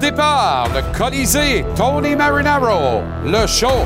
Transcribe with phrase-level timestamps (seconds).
[0.00, 3.84] Départ, le Colisée, Tony Marinaro, le show,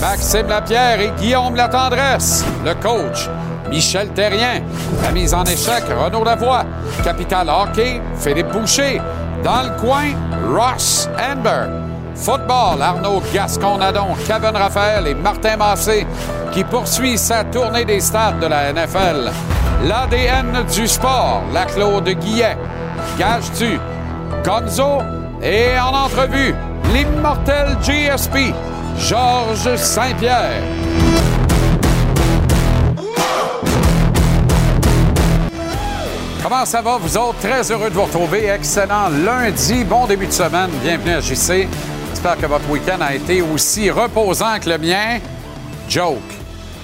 [0.00, 3.28] Maxime Lapierre et Guillaume Latendresse, le coach,
[3.68, 4.62] Michel Terrien,
[5.02, 6.64] la mise en échec, Renaud Lavoie,
[7.02, 9.00] Capital Hockey, Philippe Boucher,
[9.42, 10.12] dans le coin,
[10.54, 11.66] Ross Amber,
[12.14, 16.06] Football, Arnaud Gascon-Nadon, Kevin Raphaël et Martin Massé
[16.52, 19.30] qui poursuit sa tournée des stades de la NFL.
[19.84, 22.56] L'ADN du sport, la Claude Guillet.
[23.18, 23.78] Gage-tu?
[24.44, 26.54] Gonzo et en entrevue,
[26.92, 28.52] l'immortel GSP,
[28.98, 30.62] Georges Saint-Pierre.
[36.42, 37.38] Comment ça va, vous autres?
[37.40, 38.46] Très heureux de vous retrouver.
[38.46, 39.84] Excellent lundi.
[39.84, 40.70] Bon début de semaine.
[40.82, 41.68] Bienvenue à JC.
[42.10, 45.18] J'espère que votre week-end a été aussi reposant que le mien.
[45.88, 46.18] Joke.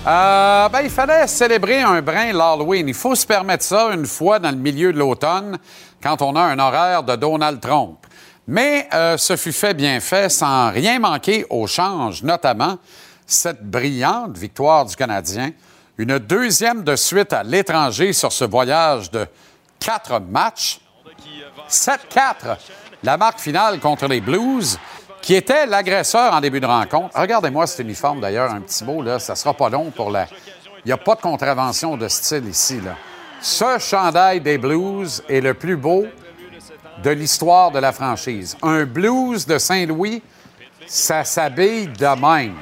[0.06, 2.86] Euh, ben, il fallait célébrer un brin l'Halloween.
[2.88, 5.56] Il faut se permettre ça une fois dans le milieu de l'automne,
[6.02, 8.03] quand on a un horaire de Donald Trump.
[8.46, 12.78] Mais euh, ce fut fait bien fait, sans rien manquer au change, notamment
[13.26, 15.50] cette brillante victoire du Canadien,
[15.96, 19.26] une deuxième de suite à l'étranger sur ce voyage de
[19.80, 20.80] quatre matchs.
[21.70, 22.58] 7-4,
[23.02, 24.78] la marque finale contre les Blues,
[25.22, 27.18] qui était l'agresseur en début de rencontre.
[27.18, 30.26] Regardez-moi cet uniforme d'ailleurs, un petit mot, là, ça sera pas long pour la.
[30.84, 32.78] Il n'y a pas de contravention de style ici.
[33.40, 36.04] Ce chandail des Blues est le plus beau
[37.02, 38.56] de l'histoire de la franchise.
[38.62, 40.22] Un Blues de Saint-Louis,
[40.86, 42.56] ça s'habille de même.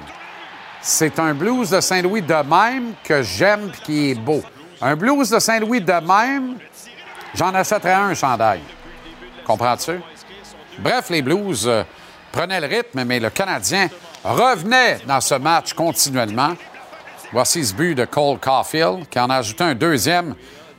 [0.80, 4.42] C'est un blues de Saint-Louis de même que j'aime et qui est beau.
[4.80, 6.56] Un blues de Saint-Louis de même,
[7.34, 8.60] j'en achèterais un chandail.
[9.46, 10.00] Comprends-tu?
[10.78, 11.84] Bref, les blues euh,
[12.32, 13.88] prenaient le rythme, mais le Canadien
[14.24, 16.54] revenait dans ce match continuellement.
[17.32, 20.34] Voici ce but de Cole Caulfield, qui en a ajouté un deuxième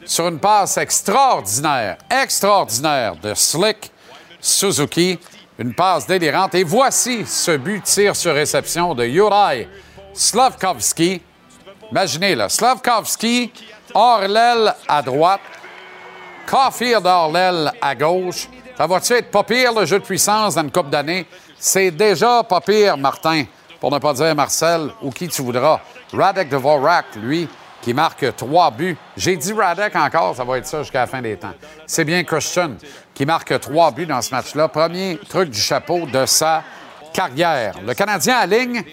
[0.06, 3.92] sur une passe extraordinaire, extraordinaire de Slick
[4.40, 5.20] Suzuki.
[5.60, 6.56] Une passe délirante.
[6.56, 9.68] Et voici ce but tir sur réception de Juraj
[10.14, 11.22] Slavkovski.
[11.92, 13.52] Imaginez, là, Slavkovski,
[13.94, 15.42] hors l'aile à droite,
[16.50, 18.48] Caulfield l'aile à gauche.
[18.76, 21.28] Ça va-tu être pas pire, le jeu de puissance dans une coupe d'années?
[21.60, 23.46] C'est déjà pas pire, Martin,
[23.80, 25.80] pour ne pas dire Marcel ou qui tu voudras.
[26.12, 27.48] Radek Dvorak, lui,
[27.84, 28.98] qui marque trois buts.
[29.18, 31.52] J'ai dit Radek encore, ça va être ça jusqu'à la fin des temps.
[31.86, 32.72] C'est bien Christian
[33.14, 34.70] qui marque trois buts dans ce match-là.
[34.70, 36.64] Premier truc du chapeau de sa
[37.12, 37.76] carrière.
[37.86, 38.84] Le Canadien aligne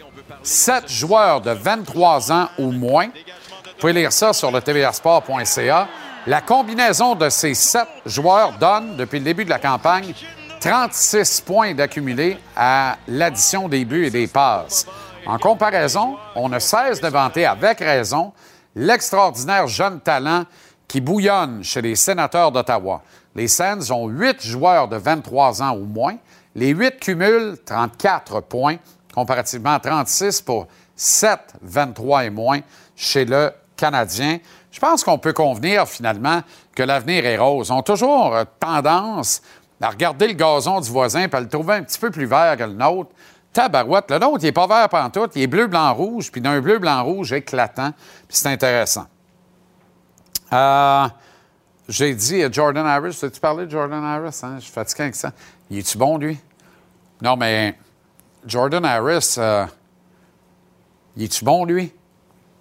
[0.43, 3.07] sept joueurs de 23 ans ou moins.
[3.07, 5.89] Vous pouvez lire ça sur le tvrsport.ca.
[6.27, 10.13] La combinaison de ces sept joueurs donne, depuis le début de la campagne,
[10.61, 14.85] 36 points d'accumulés à l'addition des buts et des passes.
[15.27, 18.33] En comparaison, on ne cesse de vanter avec raison
[18.75, 20.45] l'extraordinaire jeune talent
[20.89, 23.03] qui bouillonne chez les sénateurs d'Ottawa.
[23.35, 26.17] Les Sens ont huit joueurs de 23 ans ou moins.
[26.55, 28.77] Les huit cumulent 34 points,
[29.15, 30.67] comparativement à 36 pour
[30.97, 32.61] 7, 23 et moins
[32.97, 34.39] chez le Canadien.
[34.71, 36.43] Je pense qu'on peut convenir finalement
[36.75, 37.69] que l'avenir est rose.
[37.69, 39.43] Ils ont toujours tendance
[39.81, 42.57] à regarder le gazon du voisin et à le trouver un petit peu plus vert
[42.57, 43.11] que le nôtre.
[43.53, 46.61] Tabarouette, le nôtre, il n'est pas vert pantoute, il est bleu, blanc, rouge, puis d'un
[46.61, 47.93] bleu, blanc, rouge éclatant,
[48.29, 49.07] puis c'est intéressant.
[50.53, 51.09] Euh,
[51.89, 54.41] j'ai dit à Jordan Harris, as-tu parlé de Jordan Harris?
[54.43, 54.57] Hein?
[54.59, 55.33] Je suis fatigué avec ça.
[55.69, 56.39] Il est-tu bon, lui?
[57.21, 57.77] Non, mais
[58.47, 59.67] Jordan Harris, euh,
[61.17, 61.93] il est-tu bon, lui?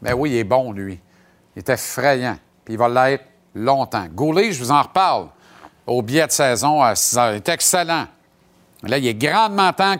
[0.02, 1.00] Ben oui, il est bon, lui.
[1.56, 4.08] Il est effrayant, puis il va l'être longtemps.
[4.08, 5.28] Goulet, je vous en reparle
[5.86, 7.32] au billet de saison à 6 heures.
[7.32, 8.08] Il est excellent.
[8.84, 9.98] Là, il est grandement temps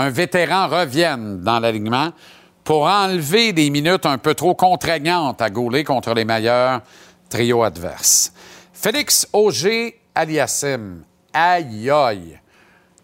[0.00, 2.10] qu'un vétéran revienne dans l'alignement
[2.64, 6.80] pour enlever des minutes un peu trop contraignantes à Goulet contre les meilleurs
[7.28, 8.32] trios adverses.
[8.72, 11.02] Félix Auger Aliassim,
[11.34, 12.40] aïe aïe,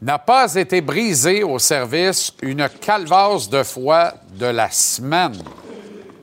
[0.00, 5.36] n'a pas été brisé au service une calvasse de foi de la semaine.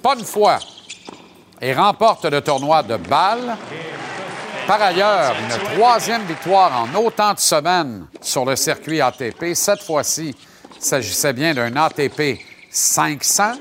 [0.01, 0.57] Pas une fois.
[1.61, 3.57] Et remporte le tournoi de balle.
[4.67, 9.53] Par ailleurs, une troisième victoire en autant de semaines sur le circuit ATP.
[9.53, 10.35] Cette fois-ci,
[10.83, 12.39] il s'agissait bien d'un ATP
[12.69, 13.53] 500.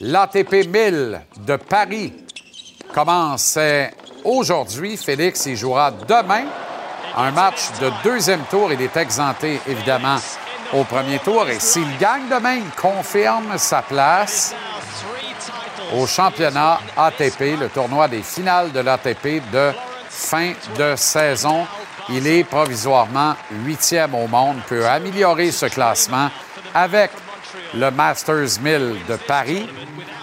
[0.00, 2.12] L'ATP 1000 de Paris
[2.92, 4.98] commençait aujourd'hui.
[4.98, 6.44] Félix y jouera demain
[7.16, 8.70] un match de deuxième tour.
[8.74, 10.18] Il est exempté, évidemment,
[10.74, 11.48] au premier tour.
[11.48, 14.54] Et s'il gagne demain, il confirme sa place
[15.94, 19.72] au championnat ATP, le tournoi des finales de l'ATP de
[20.10, 21.66] fin de saison.
[22.10, 23.34] Il est provisoirement
[23.64, 26.28] huitième au monde, peut améliorer ce classement
[26.74, 27.10] avec
[27.74, 29.68] le Masters 1000 de Paris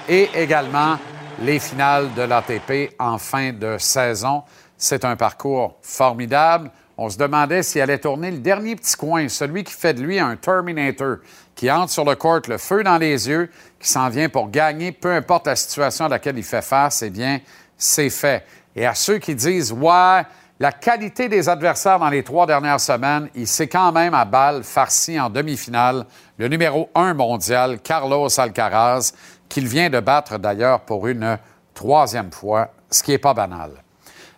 [0.07, 0.97] et également
[1.41, 4.43] les finales de l'ATP en fin de saison.
[4.77, 6.71] C'est un parcours formidable.
[6.97, 10.19] On se demandait s'il allait tourner le dernier petit coin, celui qui fait de lui
[10.19, 11.17] un Terminator,
[11.55, 14.91] qui entre sur le court, le feu dans les yeux, qui s'en vient pour gagner,
[14.91, 17.39] peu importe la situation à laquelle il fait face, eh bien,
[17.77, 18.45] c'est fait.
[18.75, 20.23] Et à ceux qui disent, ouais,
[20.59, 24.63] la qualité des adversaires dans les trois dernières semaines, il s'est quand même à balle
[24.63, 26.05] farci en demi-finale
[26.37, 29.13] le numéro un mondial, Carlos Alcaraz,
[29.47, 31.37] qu'il vient de battre d'ailleurs pour une
[31.75, 33.71] troisième fois, ce qui n'est pas banal.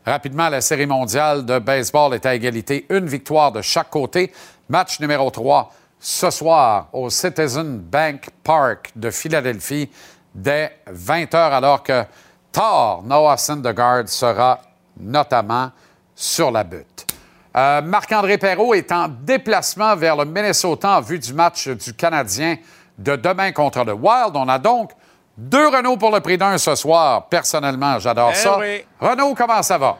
[0.05, 4.33] Rapidement, la série mondiale de baseball est à égalité, une victoire de chaque côté.
[4.67, 9.89] Match numéro 3 ce soir au Citizen Bank Park de Philadelphie
[10.33, 12.03] dès 20 h alors que
[12.51, 14.59] Thor Noah Syndergaard sera
[14.97, 15.71] notamment
[16.21, 17.05] sur la butte.
[17.55, 22.57] Euh, Marc-André Perrault est en déplacement vers le Minnesota en vue du match du Canadien
[22.97, 24.31] de demain contre le Wild.
[24.35, 24.91] On a donc
[25.37, 27.27] deux Renault pour le prix d'un ce soir.
[27.27, 28.59] Personnellement, j'adore Eh ça.
[28.59, 28.83] oui.
[28.99, 29.97] Renault, comment ça va?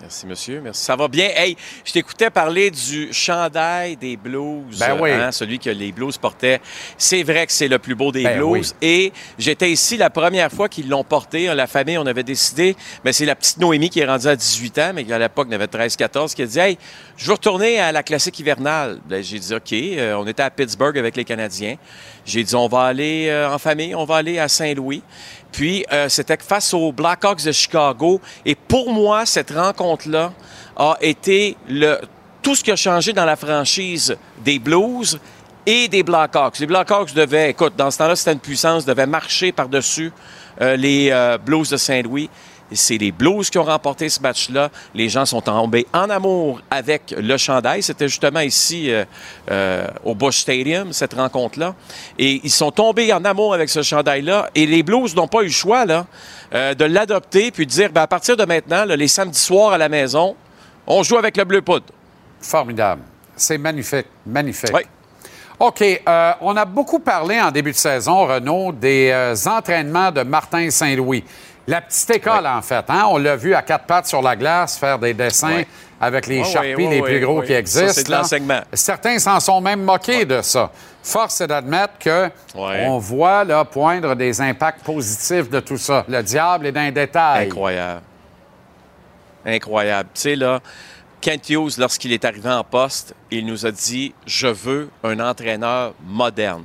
[0.00, 0.60] Merci, monsieur.
[0.60, 0.84] Merci.
[0.84, 1.28] Ça va bien?
[1.34, 4.78] Hey, je t'écoutais parler du chandail des blues.
[4.78, 5.10] Ben oui.
[5.10, 6.60] hein, celui que les blues portaient.
[6.96, 8.74] C'est vrai que c'est le plus beau des Ben blues.
[8.80, 11.52] Et j'étais ici la première fois qu'ils l'ont porté.
[11.52, 12.76] La famille, on avait décidé.
[13.04, 15.48] Mais c'est la petite Noémie qui est rendue à 18 ans, mais qui à l'époque
[15.48, 16.78] n'avait 13-14, qui a dit Hey,
[17.16, 19.00] je veux retourner à la classique hivernale.
[19.08, 19.72] Ben, j'ai dit OK.
[19.72, 21.76] Euh, on était à Pittsburgh avec les Canadiens.
[22.24, 25.02] J'ai dit On va aller euh, en famille, on va aller à Saint-Louis.
[25.52, 28.20] Puis, euh, c'était face aux Blackhawks de Chicago.
[28.44, 30.32] Et pour moi, cette rencontre-là
[30.76, 31.98] a été le,
[32.42, 35.18] tout ce qui a changé dans la franchise des Blues
[35.66, 36.58] et des Blackhawks.
[36.60, 40.12] Les Blackhawks devaient, écoute, dans ce temps-là, c'était une puissance, devaient marcher par-dessus
[40.60, 42.30] euh, les euh, Blues de Saint-Louis.
[42.72, 44.70] C'est les Blues qui ont remporté ce match-là.
[44.94, 47.82] Les gens sont tombés en amour avec le chandail.
[47.82, 49.04] C'était justement ici euh,
[49.50, 51.74] euh, au Bush Stadium, cette rencontre-là.
[52.18, 54.50] Et ils sont tombés en amour avec ce chandail-là.
[54.54, 56.06] Et les Blues n'ont pas eu le choix là,
[56.54, 59.72] euh, de l'adopter puis de dire ben, à partir de maintenant, là, les samedis soirs
[59.72, 60.36] à la maison,
[60.86, 61.86] on joue avec le bleu poudre.
[62.40, 63.02] Formidable.
[63.36, 64.74] C'est magnifique, magnifique.
[64.74, 64.82] Oui.
[65.60, 65.82] OK.
[65.82, 70.70] euh, on a beaucoup parlé en début de saison, Renaud, des euh, entraînements de Martin
[70.70, 71.24] Saint-Louis.
[71.68, 72.48] La petite école, Oui.
[72.48, 72.84] en fait.
[72.88, 73.04] Hein?
[73.10, 75.66] On l'a vu à quatre pattes sur la glace faire des dessins Oui.
[76.00, 76.42] avec les
[76.74, 77.92] oui, les plus gros qui existent.
[77.92, 78.60] c'est de l'enseignement.
[78.72, 80.70] Certains s'en sont même moqués de ça.
[81.02, 86.04] Force est d'admettre que on voit là, poindre des impacts positifs de tout ça.
[86.08, 87.46] Le diable est dans les détails.
[87.46, 88.00] Incroyable.
[89.44, 90.08] Incroyable.
[90.14, 90.60] Tu sais, là,
[91.20, 95.92] Kent Hughes, lorsqu'il est arrivé en poste, il nous a dit Je veux un entraîneur
[96.04, 96.64] moderne.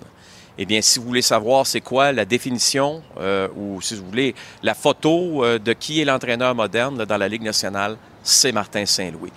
[0.57, 4.35] Eh bien, si vous voulez savoir c'est quoi la définition euh, ou si vous voulez
[4.61, 8.85] la photo euh, de qui est l'entraîneur moderne là, dans la Ligue nationale, c'est Martin
[8.85, 9.31] Saint-Louis.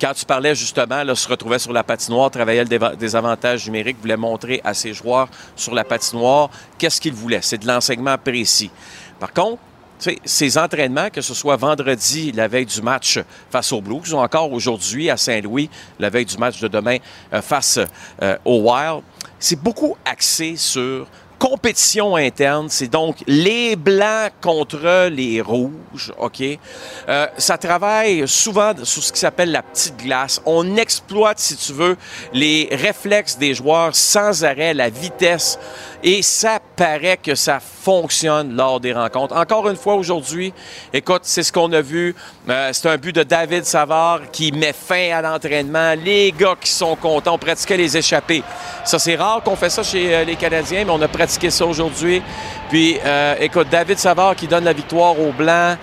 [0.00, 4.16] Quand tu parlais justement, là, se retrouvait sur la patinoire, travaillait le avantages numériques, voulait
[4.16, 7.40] montrer à ses joueurs sur la patinoire qu'est-ce qu'il voulait?
[7.42, 8.70] C'est de l'enseignement précis.
[9.18, 9.60] Par contre,
[10.00, 13.18] tu sais, ces entraînements, que ce soit vendredi, la veille du match
[13.50, 16.96] face aux Blues, ou encore aujourd'hui à Saint-Louis, la veille du match de demain
[17.32, 17.78] euh, face
[18.22, 19.02] euh, aux Wild,
[19.38, 21.06] c'est beaucoup axé sur
[21.40, 22.68] compétition interne.
[22.68, 26.42] C'est donc les Blancs contre les Rouges, OK?
[27.08, 30.40] Euh, ça travaille souvent sur ce qui s'appelle la petite glace.
[30.44, 31.96] On exploite, si tu veux,
[32.34, 35.58] les réflexes des joueurs sans arrêt, la vitesse.
[36.02, 39.36] Et ça paraît que ça fonctionne lors des rencontres.
[39.36, 40.52] Encore une fois, aujourd'hui,
[40.94, 42.14] écoute, c'est ce qu'on a vu.
[42.48, 45.92] Euh, c'est un but de David Savard qui met fin à l'entraînement.
[46.02, 48.42] Les gars qui sont contents, on pratiquait les échappés.
[48.82, 51.66] Ça, c'est rare qu'on fait ça chez euh, les Canadiens, mais on a pratiqué ça
[51.66, 52.22] aujourd'hui.
[52.70, 55.76] Puis, euh, écoute, David Savard qui donne la victoire aux Blancs.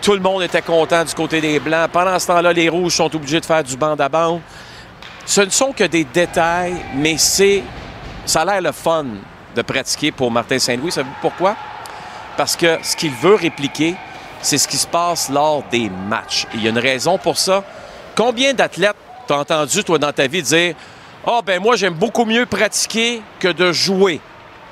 [0.00, 1.88] Tout le monde était content du côté des Blancs.
[1.92, 4.10] Pendant ce temps-là, les Rouges sont obligés de faire du bande à.
[5.26, 7.62] Ce ne sont que des détails, mais c'est,
[8.26, 9.06] ça a l'air le fun
[9.54, 10.92] de pratiquer pour Martin Saint-Louis.
[10.92, 11.56] Savez-vous pourquoi?
[12.36, 13.94] Parce que ce qu'il veut répliquer,
[14.42, 16.46] c'est ce qui se passe lors des matchs.
[16.54, 17.64] Il y a une raison pour ça.
[18.16, 18.96] Combien d'athlètes
[19.26, 20.74] t'as entendu, toi, dans ta vie, dire
[21.26, 24.20] Ah, ben moi, j'aime beaucoup mieux pratiquer que de jouer?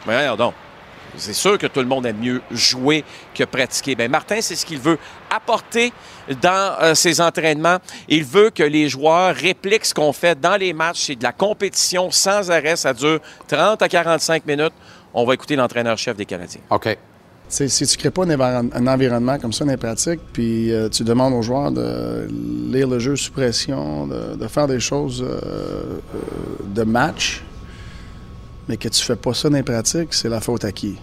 [0.07, 0.55] Mais voyons donc.
[1.17, 3.05] C'est sûr que tout le monde aime mieux jouer
[3.35, 3.95] que pratiquer.
[3.95, 4.99] Ben Martin, c'est ce qu'il veut
[5.31, 5.93] apporter
[6.41, 7.79] dans euh, ses entraînements.
[8.09, 11.05] Il veut que les joueurs répliquent ce qu'on fait dans les matchs.
[11.07, 12.77] C'est de la compétition sans arrêt.
[12.77, 14.73] Ça dure 30 à 45 minutes.
[15.15, 16.61] On va écouter l'entraîneur-chef des Canadiens.
[16.71, 16.97] OK.
[17.49, 20.73] Si tu ne crées pas un, environ- un environnement comme ça dans les pratiques, puis
[20.73, 22.27] euh, tu demandes aux joueurs de
[22.73, 25.99] lire le jeu sous pression, de, de faire des choses euh, euh,
[26.65, 27.43] de match,
[28.69, 30.97] mais que tu fais pas ça dans les pratiques, c'est la faute à qui?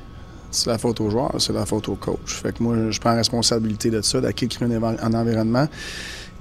[0.51, 2.42] C'est la faute aux joueurs, c'est la faute au coach.
[2.42, 4.63] Fait que moi, je prends responsabilité de ça, d'acquérir
[5.01, 5.68] un, environnement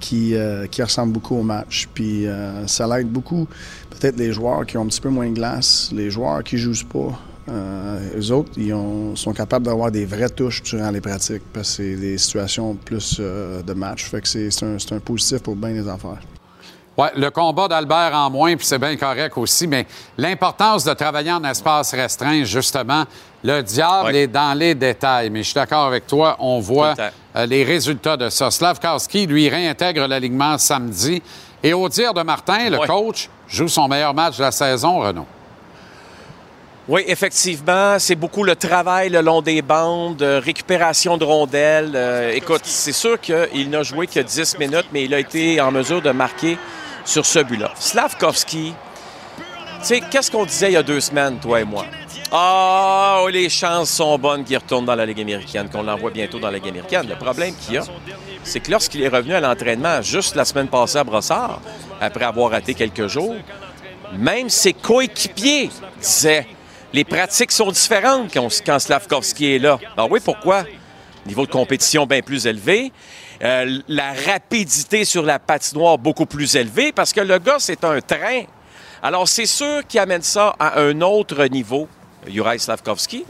[0.01, 1.89] qui, euh, qui ressemble beaucoup au match.
[1.93, 3.47] Puis euh, ça l'aide beaucoup,
[3.91, 6.87] peut-être les joueurs qui ont un petit peu moins de glace, les joueurs qui jouent
[6.91, 7.21] pas.
[7.51, 11.77] Euh, eux autres, ils ont- sont capables d'avoir des vraies touches durant les pratiques parce
[11.77, 14.05] que c'est des situations plus euh, de match.
[14.05, 16.21] Fait que c'est un, un positif pour bien les affaires.
[16.99, 19.87] Ouais, le combat d'Albert en moins, puis c'est bien correct aussi, mais
[20.17, 23.05] l'importance de travailler en espace restreint, justement,
[23.45, 24.23] le diable Ouais.
[24.23, 25.31] est dans les détails.
[25.31, 27.05] Mais je suis d'accord avec toi, on voit le
[27.37, 28.51] euh, les résultats de ça.
[28.51, 31.23] Slavkowski, lui, réintègre l'alignement samedi.
[31.63, 32.87] Et au dire de Martin, le Ouais.
[32.89, 35.27] coach joue son meilleur match de la saison, Renaud.
[36.89, 41.93] Oui, effectivement, c'est beaucoup le travail le long des bandes, euh, récupération de rondelles.
[41.95, 45.71] Euh, écoute, c'est sûr qu'il n'a joué que 10 minutes, mais il a été en
[45.71, 46.57] mesure de marquer
[47.09, 47.73] sur ce but-là.
[47.75, 48.75] Slavkovski,
[49.81, 51.87] tu sais, qu'est-ce qu'on disait il y a deux semaines, toi et moi?
[52.31, 56.39] Ah, oh, les chances sont bonnes qu'il retourne dans la Ligue américaine, qu'on l'envoie bientôt
[56.39, 57.09] dans la Ligue américaine.
[57.09, 57.85] Le problème qu'il y a,
[58.45, 61.63] c'est que lorsqu'il est revenu à l'entraînement juste la semaine passée à Brossard,
[61.99, 63.37] après avoir raté quelques jours,
[64.13, 66.47] même ses coéquipiers disaient
[66.93, 69.79] les pratiques sont différentes quand, Slavkovski est là.
[69.97, 70.65] Ben oui, pourquoi?
[71.27, 72.93] Niveau de compétition bien plus élevé.
[73.43, 78.01] Euh, la rapidité sur la patinoire beaucoup plus élevée parce que le gars, c'est un
[78.01, 78.43] train.
[79.03, 81.87] Alors, c'est sûr qu'il amène ça à un autre niveau,
[82.27, 83.25] Juraj Slavkovski.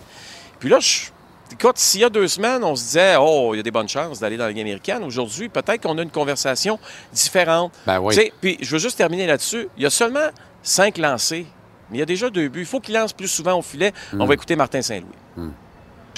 [0.59, 1.11] Puis là, je-
[1.53, 3.89] écoute, s'il y a deux semaines, on se disait, oh, il y a des bonnes
[3.89, 5.05] chances d'aller dans la Ligue américaine.
[5.05, 6.79] Aujourd'hui, peut-être qu'on a une conversation
[7.13, 7.73] différente.
[7.87, 8.15] Ben oui.
[8.15, 9.69] Tu sais, puis je veux juste terminer là-dessus.
[9.77, 10.29] Il y a seulement
[10.63, 11.47] cinq lancés,
[11.91, 12.61] mais il y a déjà deux buts.
[12.61, 13.93] Il faut qu'il lance plus souvent au filet.
[14.15, 15.51] On va écouter Martin Saint-Louis.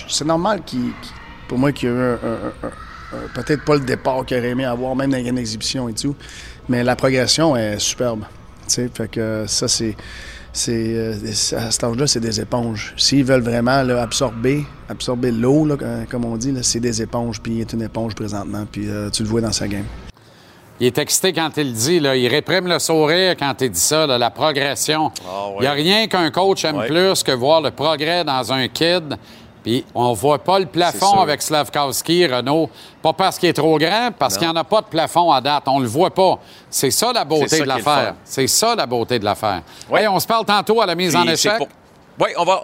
[0.09, 1.13] C'est normal qu'il, qu'il-
[1.49, 2.17] pour moi qu'il y a eu un- un-
[2.63, 2.73] un- un-
[3.35, 6.15] peut-être pas le départ qu'il aurait aimé avoir, même dans une exhibition et tout,
[6.69, 8.23] mais la progression est superbe.
[8.69, 9.97] Tu sais, fait que ça, c'est.
[10.53, 11.15] c'est euh,
[11.57, 12.95] à cet âge-là, c'est des éponges.
[12.97, 17.03] S'ils veulent vraiment là, absorber, absorber l'eau, là, euh, comme on dit, là, c'est des
[17.03, 17.41] éponges.
[17.41, 18.65] Puis il est une éponge présentement.
[18.71, 19.87] Puis euh, tu le vois dans sa game.
[20.79, 22.01] Il est excité quand il le dit.
[22.01, 22.17] Là.
[22.17, 25.11] Il réprime le sourire quand il dit ça, là, la progression.
[25.29, 25.57] Ah ouais.
[25.59, 26.87] Il n'y a rien qu'un coach aime Ouais.
[26.87, 29.17] plus que voir le progrès dans un kid.
[29.63, 32.71] Puis on voit pas le plafond avec Slavkowski, Renault.
[33.03, 35.41] Pas parce qu'il est trop grand, parce qu'il n'y en a pas de plafond à
[35.41, 35.65] date.
[35.67, 36.39] On le voit pas.
[36.71, 38.15] C'est ça la beauté ça de l'affaire.
[38.25, 39.63] C'est ça la beauté de l'affaire.
[39.95, 41.57] Hey, on se parle tantôt à la mise en Puis échec.
[41.59, 41.69] pour-
[42.21, 42.63] Oui, on va.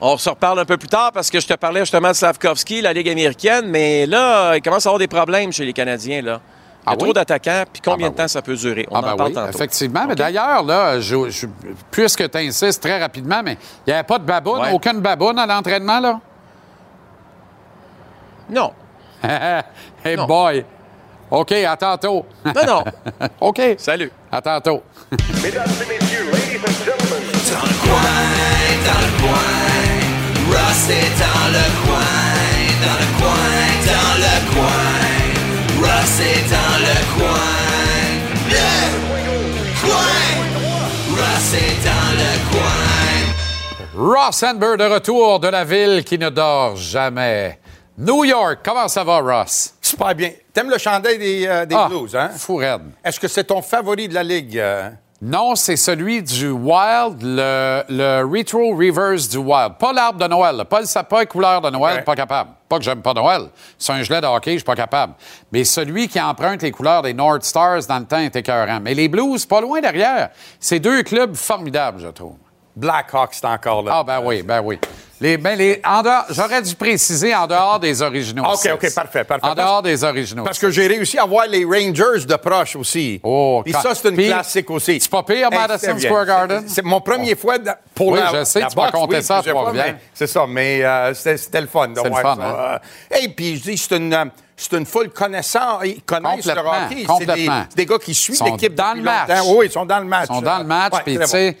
[0.00, 2.80] On se reparle un peu plus tard parce que je te parlais justement de Slavkovski,
[2.82, 6.20] la Ligue américaine, mais là, il commence à avoir des problèmes chez les Canadiens.
[6.20, 6.40] Là.
[6.86, 7.12] Il y a Ah trop oui?
[7.14, 8.86] d'attaquants, puis combien Ah ben de temps ça peut durer?
[8.90, 9.48] On Ah en ben parle oui, tantôt.
[9.56, 10.04] effectivement.
[10.06, 11.46] Mais d'ailleurs, là, je, je-
[11.90, 14.72] puisque tu insistes très rapidement, mais il n'y avait pas de baboune, Ouais.
[14.72, 16.20] aucune baboune à l'entraînement, là?
[18.50, 18.72] Non.
[20.04, 20.26] hey Non.
[20.26, 20.64] boy!
[21.30, 22.26] OK, à tantôt.
[22.44, 22.84] Non, non.
[23.40, 23.60] OK.
[23.78, 24.12] Salut.
[24.30, 24.82] À tantôt.
[25.42, 28.20] Mesdames et messieurs, ladies and gentlemen, Dans le coin,
[28.84, 32.14] dans le coin, Ross est dans le coin,
[32.84, 33.54] dans le coin,
[33.86, 35.23] dans le coin,
[35.84, 37.50] Ross est dans le coin,
[38.48, 38.68] le
[39.80, 40.16] coin,
[41.10, 44.06] Ross est dans le coin.
[44.16, 47.58] Ross Amber de retour de la ville qui ne dort jamais.
[47.98, 49.74] New York, comment ça va, Ross?
[49.80, 50.32] Super bien.
[50.52, 52.30] T'aimes le chandail des, euh, des Ah, Blues, hein?
[52.36, 52.60] fou.
[53.04, 54.58] Est-ce que c'est ton favori de la Ligue?
[54.58, 54.90] euh?
[55.26, 59.78] Non, c'est celui du Wild, le, le Retro Reverse du Wild.
[59.78, 62.02] Pas l'arbre de Noël, pas le sapin couleur de Noël, Ouais.
[62.02, 62.50] pas capable.
[62.68, 63.44] Pas que j'aime pas Noël.
[63.78, 65.14] C'est un gilet de hockey, je suis pas capable.
[65.50, 68.80] Mais celui qui emprunte les couleurs des North Stars dans le temps est écœurant.
[68.82, 70.28] Mais les Blues, pas loin derrière.
[70.60, 72.36] C'est deux clubs formidables, je trouve.
[72.76, 73.92] Blackhawks, c'est encore là.
[74.00, 74.78] Ah, ben oui, ben oui.
[75.24, 78.44] Les, ben les, en dehors, j'aurais dû préciser en dehors des originaux.
[78.44, 78.68] OK.
[78.74, 79.46] OK, parfait, parfait.
[79.46, 80.44] En dehors des originaux.
[80.44, 83.20] Parce que j'ai réussi à voir les Rangers de proche aussi.
[83.22, 85.00] Oh, quand- ça, c'est une classique aussi.
[85.00, 86.10] c'est pas pire, Hey, Madison bien.
[86.10, 86.64] Square Garden?
[86.66, 89.22] C'est mon premier fois de- pour Oui, la, je sais, la tu m'as compté oui,
[89.22, 89.40] ça
[89.72, 92.82] mais C'est ça, mais euh, c'était le fun de C'est le voir fun, ça.
[93.18, 95.80] Et puis, je dis, c'est une, euh, c'est une foule connaissant.
[95.80, 97.06] Ils connaissent le hockey.
[97.18, 99.28] C'est des, des gars qui suivent l'équipe dans le match.
[99.30, 99.54] longtemps.
[99.56, 100.26] Oui, ils sont dans le match.
[100.28, 101.56] Ils sont dans le match, puis tu sais,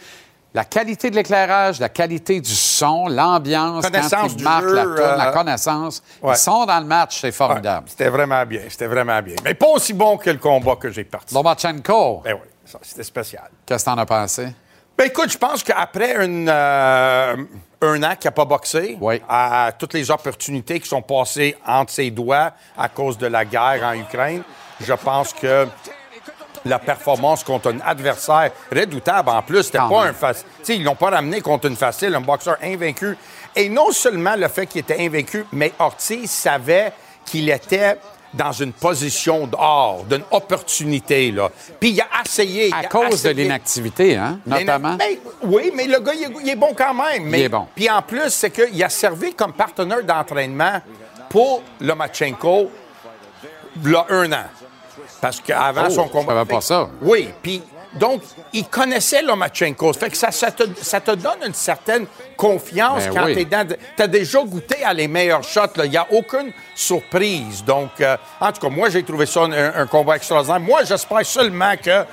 [0.54, 4.74] la qualité de l'éclairage, la qualité du son, l'ambiance, quand Connaissance ils du marquent jeu,
[4.74, 6.32] la tourne, la euh, connaissance, ouais.
[6.34, 7.88] ils sont dans le match, c'est Ouais, formidable.
[7.88, 9.34] C'était vraiment bien, c'était vraiment bien.
[9.44, 11.34] Mais pas aussi bon que le combat que j'ai parti.
[11.34, 13.50] Lomachenko, Ben oui, ça, c'était spécial.
[13.66, 14.46] qu'est-ce que t'en as pensé?
[14.96, 17.34] Ben écoute, je pense qu'après une, euh,
[17.82, 19.20] un an qu'il n'a pas boxé, Oui.
[19.28, 23.82] à toutes les opportunités qui sont passées entre ses doigts à cause de la guerre
[23.84, 24.44] en Ukraine,
[24.80, 25.66] je pense que
[26.64, 29.98] la performance contre un adversaire redoutable en plus, c'était pas même.
[30.08, 30.46] un facile.
[30.68, 33.16] Ils l'ont pas ramené contre une facile, un boxeur invaincu.
[33.56, 36.92] Et non seulement le fait qu'il était invaincu, mais Ortiz savait
[37.24, 37.98] qu'il était
[38.32, 41.30] dans une position d'or, d'une opportunité.
[41.30, 41.50] Là.
[41.78, 42.72] Puis il a essayé.
[42.72, 44.96] À a cause de l'inactivité, hein, notamment.
[44.98, 47.24] mais- oui, mais le gars, il est, il est bon quand même.
[47.26, 47.68] Mais, Il est bon.
[47.74, 50.80] Puis en plus, c'est qu'il a servi comme partenaire d'entraînement
[51.28, 52.70] pour Lomachenko
[53.82, 54.44] il y a un an.
[55.24, 56.32] Parce qu'avant Oh, son je combat.
[56.34, 56.88] savais pas ça.
[57.02, 57.62] Oui, puis
[57.98, 59.92] Donc, il connaissait Lomachenko.
[59.92, 63.34] Fait que ça, ça, te, ça te donne une certaine confiance Ben quand oui.
[63.36, 63.64] t'es dans...
[63.96, 65.60] T'as déjà goûté à les meilleurs shots.
[65.84, 67.64] Il n'y a aucune surprise.
[67.64, 69.52] Donc, euh, en tout cas, moi, j'ai trouvé ça un,
[69.82, 70.58] un combat extraordinaire.
[70.58, 72.04] Moi, j'espère seulement que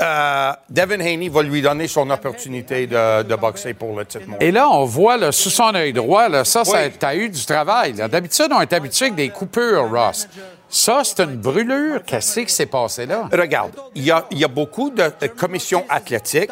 [0.00, 4.48] euh, Devin Haney va lui donner son opportunité de, de boxer pour le titre mondial.
[4.48, 6.92] Et là, on voit là, sous son œil droit, là, ça, ça Oui.
[6.96, 7.92] t'as eu du travail.
[7.94, 10.28] D'habitude, on est habitué avec des coupures, Ross.
[10.68, 12.02] Ça, c'est une brûlure.
[12.04, 13.28] Qu'est-ce qui s'est passé là?
[13.32, 16.50] Regarde, il y a, il y a beaucoup de, commissions athlétiques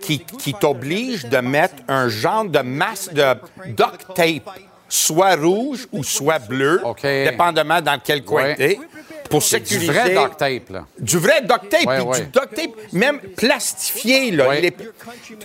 [0.00, 3.34] qui, qui t'obligent de mettre un genre de masse de
[3.66, 4.50] duct tape,
[4.88, 8.56] soit rouge ou soit bleu, dépendamment dans quel coin Ouais.
[8.56, 8.80] t'es,
[9.28, 9.92] pour Du sécuriser...
[9.92, 10.86] vrai duct tape, là.
[10.98, 12.20] Du vrai duct tape, Ouais, puis ouais.
[12.22, 14.74] du duct tape même plastifié, là, Ouais.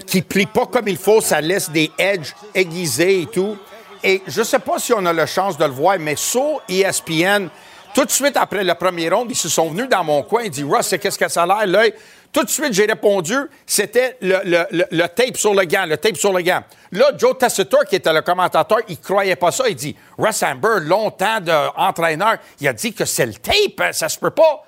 [0.07, 3.55] qui plie pas comme il faut, ça laisse des edges aiguisés et tout.
[4.03, 7.50] Et je sais pas si on a la chance de le voir, mais sur ESPN,
[7.95, 10.51] tout de suite après le premier round, ils se sont venus dans mon coin, ils
[10.51, 11.93] disent Russ, c'est qu'est-ce que ça a l'air, l'œil?
[12.31, 13.33] Tout de suite, j'ai répondu,
[13.65, 16.61] c'était le, le- le- le tape sur le gant, le tape sur le gant.
[16.91, 19.69] Là, Joe Tacitor, qui était le commentateur, il croyait pas ça.
[19.69, 24.09] Il dit, Russ Amber, longtemps d'entraîneur, il a dit que c'est le tape, hein, ça
[24.09, 24.65] se peut pas.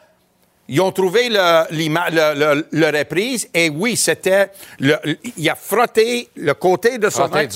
[0.69, 4.49] Ils ont trouvé le, le- le- le reprise et oui, c'était.
[4.79, 7.47] il a frotté le côté de son Frotté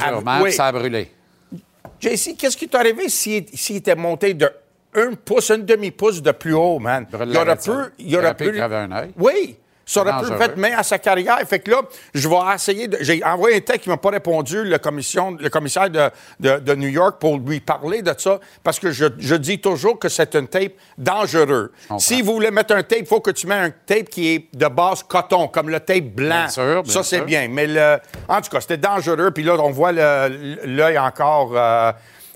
[0.43, 0.51] Oui.
[0.51, 1.09] ça a brûlé.
[2.01, 4.51] JC, qu'est-ce qui t'est arrivé s'il, s'il était monté de
[4.95, 7.05] un pouce, un demi-pouce de plus haut, man?
[7.25, 7.71] Il aurait pu.
[7.99, 9.11] Il aurait pu un œil.
[9.17, 9.57] Oui.
[9.83, 11.37] Ça aurait pu mettre main à sa carrière.
[11.45, 11.81] Fait que là,
[12.13, 12.97] je vais essayer de.
[13.01, 16.75] J'ai envoyé un texte qui m'a pas répondu, le, commission, le commissaire de, de- de
[16.75, 20.33] New York, pour lui parler de ça, parce que je, je dis toujours que c'est
[20.35, 21.73] une tape dangereux.
[21.97, 24.55] Si vous voulez mettre un tape, il faut que tu mets un tape qui est
[24.55, 26.27] de base coton, comme le tape blanc.
[26.43, 27.47] Bien sûr, bien ça, c'est bien.
[27.49, 27.97] Mais le,
[28.29, 29.31] en tout cas, c'était dangereux.
[29.31, 31.91] Puis là, on voit l'œil encore euh,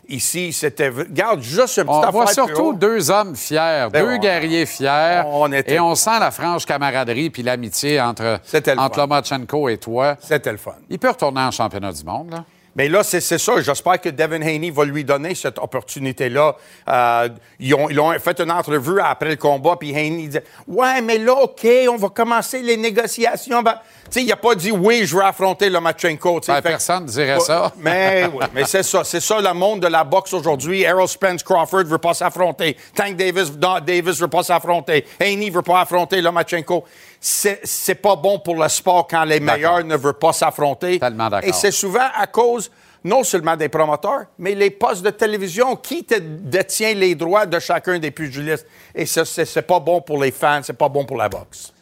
[0.10, 0.54] ici.
[0.54, 0.90] C'était.
[0.90, 5.24] Regarde, juste une petite On voit surtout deux hommes fiers, Ben, deux on- guerriers fiers.
[5.26, 9.00] on était- Et on sent la franche camaraderie puis l'amitié entre, le entre.
[9.00, 10.16] Lomachenko et toi.
[10.22, 10.76] C'était le fun.
[10.90, 12.44] Il peut retourner en championnat du monde, là.
[12.76, 13.62] Mais là, c'est ça.
[13.62, 16.56] J'espère que Devin Haney va lui donner cette opportunité-là.
[16.90, 21.02] Euh, ils, ont, ils ont fait une entrevue après le combat, puis Haney dit Ouais,
[21.02, 23.62] mais là, OK, on va commencer les négociations.
[23.62, 26.42] Ben, tu sais, il n'a pas dit Oui, je veux affronter Lomachenko.
[26.46, 27.72] Ben, Fait- personne ne dirait ça.
[27.78, 29.04] Mais oui, mais c'est ça.
[29.04, 30.82] C'est ça le monde de la boxe aujourd'hui.
[30.82, 32.76] Errol Spence Crawford veut pas s'affronter.
[32.94, 35.06] Tank Davis, Davis veut pas s'affronter.
[35.20, 36.84] Haney veut pas affronter Lomachenko.
[37.28, 41.00] C'est pas bon pour le sport quand les meilleurs ne veulent pas s'affronter.
[41.00, 41.50] Tellement d'accord.
[41.50, 42.70] Et c'est souvent à cause
[43.04, 47.98] non seulement des promoteurs, mais les postes de télévision qui détient les droits de chacun
[47.98, 48.68] des pugilistes.
[48.94, 51.74] Et c'est pas bon pour les fans, c'est pas bon pour la boxe.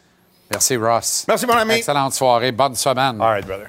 [0.50, 1.24] Merci, Ross.
[1.28, 1.74] Merci, mon ami.
[1.74, 2.52] Excellente soirée.
[2.52, 3.20] Bonne semaine.
[3.20, 3.68] All right, brother.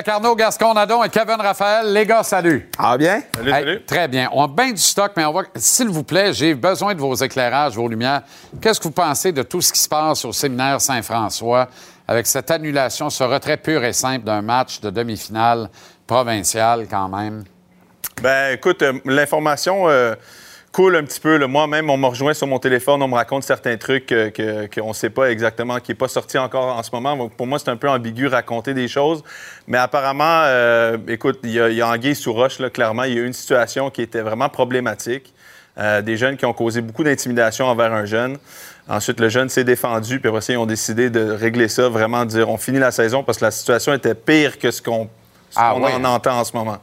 [0.00, 2.70] Avec Arnaud Gascon-Nadon et Kevin Raphaël, les gars, salut.
[2.78, 3.22] Ah bien?
[3.44, 4.30] Hey, Très bien.
[4.32, 5.42] On a bien du stock, mais on va.
[5.56, 8.22] S'il vous plaît, j'ai besoin de vos éclairages, vos lumières.
[8.62, 11.68] Qu'est-ce que vous pensez de tout ce qui se passe au séminaire Saint-François
[12.08, 15.68] avec cette annulation, ce retrait pur et simple d'un match de demi-finale
[16.06, 17.44] provincial, quand même?
[18.22, 20.14] Ben écoute, euh, l'information euh,
[20.72, 21.44] coule un petit peu.
[21.46, 24.88] Moi-même, on m'a rejoint sur mon téléphone, on me raconte certains trucs euh, que- qu'on
[24.88, 27.16] ne sait pas exactement, qui n'est pas sorti encore en ce moment.
[27.16, 29.22] Donc, pour moi, c'est un peu ambigu raconter des choses.
[29.66, 33.04] Mais apparemment, euh, écoute, il y, a- il y a anguille sous roche, là, clairement.
[33.04, 35.32] Il y a eu une situation qui était vraiment problématique.
[35.78, 38.36] Euh, des jeunes qui ont causé beaucoup d'intimidation envers un jeune.
[38.88, 42.24] Ensuite, le jeune s'est défendu, puis après ça, ils ont décidé de régler ça, vraiment
[42.24, 45.08] de dire on finit la saison parce que la situation était pire que ce qu'on
[45.56, 45.92] Ah qu'on ouais.
[45.94, 46.78] en entend en ce moment.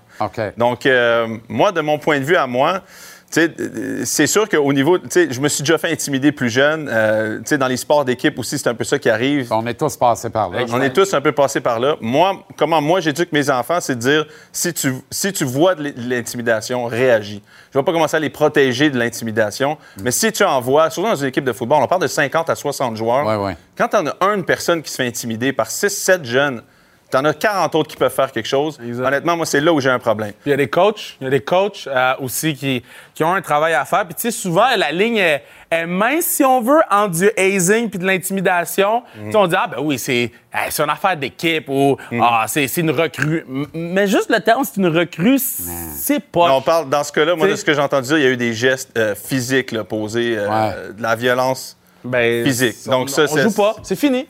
[0.57, 2.81] Donc, euh, moi, de mon point de vue à moi,
[3.29, 6.89] c'est sûr qu'au niveau, je me suis déjà fait intimider plus jeune.
[6.89, 9.51] Euh, dans les sports d'équipe aussi, c'est un peu ça qui arrive.
[9.51, 10.65] On est tous passés par là.
[10.71, 11.95] On est tous un peu passés par là.
[11.99, 15.93] Moi, comment moi j'éduque mes enfants, c'est de dire si tu, si tu vois de
[15.97, 17.41] l'intimidation, réagis.
[17.71, 20.89] Je ne vais pas commencer à les protéger de l'intimidation, mais si tu en vois,
[20.89, 23.25] surtout dans une équipe de football, on parle de 50 à 60 joueurs.
[23.25, 23.57] Ouais, ouais.
[23.77, 26.61] Quand tu en as une personne qui se fait intimider par 6-7 jeunes,
[27.09, 28.77] tu en as 40 autres qui peuvent faire quelque chose.
[28.81, 30.31] Honnêtement, moi, c'est là où j'ai un problème.
[30.41, 33.23] Puis il y a des coachs, il y a des coachs euh, aussi qui, qui
[33.23, 34.05] ont un travail à faire.
[34.05, 37.89] Puis tu sais, souvent, la ligne est, est mince, si on veut, entre du hazing
[37.89, 39.03] puis de l'intimidation.
[39.25, 42.91] Tu sais, on dit, ah ben oui, c'est une affaire d'équipe ou ah, c'est une
[42.91, 43.45] recrue.
[43.73, 46.47] Mais juste le terme, c'est une recrue, c'est pas...
[46.49, 48.27] Non, on parle, dans ce cas-là, moi, de ce que j'ai entendu dire, il y
[48.27, 50.93] a eu des gestes euh, physiques là, posés, euh, Ouais.
[50.97, 51.77] de la violence.
[52.03, 52.75] Ben, Physique.
[52.87, 54.27] on- Donc ça, on c'est- joue pas, c'est fini.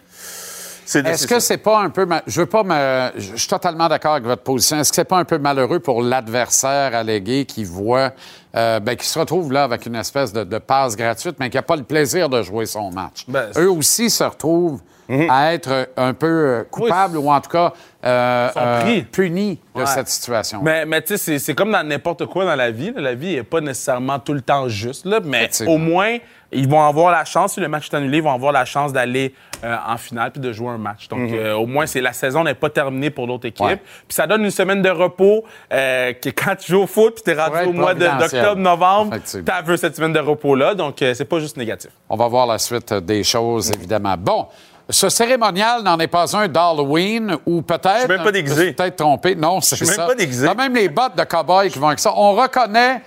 [0.95, 2.05] Est-ce que c'est pas un peu.
[2.05, 3.19] ma- Je veux pas me.
[3.19, 4.77] Je suis totalement d'accord avec votre position.
[4.79, 8.11] Est-ce que c'est pas un peu malheureux pour l'adversaire allégué qui voit.
[8.55, 11.57] euh, ben, qui se retrouve là avec une espèce de, de passe gratuite, mais qui
[11.57, 13.25] n'a pas le plaisir de jouer son match?
[13.27, 15.29] Ben, Eux aussi se retrouvent Mhm.
[15.29, 17.73] à être un peu euh, coupables ou en tout cas
[18.05, 19.85] euh, euh, punis de Ouais.
[19.85, 20.59] cette situation.
[20.61, 22.91] Mais, mais tu sais, c'est- comme dans n'importe quoi dans la vie.
[22.93, 23.01] là.
[23.01, 25.05] La vie n'est pas nécessairement tout le temps juste.
[25.05, 26.17] Là, mais au moins,
[26.51, 28.93] ils vont avoir la chance, si le match est annulé, ils vont avoir la chance
[28.93, 31.07] d'aller euh, en finale puis de jouer un match.
[31.09, 33.65] Donc, euh, au moins, c'est la saison n'est pas terminée pour l'autre équipe.
[33.65, 33.77] Ouais.
[33.77, 35.43] Puis ça donne une semaine de repos
[35.73, 39.17] euh, que quand tu joues au foot puis tu es rendu au mois d'octobre, novembre,
[39.29, 40.75] tu veux cette semaine de repos-là.
[40.75, 41.89] Donc, euh, c'est pas juste négatif.
[42.09, 44.15] On va voir la suite des choses, évidemment.
[44.17, 44.45] Bon,
[44.89, 47.95] ce cérémonial n'en est pas un d'Halloween ou peut-être.
[47.95, 48.67] Je suis même pas déguisé.
[48.67, 49.35] Je peut-être trompé.
[49.35, 49.85] Non, c'est ça.
[49.85, 50.47] suis même pas déguisé.
[50.47, 52.13] T'as même les bottes de cow-boy qui vont avec ça.
[52.15, 53.01] On reconnaît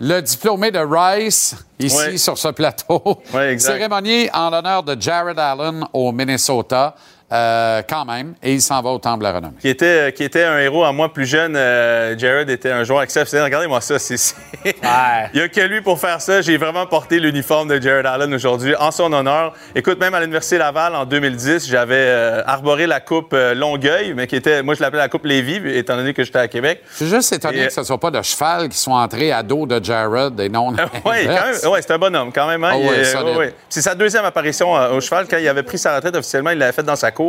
[0.00, 2.16] le diplômé de Rice ici Ouais.
[2.18, 3.22] sur ce plateau.
[3.32, 3.72] Ouais, exact.
[3.74, 6.94] Cérémonie en l'honneur de Jared Allen au Minnesota.
[7.32, 9.54] Euh, quand même, et il s'en va au Temple de la Renommée.
[9.60, 11.56] qui était, qui était un héros à moi plus jeune.
[11.56, 13.44] euh, Jared était un joueur exceptionnel.
[13.46, 13.98] Regardez-moi ça.
[13.98, 14.72] c'est c'est- Il
[15.38, 16.42] n'y a que lui pour faire ça.
[16.42, 19.54] J'ai vraiment porté l'uniforme de Jared Allen aujourd'hui en son honneur.
[19.74, 24.36] Écoute, même à l'Université Laval en 2010, j'avais euh, arboré la coupe Longueuil, mais qui
[24.36, 26.82] était, moi je l'appelais la coupe Lévis, étant donné que j'étais à Québec.
[26.92, 29.32] Je suis juste étonné Et, que ce ne soit pas de cheval qui soit entré
[29.32, 30.72] à dos de Jared et non.
[31.04, 31.26] Oui.
[31.26, 32.62] Ouais, c'est un bonhomme quand même.
[32.64, 32.70] hein.
[32.74, 33.54] Ah ouais, est-.
[33.68, 35.26] C'est sa deuxième apparition au cheval.
[35.28, 37.23] Quand il avait pris sa retraite officiellement, il l'avait fait dans sa cour.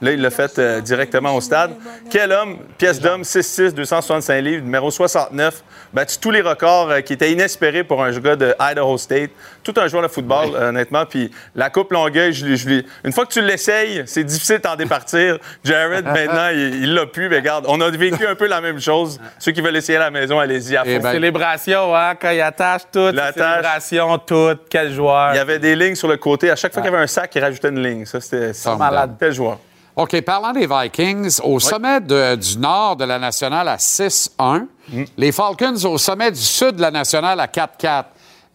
[0.00, 1.72] Là, il l'a fait euh, directement au stade.
[2.10, 2.58] Quel homme!
[2.78, 5.62] Pièce d'homme, 6'6", 265 livres, numéro 69.
[5.92, 9.30] Battu tous les records euh, qui étaient inespérés pour un gars de Idaho State.
[9.62, 11.04] Tout un joueur de football, euh, honnêtement.
[11.06, 14.62] Puis la Coupe Longueuil, je, l'ai- je une fois que tu l'essayes, c'est difficile de
[14.62, 15.38] t'en départir.
[15.64, 17.28] Jared, maintenant, il l'a pu.
[17.28, 19.20] Mais regarde, on a vécu un peu la même chose.
[19.38, 20.90] Ceux qui veulent essayer à la maison, allez-y à fond.
[20.92, 23.10] Eh ben, Célébration, hein, quand il attache tout.
[23.12, 23.34] L'attache.
[23.34, 24.56] Célébration, tout.
[24.70, 25.34] Quel joueur.
[25.34, 26.50] Il y avait des lignes sur le côté.
[26.50, 28.04] À chaque fois qu'il y avait un sac, il rajoutait une ligne.
[28.06, 29.16] Ça, c'était malade.
[29.18, 29.58] Quel joueur.
[29.96, 35.04] OK, parlant des Vikings, au sommet de- du nord de la nationale à 6-1, Mm.
[35.18, 38.04] les Falcons au sommet du sud de la nationale à 4-4.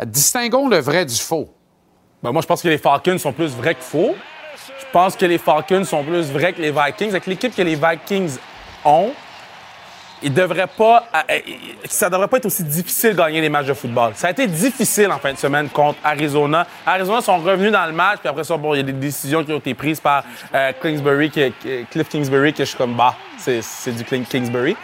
[0.03, 1.49] Distinguons le vrai du faux.
[2.21, 4.15] Ben, moi, je pense que les Falcons sont plus vrais que faux.
[4.79, 7.09] Je pense que les Falcons sont plus vrais que les Vikings.
[7.09, 8.37] Avec l'équipe que les Vikings
[8.83, 9.11] ont,
[10.23, 11.39] ils devraient pas, euh, euh,
[11.85, 14.13] ça devrait pas être aussi difficile de gagner les matchs de football.
[14.15, 16.65] Ça a été difficile en fin de semaine contre Arizona.
[16.85, 19.43] Arizona sont revenus dans le match, puis après ça, bon, il y a des décisions
[19.43, 23.91] qui ont été prises par euh, Kingsbury, Cliff Kingsbury, que je suis comme, bah, c'est
[23.91, 24.75] du Kingsbury.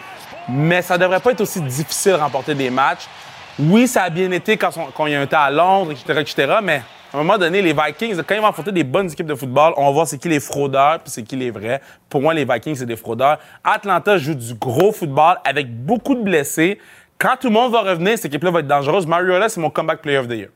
[0.48, 3.08] Mais ça devrait pas être aussi difficile de remporter des matchs.
[3.58, 4.70] Oui, ça a bien été quand,
[5.06, 7.74] il y a un temps à Londres, etc., etc., mais à un moment donné, les
[7.74, 10.30] Vikings, quand ils vont affronter des bonnes équipes de football, on va voir c'est qui
[10.30, 11.82] les fraudeurs puis c'est qui les vrais.
[12.08, 13.38] Pour moi, les Vikings, c'est des fraudeurs.
[13.62, 16.78] Atlanta joue du gros football avec beaucoup de blessés.
[17.18, 19.06] Quand tout le monde va revenir, cette équipe-là va être dangereuse.
[19.06, 20.48] Mariota, c'est mon comeback player of the year.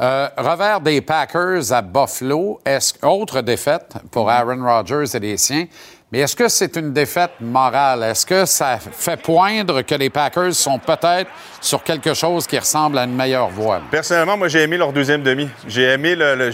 [0.00, 2.60] Euh, revers des Packers à Buffalo.
[2.66, 5.66] Est-ce autre défaite pour Aaron Rodgers et les siens?
[6.12, 8.02] Mais est-ce que c'est une défaite morale?
[8.02, 12.98] Est-ce que ça fait poindre que les Packers sont peut-être sur quelque chose qui ressemble
[12.98, 13.80] à une meilleure voie?
[13.90, 15.48] Personnellement, moi, j'ai aimé leur deuxième demi.
[15.66, 16.50] J'ai aimé le.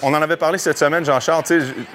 [0.00, 1.44] on en avait parlé cette semaine, Jean-Charles.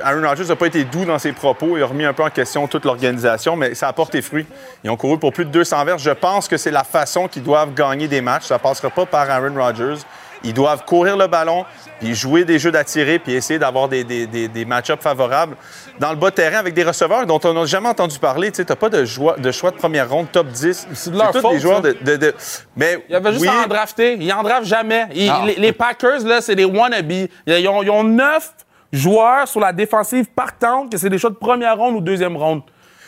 [0.04, 1.76] Aaron Rodgers n'a pas été doux dans ses propos.
[1.76, 4.46] Il a remis un peu en question toute l'organisation, mais ça a porté fruit.
[4.84, 6.04] Ils ont couru pour plus de 200 verges.
[6.04, 8.46] Je pense que c'est la façon qu'ils doivent gagner des matchs.
[8.46, 10.04] Ça ne passera pas par Aaron Rodgers.
[10.44, 11.66] Ils doivent courir le ballon,
[12.00, 15.56] puis jouer des jeux d'attirer, puis essayer d'avoir des, des, des, des match-ups favorables
[16.00, 18.52] dans le bas de terrain avec des receveurs dont on n'a jamais entendu parler.
[18.52, 20.88] Tu n'as pas de, joie- de choix de première ronde, top 10.
[20.94, 22.36] C'est de leur faute, des joueurs de, de- de-
[22.76, 24.16] Mais Il y avait juste oui, à en drafter.
[24.20, 25.08] Ils en draftent jamais.
[25.16, 25.46] Ils- Non.
[25.46, 27.12] les, les Packers, là, c'est des wannabes.
[27.12, 28.52] Ils ont, ils ont neuf
[28.94, 32.62] joueurs sur la défensive partante que c'est des choix de première ronde ou deuxième ronde.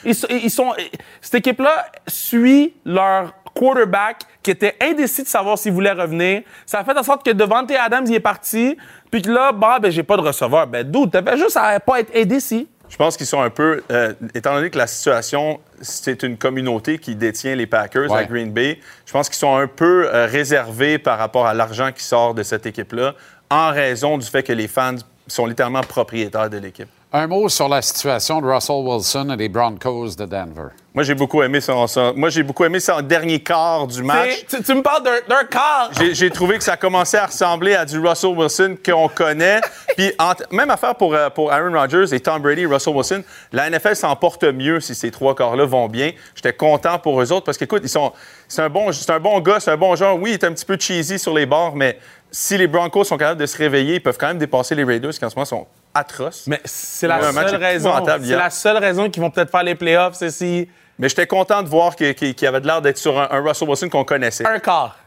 [0.04, 0.74] Ils, ils sont,
[1.22, 6.44] cette équipe-là suit leur quarterback qui était indécis de savoir s'il voulait revenir.
[6.66, 8.78] Ça a fait en sorte que Devante Adams, il est parti.
[9.12, 10.66] Puis que là, bah, ben, j'ai pas de receveur.
[10.68, 11.08] Ben, d'où?
[11.08, 12.68] T'avais juste à pas être indécis.
[12.88, 16.98] Je pense qu'ils sont un peu, euh, étant donné que la situation, c'est une communauté
[16.98, 18.20] qui détient les Packers Ouais.
[18.20, 21.92] à Green Bay, je pense qu'ils sont un peu euh, réservés par rapport à l'argent
[21.92, 23.14] qui sort de cette équipe-là,
[23.52, 24.96] en raison du fait que les fans
[25.28, 26.90] sont littéralement propriétaires de l'équipe.
[27.12, 30.68] Un mot sur la situation de Russell Wilson et des Broncos de Denver.
[30.94, 34.46] Moi, j'ai beaucoup aimé son, son- moi, j'ai beaucoup aimé son dernier quart du match.
[34.48, 35.90] Tu, tu me parles d'un- d'un quart.
[35.98, 39.60] J'ai- J'ai trouvé que ça commençait à ressembler à du Russell Wilson qu'on connaît.
[39.98, 43.68] Puis, en- même affaire pour, euh, pour Aaron Rodgers et Tom Brady Russell Wilson, la
[43.72, 46.12] NFL s'en porte mieux si ces trois corps-là vont bien.
[46.36, 48.12] J'étais content pour eux autres parce qu'écoute, ils sont,
[48.48, 50.16] c'est un bon, c'est un bon gars, c'est un bon genre.
[50.20, 51.98] Oui, il est un petit peu cheesy sur les bords, mais
[52.30, 55.14] si les Broncos sont capables de se réveiller, ils peuvent quand même dépasser les Raiders
[55.14, 56.46] qui en ce moment sont atroces.
[56.48, 57.94] Mais, Mais c'est la seule raison.
[58.22, 60.68] C'est la seule raison qu'ils vont peut-être faire les playoffs, c'est si
[61.00, 63.90] j'étais content de voir qu'il qu'il avait de l'air d'être sur un, un Russell Wilson
[63.90, 64.46] qu'on connaissait.
[64.46, 64.98] un quart.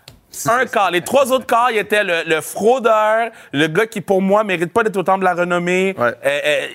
[0.49, 0.91] Un quart.
[0.91, 4.73] Les trois autres quarts, il était le, le fraudeur, le gars qui, pour moi, mérite
[4.73, 5.95] pas d'être au de la renommée.
[5.99, 6.07] Ouais.
[6.25, 6.67] Euh, euh,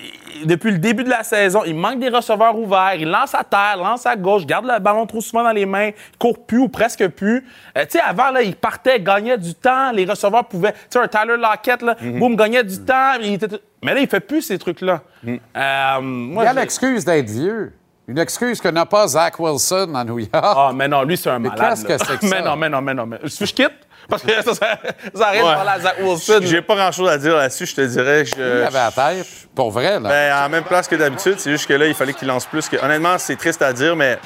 [0.46, 2.94] depuis le début de la saison, il manque des receveurs ouverts.
[3.00, 5.88] Il lance à terre, lance à gauche, garde le ballon trop souvent dans les mains,
[5.88, 7.48] il court plus ou presque plus.
[7.76, 9.92] Euh, tu sais, avant, là, il partait, gagnait du temps.
[9.92, 10.74] Les receveurs pouvaient.
[10.74, 12.20] Tu sais, un Tyler Lockett, là, Mhm.
[12.20, 13.14] boum, gagnait du temps.
[13.20, 15.02] il était- Mais là, il fait plus ces trucs-là.
[15.24, 15.40] Mhm.
[15.56, 17.74] Euh, moi, Il y a l'excuse d'être vieux.
[18.08, 20.30] Une excuse que n'a pas Zach Wilson à New York.
[20.34, 21.78] Ah, mais non, lui, c'est un Mais malade.
[21.86, 21.98] qu'est-ce là.
[21.98, 23.06] que c'est que mais non, mais non, mais non.
[23.06, 23.20] Mais...
[23.24, 23.74] Je, je quitte?
[24.08, 24.80] Parce que ça, ça,
[25.14, 26.40] ça arrête de parler à Zach Wilson.
[26.44, 28.24] J'ai pas grand-chose à dire là-dessus, je te dirais.
[28.24, 29.28] Je, Il avait la tête.
[29.54, 30.08] Pour vrai, là.
[30.08, 32.46] Ben, à la même place que d'habitude, c'est juste que là, il fallait qu'il lance
[32.46, 32.70] plus.
[32.70, 32.78] Que...
[32.78, 34.18] Honnêtement, c'est triste à dire, mais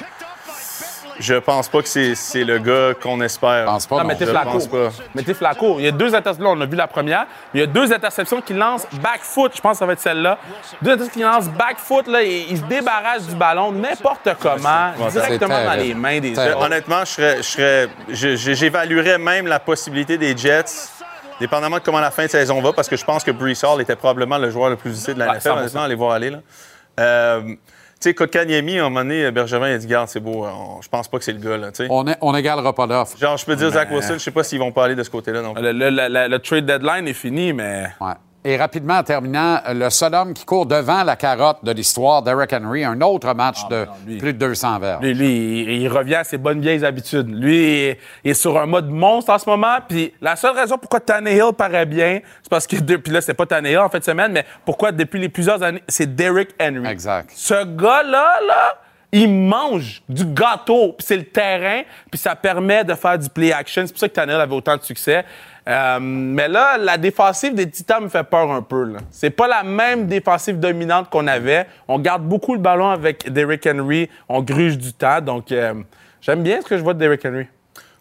[1.18, 3.60] je pense pas que c'est c'est le gars qu'on espère.
[3.62, 3.96] Je pense pas.
[3.96, 4.08] Non, non.
[5.14, 5.76] mettez Flacco.
[5.78, 6.44] Il y a deux interceptions.
[6.44, 7.26] Là, on a vu la première.
[7.54, 9.52] Il y a deux interceptions qui lancent back foot.
[9.54, 10.38] Je pense que ça va être celle-là.
[10.80, 12.06] Deux interceptions qui lancent back foot.
[12.08, 16.60] Là, il, il se débarrasse du ballon n'importe comment, directement dans les mains des autres.
[16.60, 20.64] Honnêtement, je serais, je serais, je- je- j'évaluerais même la possibilité des Jets,
[21.40, 23.80] dépendamment de comment la fin de saison va, parce que je pense que Brees Hall
[23.80, 25.58] était probablement le joueur le plus utile de la Ouais, NFL, 100%.
[25.58, 26.30] honnêtement, allez voir aller.
[26.30, 26.38] Là.
[27.00, 27.54] Euh,
[28.02, 30.88] sais, Kotkaniemi, à un moment donné, Bergevin, il a dit, garde, c'est beau, on- je
[30.88, 31.86] pense pas que c'est le gars, là, tu sais.
[31.90, 33.16] On est- on n'égalera pas l'offre.
[33.18, 35.10] Genre, je peux dire Zach Wilson, je sais pas s'ils vont pas aller de ce
[35.10, 35.62] côté-là non plus.
[35.62, 37.86] Le, le- le- le- le trade deadline est fini, mais.
[38.00, 38.12] Ouais.
[38.44, 42.52] Et rapidement, en terminant, le seul homme qui court devant la carotte de l'histoire, Derek
[42.52, 45.00] Henry, un autre match de non, lui- plus de 200 verres.
[45.00, 47.28] Lui, lui, il, il revient à ses bonnes vieilles habitudes.
[47.28, 49.76] Lui, il, il est sur un mode monstre en ce moment.
[49.88, 53.46] Puis la seule raison pourquoi Tannehill paraît bien, c'est parce que depuis là, c'est pas
[53.46, 56.90] Tannehill en fin de semaine, mais pourquoi depuis les plusieurs années, c'est Derrick Henry.
[56.90, 57.30] Exact.
[57.36, 58.78] Ce gars-là, là,
[59.12, 63.52] il mange du gâteau, puis c'est le terrain, puis ça permet de faire du play
[63.52, 63.82] action.
[63.86, 65.24] C'est pour ça que Tannehill avait autant de succès.
[65.68, 68.84] Euh, mais là, la défensive des Titans me fait peur un peu.
[68.84, 68.98] là.
[69.10, 71.66] C'est pas la même défensive dominante qu'on avait.
[71.86, 74.08] On garde beaucoup le ballon avec Derrick Henry.
[74.28, 75.20] On gruge du temps.
[75.20, 75.74] Donc, euh,
[76.20, 77.46] j'aime bien ce que je vois de Derrick Henry.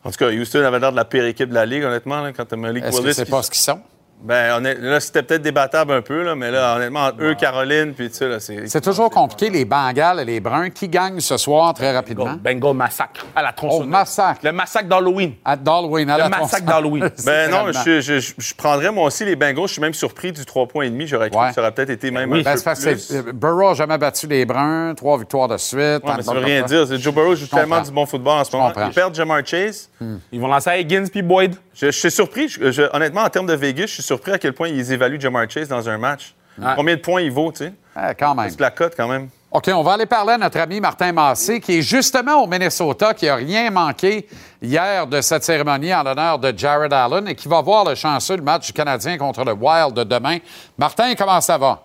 [0.04, 2.32] En tout cas, Houston avait l'air de la pire équipe de la Ligue, honnêtement, là,
[2.34, 3.14] quand t'as Malik Est-ce que Willis.
[3.14, 3.80] c'est qui- pas ce qu'ils sont?
[4.24, 8.10] Ben, là, c'était peut-être débattable un peu, là, mais là, honnêtement, entre eux, Caroline, puis
[8.10, 8.68] tu sais, là, c'est.
[8.68, 10.70] C'est toujours compliqué, les Bengals et les Bruns.
[10.70, 12.36] Qui gagnent ce soir très rapidement?
[12.40, 13.88] Bengal massacre à la tronçonneuse.
[13.88, 14.40] Oh, massacre.
[14.44, 15.34] Le massacre d'Halloween.
[15.44, 17.10] À Darwin, à Le la massacre d'Halloween.
[17.26, 19.68] Ben non, je, je, je- je prendrais moi aussi les Bengals.
[19.68, 21.08] Je suis même surpris du 3 points et demi.
[21.08, 21.50] J'aurais cru Ouais.
[21.50, 22.42] que ça aurait peut-être été même oui.
[22.42, 22.92] un Ben, peu c'est parce plus.
[22.94, 25.80] que c'est- Burrow n'a jamais battu les Bruns, trois victoires de suite.
[25.80, 26.86] Ouais, mais ça veut rien dire.
[26.88, 28.72] C'est- Joe Burrow joue tellement du bon football en ce moment.
[28.86, 29.90] Ils perdent Jamar Chase.
[30.32, 31.56] Ils vont lancer à Higgins puis Boyd.
[31.74, 32.54] Je, suis surpris.
[32.94, 35.70] Honnêtement, en termes de Vegas, je suis surpris à quel point ils évaluent Jamar Chase
[35.70, 36.36] dans un match.
[36.76, 37.74] Combien de points il vaut, tu sais?
[38.20, 38.50] Quand même.
[38.50, 39.30] C'est la cote quand même.
[39.50, 43.14] OK, on va aller parler à notre ami Martin Massé, qui est justement au Minnesota,
[43.14, 44.28] qui n'a rien manqué
[44.62, 48.36] hier de cette cérémonie en l'honneur de Jared Allen et qui va voir le chanceux
[48.36, 50.38] le match du Canadien contre le Wild de demain.
[50.78, 51.84] Martin, comment ça va?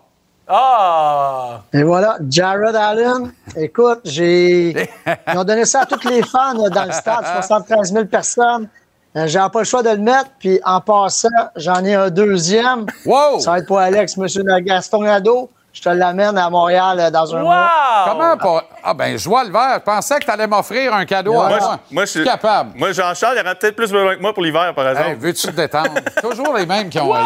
[0.48, 1.62] Ah!
[1.72, 3.32] Et voilà, Jared Allen.
[3.56, 4.70] Écoute, j'ai.
[5.32, 8.68] Ils ont donné ça à tous les fans là, dans le stade, 73 000 personnes.
[9.16, 10.30] Euh, J'avais pas le choix de le mettre.
[10.38, 12.86] Puis en passant, j'en ai un deuxième.
[13.04, 13.40] Wow!
[13.40, 15.50] Ça va être pour Alex, Monsieur Gaston Nadeau.
[15.72, 17.64] Je te l'amène à Montréal euh, dans un mois.
[17.64, 18.12] Wow!
[18.12, 18.64] Comment pas?
[18.82, 19.74] Ah, ben, je vois le vert.
[19.80, 21.78] Je pensais que tu allais m'offrir un cadeau à Moi, moi.
[21.90, 22.72] Moi, je suis capable.
[22.76, 25.08] Moi, Jean-Charles, il aurait peut-être plus besoin que moi pour l'hiver, par exemple.
[25.10, 25.90] Hey, veux-tu te détendre?
[26.22, 27.18] Toujours les mêmes qui ont Wow!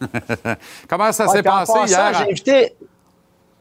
[0.88, 2.12] Comment ça Ouais, s'est passé passant, hier?
[2.14, 2.74] J'ai invité.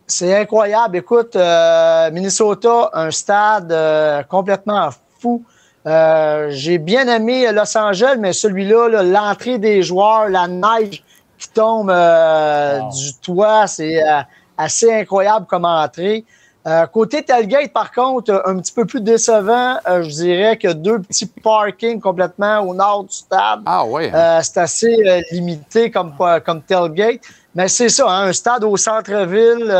[0.07, 0.97] C'est incroyable.
[0.97, 4.89] Écoute, euh, Minnesota, un stade euh, complètement
[5.21, 5.43] fou.
[5.87, 11.03] Euh, j'ai bien aimé Los Angeles, mais celui-là, là, l'entrée des joueurs, la neige
[11.37, 14.21] qui tombe euh, du toit, c'est euh,
[14.57, 16.25] assez incroyable comme entrée.
[16.67, 20.99] Euh, côté Tailgate, par contre, un petit peu plus décevant, euh, je dirais que deux
[20.99, 23.61] petits parkings complètement au nord du stade.
[23.65, 24.11] Ah oui.
[24.13, 26.13] Euh, c'est assez euh, limité comme,
[26.45, 27.21] comme tailgate.
[27.55, 29.73] Mais c'est ça, hein, un stade au centre-ville,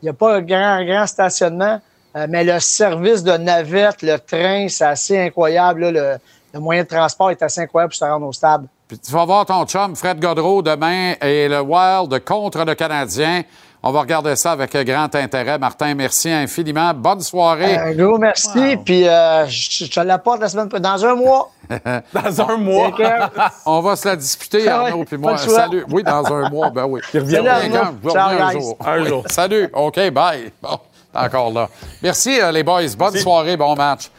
[0.00, 1.80] il n'y a pas un grand, grand stationnement.
[2.16, 5.82] Euh, mais le service de navette, le train, c'est assez incroyable.
[5.82, 5.90] là.
[5.90, 6.18] le,
[6.54, 8.66] le moyen de transport est assez incroyable pour se rendre au stade.
[8.88, 13.42] Puis tu vas voir ton chum Fred Godreau demain et le Wild contre le Canadien.
[13.82, 15.58] On va regarder ça avec grand intérêt.
[15.58, 16.92] Martin, merci infiniment.
[16.94, 17.76] Bonne soirée.
[17.76, 18.76] Un gros merci.
[18.84, 21.50] Puis euh, je je te l'apporte la semaine dans un mois.
[22.14, 22.90] Dans un mois.
[23.66, 25.36] On va se la disputer, ouais, Arnaud puis moi.
[25.36, 25.84] Salut.
[25.90, 27.00] Oui, dans un mois, ben oui.
[27.12, 28.76] Il revient un jour.
[28.86, 29.24] Un jour.
[29.30, 29.68] Salut.
[29.74, 30.52] OK, bye.
[30.62, 30.78] Bon,
[31.16, 31.68] encore là.
[32.02, 32.82] Merci, euh, les boys.
[32.96, 34.10] Bonne soirée, bon match.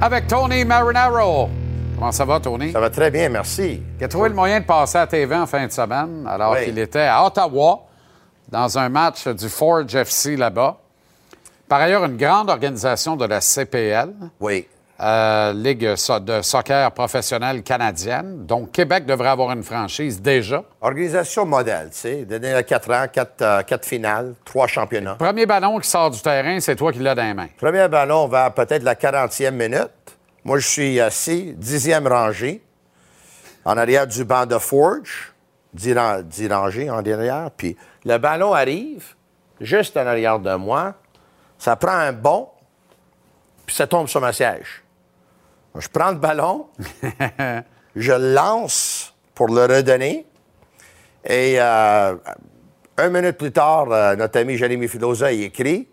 [0.00, 1.48] Avec Tony Marinaro.
[1.98, 2.70] Comment ça va, Tony?
[2.72, 3.82] Ça va très bien, merci.
[3.98, 6.66] Il a trouvé le moyen de passer à TV en fin de semaine, alors Oui.
[6.66, 7.80] qu'il était à Ottawa,
[8.50, 10.76] dans un match du Forge FC là-bas.
[11.68, 14.12] Par ailleurs, une grande organisation de la CPL.
[14.40, 14.66] Oui.
[15.00, 18.46] euh, Ligue so- de soccer professionnelle canadienne.
[18.46, 20.62] Donc, Québec devrait avoir une franchise déjà.
[20.80, 22.24] Organisation modèle, tu sais.
[22.24, 25.16] Donné 4 ans, 4, finales, 3 championnats.
[25.16, 27.48] Premier ballon qui sort du terrain, c'est toi qui l'as dans les mains.
[27.58, 29.90] Premier ballon vers peut-être la 40e minute.
[30.44, 32.62] Moi, je suis assis, 10e rangée,
[33.64, 35.34] en arrière du banc de Forge,
[35.74, 37.50] 10, ran- 10 rangées en derrière.
[37.54, 39.04] Puis le ballon arrive
[39.60, 40.94] juste en arrière de moi.
[41.58, 42.48] Ça prend un bond,
[43.64, 44.82] puis ça tombe sur ma siège.
[45.74, 46.68] Je prends le ballon,
[47.96, 50.26] je le lance pour le redonner.
[51.24, 52.14] Et euh,
[52.96, 55.88] un minute plus tard, euh, notre ami Jérémy Filosa il écrit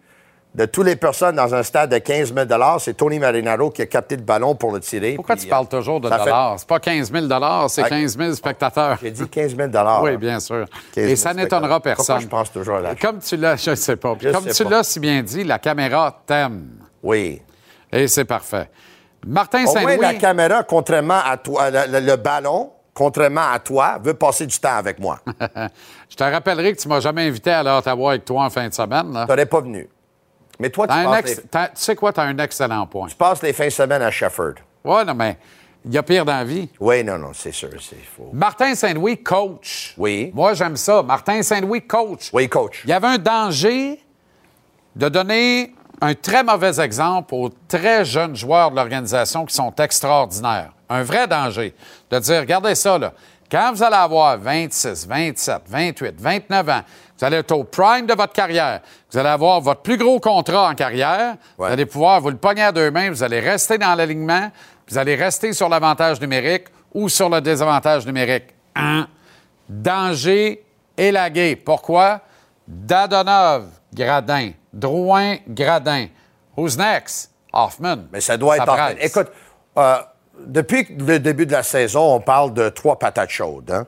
[0.55, 2.47] de toutes les personnes dans un stade de 15 000
[2.79, 5.13] c'est Tony Marinaro qui a capté le ballon pour le tirer.
[5.15, 6.55] Pourquoi Puis, tu parles euh, toujours de ça fait- dollars?
[6.59, 7.25] C'est pas 15 000
[7.69, 8.97] c'est Ah, 15 000 spectateurs.
[9.01, 9.69] J'ai dit 15 000
[10.03, 10.65] Oui, bien sûr.
[10.93, 11.79] 15 000 Et ça n'étonnera.
[11.79, 12.19] Pourquoi personne.
[12.21, 14.15] je pense toujours à la Comme tu l'as, je ne sais pas.
[14.21, 16.67] Je Comme sais tu l'as si bien dit, la caméra t'aime.
[17.01, 17.41] Oui.
[17.91, 18.69] Et c'est parfait.
[19.25, 19.97] Martin Saint-Louis.
[20.01, 24.59] la caméra, contrairement à toi, le, le- le ballon, contrairement à toi, veut passer du
[24.59, 25.19] temps avec moi.
[26.09, 28.49] Je te rappellerai que tu m'as jamais invité à aller à Ottawa avec toi en
[28.49, 29.07] fin de semaine.
[29.11, 29.87] Tu n'aurais pas venu.
[30.59, 32.13] Mais toi, tu un ex- les, Tu sais quoi?
[32.13, 33.07] Tu as un excellent point.
[33.07, 34.53] tu passes les fins de semaine à Shefford.
[34.83, 35.37] Oui, non, mais
[35.85, 36.69] il y a pire dans la vie.
[36.79, 38.29] Oui, non, non, c'est sûr, c'est faux.
[38.33, 39.93] Martin Saint-Louis, coach.
[39.97, 40.31] Oui.
[40.33, 41.01] Moi, j'aime ça.
[41.03, 42.29] Martin Saint-Louis, coach.
[42.33, 42.81] Oui, coach.
[42.85, 43.99] Il y avait un danger
[44.95, 50.71] de donner un très mauvais exemple aux très jeunes joueurs de l'organisation qui sont extraordinaires.
[50.89, 51.73] Un vrai danger.
[52.11, 53.13] De dire, regardez ça, là.
[53.49, 56.81] Quand vous allez avoir 26, 27, 28, 29 ans,
[57.23, 60.67] vous allez être au prime de votre carrière, vous allez avoir votre plus gros contrat
[60.67, 63.95] en carrière, vous allez pouvoir vous le pogner à deux mains, vous allez rester dans
[63.95, 64.51] l'alignement,
[64.89, 68.47] vous allez rester sur l'avantage numérique ou sur le désavantage numérique.
[68.75, 69.07] Un
[69.69, 70.65] danger
[70.97, 71.55] élagué.
[71.55, 72.19] Pourquoi?
[72.67, 74.51] Dadonov, Gradin.
[74.73, 76.07] Drouin, Gradin.
[76.57, 77.31] Who's next?
[77.53, 77.99] Hoffman.
[78.11, 78.97] Mais ça doit être presse.
[78.99, 79.31] Écoute,
[79.77, 79.95] euh,
[80.45, 83.71] depuis le début de la saison, on parle de trois patates chaudes.
[83.71, 83.87] Hein?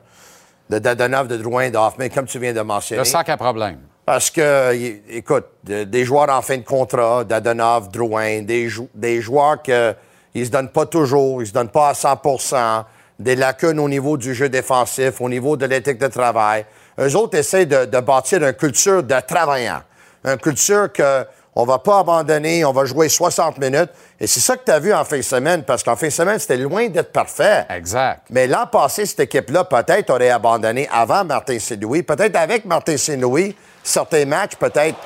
[0.68, 2.98] De Dadonov, de Drouin, de Hoffman, comme tu viens de mentionner.
[3.00, 3.78] Le sac à problème.
[4.04, 4.72] Parce que,
[5.10, 9.70] écoute, de- des joueurs en fin de contrat, Dadonov, Drouin, des, jou- des joueurs qui
[9.72, 12.84] ne se donnent pas toujours, ils se donnent pas à 100%
[13.18, 16.66] des lacunes au niveau du jeu défensif, au niveau de l'éthique de travail.
[17.00, 19.82] Eux autres essaient de, de bâtir une culture de travaillant.
[20.24, 21.24] Une culture que
[21.58, 23.88] on va pas abandonner, on va jouer 60 minutes.
[24.20, 26.12] Et c'est ça que tu as vu en fin de semaine, parce qu'en fin de
[26.12, 27.64] semaine, c'était loin d'être parfait.
[27.70, 28.26] Exact.
[28.28, 32.02] Mais l'an passé, cette équipe-là, peut-être, aurait abandonné avant Martin Saint-Louis.
[32.02, 34.98] Peut-être avec Martin Saint-Louis, certains matchs, peut-être,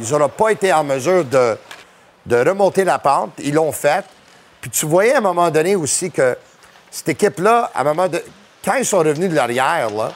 [0.00, 1.58] ils n'auraient pas été en mesure de,
[2.26, 3.32] de remonter la pente.
[3.38, 4.04] Ils l'ont fait.
[4.60, 6.38] Puis tu voyais à un moment donné aussi que
[6.92, 8.22] cette équipe-là, à un moment de...
[8.64, 10.12] quand ils sont revenus de l'arrière, là,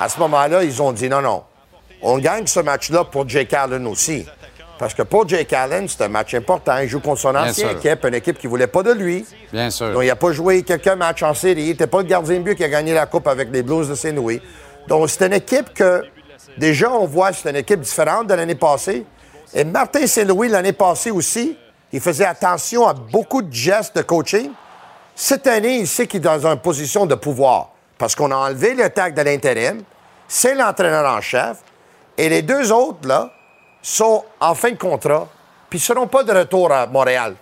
[0.00, 1.44] à ce moment-là, ils ont dit non, non,
[2.00, 4.26] on gagne ce match-là pour Jake Allen aussi.
[4.80, 6.78] Parce que pour Jake Allen, c'est un match important.
[6.78, 9.26] Il joue contre son ancienne équipe, une équipe qui ne voulait pas de lui.
[9.52, 9.92] Bien sûr.
[9.92, 11.64] Donc, il n'a pas joué quelques matchs en série.
[11.64, 13.90] Il n'était pas le gardien de but qui a gagné la Coupe avec les Blues
[13.90, 14.40] de Saint-Louis.
[14.88, 16.02] Donc, c'est une équipe que,
[16.56, 19.04] déjà, on voit, c'est une équipe différente de l'année passée.
[19.52, 21.58] Et Martin Saint-Louis, l'année passée aussi,
[21.92, 24.50] il faisait attention à beaucoup de gestes de coaching.
[25.14, 27.68] Cette année, il sait qu'il est dans une position de pouvoir.
[27.98, 29.82] Parce qu'on a enlevé le tag de l'intérim.
[30.26, 31.58] C'est l'entraîneur en chef.
[32.16, 33.30] Et les deux autres, là,
[33.82, 35.28] sont en fin de contrat.
[35.68, 37.34] Puis ils ne seront pas de retour à Montréal.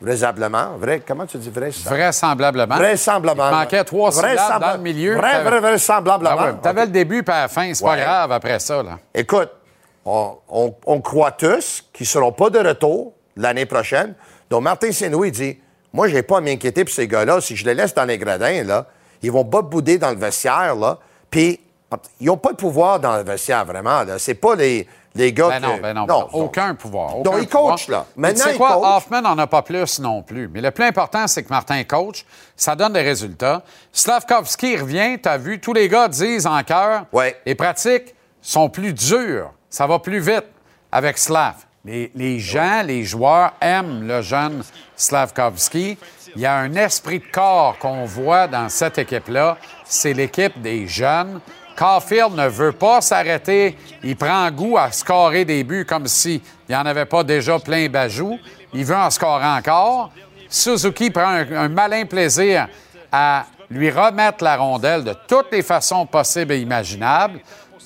[0.00, 0.76] Vraisemblablement.
[0.78, 1.70] Vrai, comment tu dis vrai?
[1.70, 1.90] ça?
[1.90, 2.74] Vraisemblablement.
[2.76, 3.50] Vraisemblablement.
[3.50, 5.16] Il manquait trois syllabes dans le milieu.
[5.16, 6.36] Vrai, T'avais- vrai, vraisemblablement.
[6.38, 8.00] Ah ouais, T'avais le début puis la fin, c'est pas Ouais.
[8.00, 8.82] grave après ça.
[8.82, 8.98] Là.
[9.14, 9.50] Écoute,
[10.04, 14.14] on, on- on croit tous qu'ils ne seront pas de retour l'année prochaine.
[14.50, 15.58] Donc, Martin Saint-Louis dit
[15.92, 17.40] Moi, je n'ai pas à m'inquiéter pour ces gars-là.
[17.40, 18.86] Si je les laisse dans les gradins, là,
[19.22, 20.74] ils vont pas bouder dans le vestiaire.
[20.74, 20.98] Là.
[21.30, 21.60] Puis,
[22.18, 24.02] ils n'ont pas de pouvoir dans le vestiaire, vraiment.
[24.18, 26.44] Ce n'est pas les, les gars Ben non, que- ben non, non, ben non.
[26.44, 27.16] aucun pouvoir.
[27.22, 28.00] Donc, il coach, pouvoir.
[28.00, 28.06] là.
[28.16, 28.74] Maintenant, tu sais il quoi?
[28.74, 28.84] coach.
[28.86, 30.48] Hoffman n'en a pas plus non plus.
[30.48, 32.24] Mais le plus important, c'est que Martin coach,
[32.56, 33.62] ça donne des résultats.
[33.92, 37.40] Slavkovski revient, tu as vu, tous les gars disent en cœur, Ouais.
[37.46, 40.46] les pratiques sont plus dures, ça va plus vite
[40.90, 41.54] avec Slav.
[41.84, 44.62] Les, les gens, les joueurs aiment le jeune
[44.96, 45.98] Slavkovski.
[46.36, 49.58] Il y a un esprit de corps qu'on voit dans cette équipe-là.
[49.84, 51.40] C'est l'équipe des jeunes.
[51.76, 53.76] Caulfield ne veut pas s'arrêter.
[54.02, 57.88] Il prend goût à scorer des buts comme s'il n'y en avait pas déjà plein
[57.88, 58.38] bajou.
[58.74, 60.10] Il veut en scorer encore.
[60.48, 62.68] Suzuki prend un, un malin plaisir
[63.10, 67.40] à lui remettre la rondelle de toutes les façons possibles et imaginables.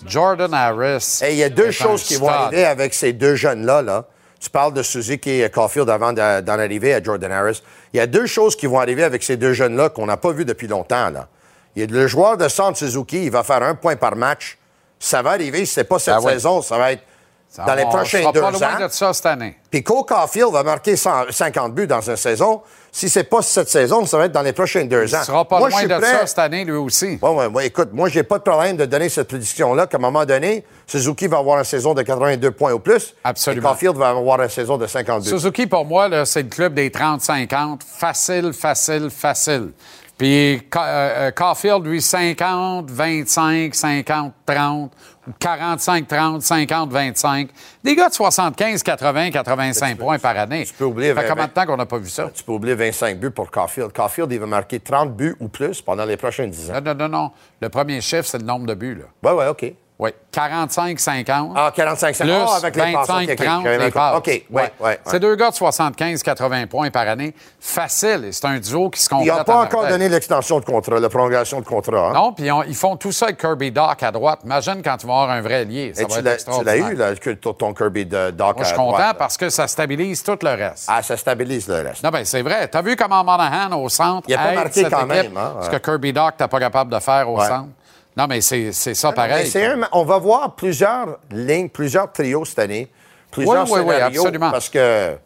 [0.04, 1.20] Jordan Harris.
[1.24, 3.82] Et il y a deux choses qui vont arriver avec ces deux jeunes-là.
[3.82, 4.04] Là.
[4.38, 7.62] Tu parles de Suzuki et Caulfield avant de- d'en arriver à Jordan Harris.
[7.92, 10.32] Il y a deux choses qui vont arriver avec ces deux jeunes-là qu'on n'a pas
[10.32, 11.08] vu depuis longtemps.
[11.10, 11.28] Là.
[11.76, 14.56] Il le joueur de centre Suzuki, il va faire un point par match.
[14.98, 16.32] Ça va arriver, si ce n'est pas cette Ah oui.
[16.32, 17.02] saison, ça va être
[17.50, 18.86] Ça dans les va- prochains sera deux pas loin ans.
[18.86, 19.56] de ça cette année.
[19.70, 22.62] Puis Cole Caulfield va marquer 100 50 buts dans une saison.
[22.90, 25.18] Si c'est pas cette saison, ça va être dans les prochaines deux ans.
[25.20, 27.18] Il sera pas Moi, je loin de prêt- ça cette année, lui aussi.
[27.20, 30.00] Ouais, ouais, ouais, écoute, moi, j'ai pas de problème de donner cette prédiction-là qu'à un
[30.00, 33.14] moment donné, Suzuki va avoir une saison de 82 points ou plus.
[33.22, 33.68] Absolument.
[33.68, 35.28] Et Caulfield va avoir une saison de 52.
[35.28, 37.82] Suzuki, pour moi, c'est le club des 30-50.
[37.86, 39.72] Facile, facile, facile.
[40.18, 44.92] Puis euh, euh, Caulfield, lui, 50, 25, 50, 30,
[45.28, 47.50] ou 45, 30, 50, 25.
[47.84, 50.64] Des gars de 75, 80, 85 points par année.
[50.64, 52.30] Tu peux oublier Ça fait combien de temps qu'on n'a pas vu ça?
[52.34, 53.92] Tu peux oublier 25 buts pour Caulfield.
[53.92, 56.74] Caulfield, il va marquer 30 buts ou plus pendant les prochaines 10 ans.
[56.74, 57.30] Non, non, non, non.
[57.60, 59.30] Le premier chiffre, c'est le nombre de buts, là.
[59.30, 59.74] Ouais, ouais, OK.
[59.98, 60.10] Oui.
[60.30, 61.52] 45, 50.
[61.56, 62.26] Ah, 45, 50.
[62.36, 63.08] Plus Ah, avec les passes.
[63.08, 64.16] 25, OK, OK, 30, j'avais les passes.
[64.18, 65.00] OK, ouais, ouais.
[65.06, 67.34] C'est deux gars de 75, 80 points par année.
[67.58, 68.28] Facile.
[68.32, 69.28] C'est un duo qui se complète.
[69.32, 72.10] Il n'a pas à encore donné l'extension de contrat, la prolongation de contrat.
[72.10, 72.12] hein?
[72.12, 74.40] Non, puis ils font tout ça avec Kirby Doc à droite.
[74.44, 75.64] Imagine quand tu vas avoir un vrai.
[75.64, 77.14] Ça Et va tu l'as eu, là,
[77.58, 80.50] ton Kirby Doc Moi, je suis à content droite, parce que ça stabilise tout le
[80.50, 80.84] reste.
[80.88, 82.02] Ah, ça stabilise le reste.
[82.04, 82.68] Non, ben c'est vrai.
[82.68, 85.70] T'as vu comment Monahan au centre Il a pas marqué quand équipe, même, hein, Ce
[85.70, 87.68] que Kirby Doc t'as pas capable de faire au centre.
[88.16, 89.52] Non, mais c'est c'est ça Mais pareil.
[89.56, 92.90] un- on va voir plusieurs lignes, plusieurs trios cette année,
[93.30, 94.50] plusieurs Oui, oui, oui, absolument.
[94.50, 95.18] Parce que, tu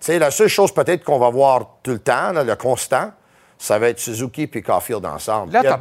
[0.00, 3.12] sais, la seule chose peut-être qu'on va voir tout le temps, là, le constant,
[3.60, 5.52] ça va être Suzuki puis Caulfield ensemble.
[5.52, 5.78] Là, Il y a t'as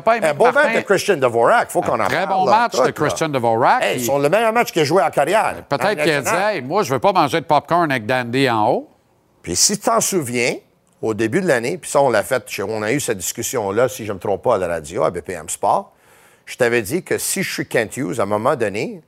[0.00, 2.10] pas aimé un beau Martin- match de Christian Dvorak, faut qu'on en parle.
[2.10, 2.90] Très bon match de.
[2.92, 3.82] Christian Dvorak.
[3.82, 5.56] Hey, puis c'est le meilleur match qu'il a joué en carrière.
[5.68, 8.48] Peut-être en qu'il a dit hey, moi, je veux pas manger de popcorn avec Dandy
[8.48, 8.88] en haut.
[9.42, 10.54] Puis si tu t'en souviens,
[11.02, 14.04] au début de l'année, puis ça, on l'a fait, on a eu cette discussion-là, si
[14.06, 15.92] je ne me trompe pas, à la radio, à BPM Sport,
[16.46, 19.02] je t'avais dit que si je suis Kent Hughes, à un moment donné,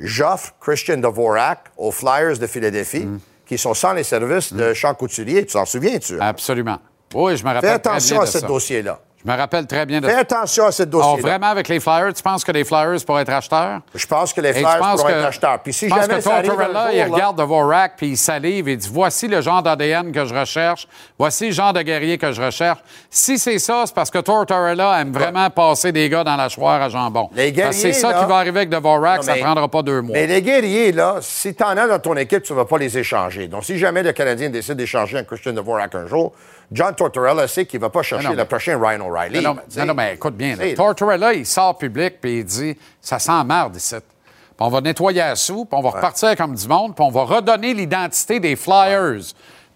[0.00, 3.20] j'offre Christian Dvorak aux Flyers de Philadelphie, Mm.
[3.46, 5.44] qui sont sans les services de Jean Couturier.
[5.46, 6.18] Tu t'en souviens-tu?
[6.20, 6.78] Absolument.
[7.14, 9.00] Oui, je me rappelle Fais très attention bien à de ce dossier-là.
[9.24, 10.18] Je me rappelle très bien de Fais ça.
[10.20, 11.22] attention à ce Oh, dossier-là.
[11.22, 13.80] vraiment, avec les Flyers, tu penses que les Flyers pourraient être acheteurs?
[13.94, 15.58] Je pense que les Flyers que- être acheteurs.
[15.62, 18.16] Puis si je pense jamais que ça Tortorella, jour, il là- regarde Dvorak, puis il
[18.16, 20.88] salive et dit Voici le genre d'ADN que je recherche.
[21.18, 22.80] Voici le genre de guerrier que je recherche.
[23.10, 26.82] Si c'est ça, c'est parce que Tortorella aime vraiment passer des gars dans la choire
[26.82, 27.30] à jambon.
[27.34, 29.44] Les que c'est guerriers, ça là- qui va arriver avec Dvorak, Non, ça mais- ne
[29.44, 30.14] prendra pas deux mois.
[30.14, 32.98] Mais les guerriers, là, si t'en as dans ton équipe, tu ne vas pas les
[32.98, 33.46] échanger.
[33.46, 36.32] Donc, si jamais le Canadien décide d'échanger un Christian Dvorak un jour,
[36.72, 39.42] John Tortorella sait qu'il ne va pas chercher Non, le mais- prochain Ryan O'Reilly.
[39.42, 40.56] Non, non, mais- non, écoute bien.
[40.56, 40.74] là.
[40.74, 43.94] Tortorella, il sort public puis il dit Ça sent marde ici.
[43.96, 47.10] Puis on va nettoyer la soupe, puis on va repartir comme du monde, puis on
[47.10, 49.22] va redonner l'identité des Flyers.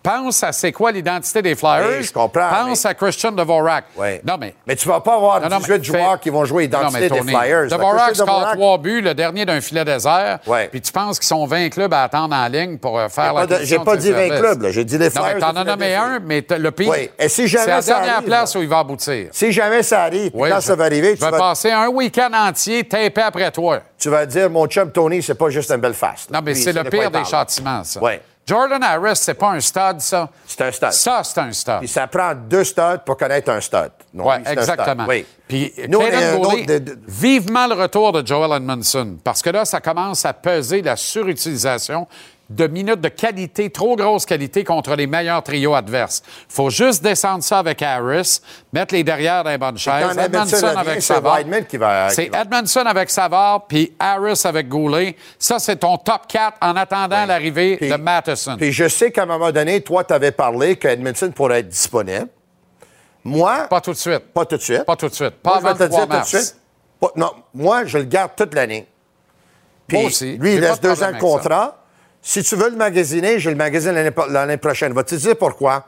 [0.07, 1.88] Pense à c'est quoi l'identité des Flyers.
[1.98, 3.86] Oui, je comprends, Pense mais- à Christian Dvorak.
[3.96, 4.20] Ouais.
[4.24, 4.54] Non, mais.
[4.66, 7.09] Mais tu vas pas avoir Non, non, 18 mais joueurs qui vont jouer Non, l'identité
[7.09, 7.66] des Flyers.
[7.66, 10.38] Dvorak score trois buts, le dernier d'un filet désert.
[10.46, 10.68] Ouais.
[10.68, 13.46] Puis tu penses qu'ils sont 20 clubs à attendre en ligne pour euh, faire la
[13.46, 14.70] de- j'ai pas dit 20 clubs, là.
[14.70, 16.90] J'ai dit les Non, Flyers mais t'en as nommé un, mais le pire.
[16.90, 17.11] Oui.
[17.18, 18.61] Et si jamais c'est la dernière arrive, place là.
[18.61, 19.28] où il va aboutir.
[19.32, 22.30] Si jamais ça arrive, Oui, quand je- ça va arriver, tu vas, passer un week-end
[22.32, 23.80] entier tapé après toi.
[23.98, 26.30] tu vas dire, mon chum Tony, c'est pas juste un Belfast.
[26.30, 28.00] Non, mais c'est le pire des châtiments, ça.
[28.00, 28.20] Ouais.
[28.49, 30.28] Jordan Harris, c'est pas un stud, ça.
[30.47, 30.92] C'est un stud.
[30.92, 31.78] Ça, c'est un stud.
[31.80, 33.90] Puis ça prend deux studs pour connaître un stud.
[34.14, 34.70] Non, Oui, lui, c'est un stud.
[34.78, 35.07] exactement.
[35.49, 40.32] Puis, Nous, de- vivement le retour de Joel Edmondson, parce que là, ça commence à
[40.32, 42.07] peser la surutilisation
[42.49, 46.22] de minutes de qualité, trop grosse qualité contre les meilleurs trios adverses.
[46.49, 48.40] faut juste descendre ça avec Harris,
[48.72, 50.16] mettre les derrière dans les bonnes chaises.
[50.16, 51.38] Edmondson avec c'est Savard.
[52.11, 55.16] C'est Edmondson avec Savard, puis Harris avec Goulet.
[55.38, 58.57] Ça, c'est ton top 4 en attendant l'arrivée de Matheson.
[58.57, 62.28] Puis je sais qu'à un moment donné, toi, tu avais parlé qu'Edmondson pourrait être disponible.
[63.24, 64.32] Moi, Pas tout de suite.
[64.32, 64.84] pas tout de suite.
[64.84, 65.34] Pas tout de suite.
[65.44, 66.28] Moi, Pas je vais avant te le 3 dire tout de mars.
[66.28, 66.57] suite.
[67.01, 68.86] Pas- non, moi, je le garde toute l'année.
[69.88, 70.36] Puis, Moi aussi.
[70.38, 71.76] Lui, il de deux ans de ça.
[72.29, 74.93] Si tu veux le magasiner, je le magasine l'année prochaine.
[74.93, 75.85] Va te dire pourquoi?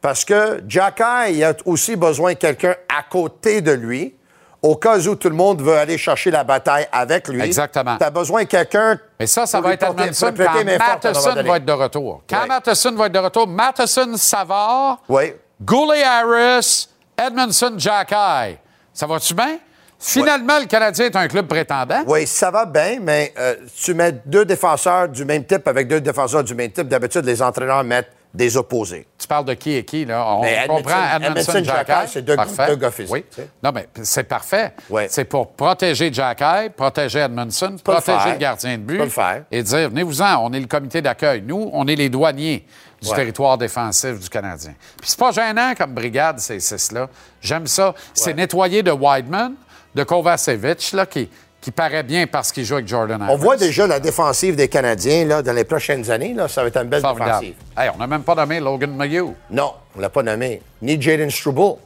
[0.00, 4.14] Parce que Jacky, il a aussi besoin de quelqu'un à côté de lui,
[4.62, 7.42] au cas où tout le monde veut aller chercher la bataille avec lui.
[7.42, 7.98] Exactement.
[7.98, 8.98] Tu as besoin de quelqu'un.
[9.20, 12.22] Mais ça, ça va être porter- Edmondson quand Matheson va être de retour.
[12.26, 12.46] Quand Ouais.
[12.48, 15.34] Matheson va être de retour, Matheson, Savard, Oui.
[15.60, 16.88] Goulet Harris,
[17.18, 18.56] Edmondson, Jacky.
[18.94, 19.58] Ça va-tu bien?
[20.04, 22.02] Finalement, le Canadien est un club prétendant.
[22.06, 26.00] Oui, ça va bien, mais euh, tu mets deux défenseurs du même type avec deux
[26.00, 26.88] défenseurs du même type.
[26.88, 29.06] D'habitude, les entraîneurs mettent des opposés.
[29.18, 30.24] Tu parles de qui et qui, là?
[30.26, 31.62] On Mais comprend Edmondson.
[31.62, 32.34] Jacky, c'est deux-
[32.66, 33.24] deux gars physiques, Oui.
[33.30, 33.48] tu sais.
[33.62, 34.72] Non, mais c'est parfait.
[34.88, 35.06] Ouais.
[35.10, 38.96] C'est pour protéger Jacky, protéger Edmondson, le protéger le gardien de but.
[38.96, 39.42] Peux le faire.
[39.52, 41.42] Et dire, venez-vous-en, on est le comité d'accueil.
[41.46, 42.66] Nous, on est les douaniers
[43.02, 43.16] du Ouais.
[43.16, 44.72] territoire défensif du Canadien.
[44.98, 47.08] Puis c'est pas gênant comme brigade, ces six-là.
[47.42, 47.94] J'aime ça.
[48.14, 49.52] C'est nettoyé de Wideman,
[49.94, 51.28] de Kovacevic, là, qui,
[51.60, 53.36] qui paraît bien parce qu'il joue avec Jordan On Harris.
[53.38, 56.34] voit déjà la défensive des Canadiens là, dans les prochaines années.
[56.34, 57.30] Là, ça va être une belle Formidable.
[57.40, 57.54] défensive.
[57.76, 59.34] Hey, on n'a même pas nommé Logan Mayhew.
[59.50, 60.60] Non, on ne l'a pas nommé.
[60.80, 61.76] Ni Jaden Struble,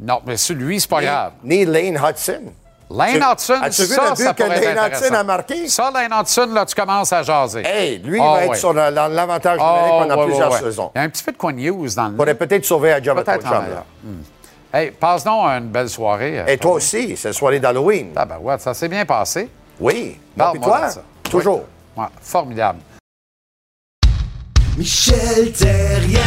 [0.00, 1.32] Non, mais celui, c'est pas grave.
[1.44, 2.42] ni Lane Hudson.
[2.88, 5.66] Lane Hudson, ça, but ça que pourrait être Lane Hudson a marqué?
[5.68, 7.62] Ça, Lane Hudson, là, tu commences à jaser.
[7.66, 8.56] Hey, lui, il Ah, va être ouais.
[8.58, 10.92] sur la- la- l'avantage numérique pendant ouais, plusieurs ouais, saisons.
[10.94, 12.92] Il y a un petit peu de Quinn Hughes dans le Il pourrait peut-être sauver
[12.92, 13.16] à Job.
[14.72, 16.44] Hey, passe donc une belle soirée.
[16.46, 18.12] Et toi aussi, c'est la soirée d'Halloween.
[18.16, 19.48] Ah ben ouais, ça s'est bien passé.
[19.80, 20.18] Oui.
[20.36, 21.64] Parle-moi Puis toi, toujours.
[21.96, 22.80] Ouais, formidable.
[24.76, 26.20] Michel Terrien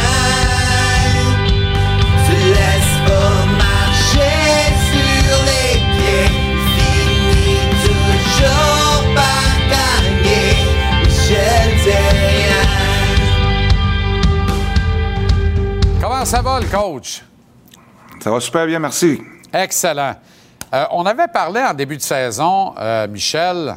[2.26, 6.30] se laisse pas marcher sur les pieds,
[6.74, 10.56] finit toujours par gagner.
[11.04, 12.66] Michel Terrien.
[16.00, 17.22] Comment ça va, le coach?
[18.22, 19.20] Ça va super bien, merci.
[19.52, 20.14] Excellent.
[20.74, 23.76] Euh, on avait parlé en début de saison, euh, Michel,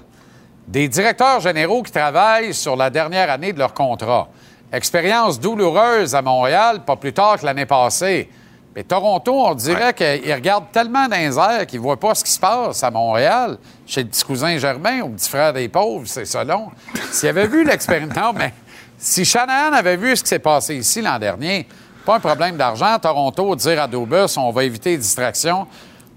[0.67, 4.27] des directeurs généraux qui travaillent sur la dernière année de leur contrat.
[4.71, 8.29] Expérience douloureuse à Montréal, pas plus tard que l'année passée.
[8.75, 12.23] Mais Toronto, on dirait qu'ils regardent tellement dans les airs qu'ils ne voient pas ce
[12.23, 15.69] qui se passe à Montréal, chez le petit cousin Germain ou le petit frère des
[15.69, 16.69] pauvres, c'est selon.
[17.11, 18.13] S'il avait vu l'expérience.
[18.17, 18.53] Non, mais
[18.97, 21.67] si Shanahan avait vu ce qui s'est passé ici l'an dernier,
[22.05, 22.97] pas un problème d'argent.
[23.01, 25.67] Toronto, dire à Dobus, on va éviter les distractions.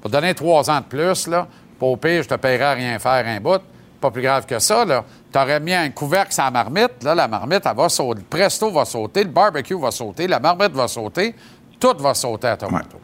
[0.00, 1.46] Pour donner trois ans de plus, là,
[1.78, 3.60] pas au pire, je te paierai à rien faire un bout.
[4.00, 5.04] Pas plus grave que ça, là.
[5.32, 8.20] T'aurais mis un couvercle sur la marmite, la marmite, elle va sauter.
[8.20, 11.34] Le presto va sauter, le barbecue va sauter, la marmite va sauter.
[11.78, 12.98] Tout va sauter à Toronto.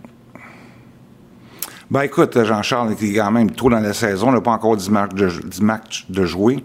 [1.90, 4.76] Ben écoute, Jean-Charles, qui est quand même tôt dans la saison, on n'a pas encore
[4.76, 6.64] 10 matchs de, 10 matchs de jouer.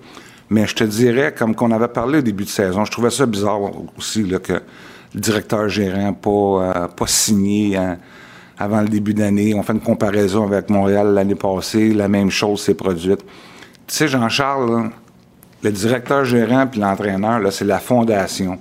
[0.50, 3.26] Mais je te dirais, comme qu'on avait parlé au début de saison, je trouvais ça
[3.26, 3.60] bizarre
[3.98, 4.62] aussi que
[5.14, 7.98] directeur gérant pas, euh, pas signé hein,
[8.58, 9.54] avant le début d'année.
[9.54, 13.22] On fait une comparaison avec Montréal l'année passée, la même chose s'est produite.
[13.88, 14.90] Tu sais, Jean-Charles,
[15.64, 18.60] le directeur gérant puis l'entraîneur, c'est la fondation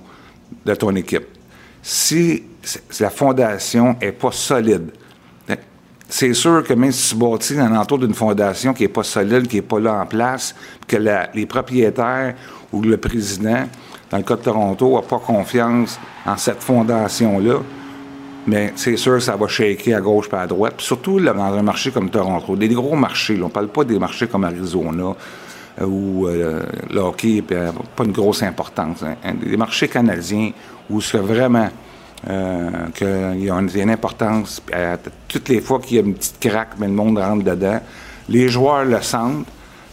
[0.65, 1.25] de ton équipe.
[1.81, 2.43] Si
[2.99, 4.91] la fondation est pas solide,
[5.47, 5.57] ben,
[6.07, 9.47] c'est sûr que même si tu bâtis dans l'entour d'une fondation qui n'est pas solide,
[9.47, 10.55] qui n'est pas là en place,
[10.87, 10.97] que
[11.33, 12.35] les propriétaires
[12.71, 13.67] ou le président,
[14.09, 17.55] dans le cas de Toronto, n'a pas confiance en cette fondation-là,
[18.45, 20.75] mais c'est sûr que ça va shaker à gauche et à droite.
[20.77, 23.37] Puis surtout là, dans un marché comme Toronto, des gros marchés.
[23.41, 25.13] on ne parle pas des marchés comme Arizona
[25.81, 29.03] euh, où euh, le hockey n'a pas une grosse importance.
[29.03, 29.15] hein.
[29.23, 30.51] Hein, Des marchés canadiens
[30.89, 31.69] où c'est vraiment
[32.29, 34.61] euh, qu'il y a une, importance.
[34.73, 34.95] Euh,
[35.27, 37.79] toutes les fois qu'il y a une petite craque, mais le monde rentre dedans.
[38.29, 39.45] Les joueurs le sentent.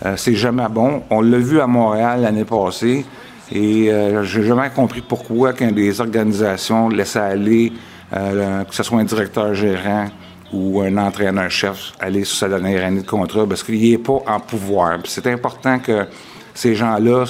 [0.05, 1.03] Euh, c'est jamais bon.
[1.11, 3.05] On l'a vu à Montréal l'année passée.
[3.53, 7.73] Et euh, j'ai jamais compris pourquoi qu'un des organisations laissait aller,
[8.13, 10.09] euh, que ce soit un directeur gérant
[10.53, 14.41] ou un entraîneur-chef, aller sur sa dernière année de contrat, parce qu'il n'est pas en
[14.41, 14.99] pouvoir.
[15.05, 16.07] C'est important que
[16.55, 17.25] ces gens-là,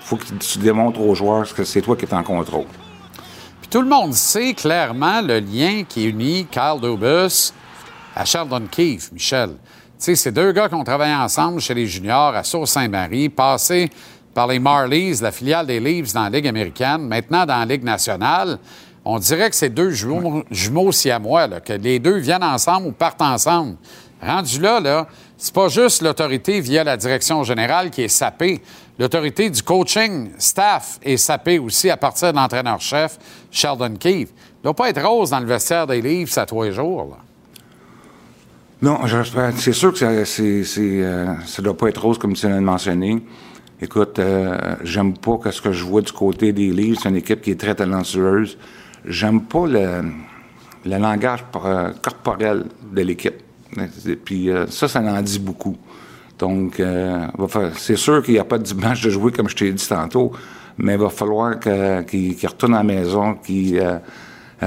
[0.00, 2.66] faut que tu démontres aux joueurs que c'est toi qui es en contrôle.
[3.60, 7.52] Puis tout le monde sait clairement le lien qui unit Carl Dubus
[8.16, 9.50] à Sheldon Keefe, Michel.
[9.50, 9.56] Tu
[9.98, 13.88] sais, c'est deux gars qui ont travaillé ensemble chez les juniors à Sault-Saint-Marie, passés
[14.34, 17.84] par les Marlies, la filiale des Leafs dans la Ligue américaine, maintenant dans la Ligue
[17.84, 18.58] nationale.
[19.04, 22.92] On dirait que c'est deux jumeaux, jumeaux siamois, là, que les deux viennent ensemble ou
[22.92, 23.76] partent ensemble.
[24.22, 25.06] Rendu là, là,
[25.36, 28.62] c'est pas juste l'autorité via la direction générale qui est sapée.
[28.98, 33.18] L'autorité du coaching staff est sapée aussi à partir de l'entraîneur-chef
[33.50, 34.30] Sheldon Keefe.
[34.30, 37.08] Il doit pas être rose dans le vestiaire des Leafs à tous les jours.
[37.10, 37.16] là.
[38.80, 41.26] Non, je- c'est sûr que ça, c'est, euh,
[41.58, 43.22] doit pas être rose comme tu l'as mentionné.
[43.84, 46.98] Écoute, euh, j'aime pas que ce que je vois du côté des livres.
[47.02, 48.56] C'est une équipe qui est très talentueuse.
[49.04, 50.04] J'aime pas le,
[50.86, 53.34] langage corporel de l'équipe.
[54.24, 55.76] Puis euh, ça, ça en dit beaucoup.
[56.38, 57.26] Donc, euh,
[57.76, 60.32] c'est sûr qu'il n'y a pas de dimanche de jouer, comme je t'ai dit tantôt,
[60.78, 64.00] mais il va falloir qu'ils retournent à la maison, qu'ils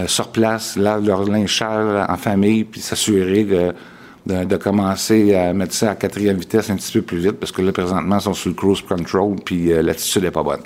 [0.05, 3.73] sur place, lavent leur linge en famille, puis s'assurer que-
[4.27, 7.51] de, de commencer à mettre ça à quatrième vitesse un petit peu plus vite, parce
[7.51, 10.61] que là, présentement, ils sont sur le cruise control, puis euh, l'attitude n'est pas bonne.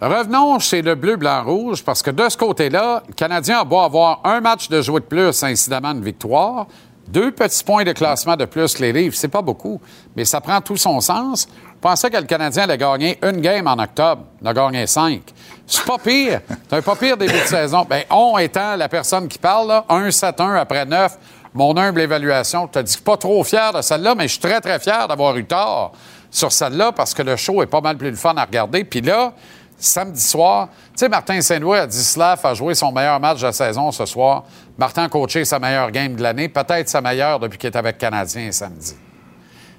[0.00, 3.80] Revenons chez le bleu, blanc, rouge, parce que de ce côté-là, le Canadien a beau
[3.80, 6.68] avoir un match de jouer de plus, incidemment une victoire,
[7.08, 9.14] deux petits points de classement de plus les livres.
[9.16, 9.80] C'est pas beaucoup,
[10.14, 11.48] mais ça prend tout son sens.
[11.50, 14.24] Je pensais que le Canadien allait gagner une game en octobre.
[14.42, 15.22] Il a gagné cinq.
[15.66, 16.40] C'est pas pire.
[16.48, 17.86] C'est un pas pire début de saison.
[17.88, 21.18] Ben, on étant la personne qui parle, là, 1-7-1 après 9,
[21.58, 24.60] mon humble évaluation, je te dis pas trop fier de celle-là, mais je suis très,
[24.60, 25.92] très fier d'avoir eu tort
[26.30, 28.84] sur celle-là parce que le show est pas mal plus le fun à regarder.
[28.84, 29.32] Puis là,
[29.76, 33.46] samedi soir, tu sais, Martin Saint-Louis a dit Slav a joué son meilleur match de
[33.46, 34.44] la saison ce soir.
[34.78, 37.98] Martin a coaché sa meilleure game de l'année, peut-être sa meilleure depuis qu'il est avec
[37.98, 38.94] Canadien samedi.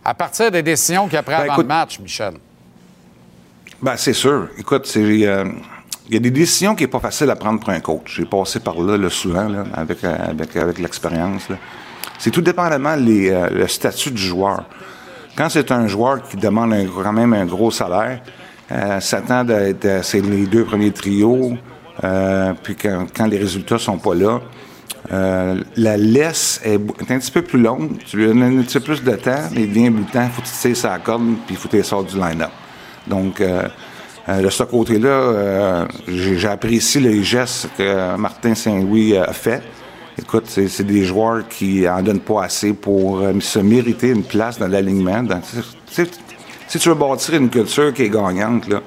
[0.04, 2.34] À partir des décisions qu'il a prises Ben, avant écoute- le match, Michel.
[3.82, 4.50] Ben, c'est sûr.
[4.58, 5.46] Écoute, c'est, euh,
[6.10, 8.16] il y a des décisions qui n'est pas facile à prendre pour un coach.
[8.18, 11.48] J'ai passé par là, là, souvent, là, avec, euh, avec, avec l'expérience.
[12.18, 14.64] C'est tout dépendamment les, euh, le statut du joueur.
[15.36, 18.22] Quand c'est un joueur qui demande un- quand même un gros salaire,
[18.72, 21.54] euh, s'attend d'être euh, c'est les deux premiers trios,
[22.04, 24.42] euh, puis quand, quand les résultats sont pas là,
[25.14, 27.98] euh, la laisse est, est un petit peu plus longue.
[28.06, 30.48] Tu lui donnes un petit peu plus de temps, mais il devient temps, faut que
[30.48, 32.52] tu tires sa corde, puis il faut que tu du line-up.
[33.08, 33.42] Donc,
[34.30, 39.64] euh, de ce côté-là, euh, j'apprécie les gestes que Martin Saint-Louis a fait.
[40.20, 44.60] Écoute, c'est des joueurs qui en donnent pas assez pour euh, se mériter une place
[44.60, 45.24] dans l'alignement.
[45.90, 48.82] Si tu veux bâtir une culture qui est gagnante, là,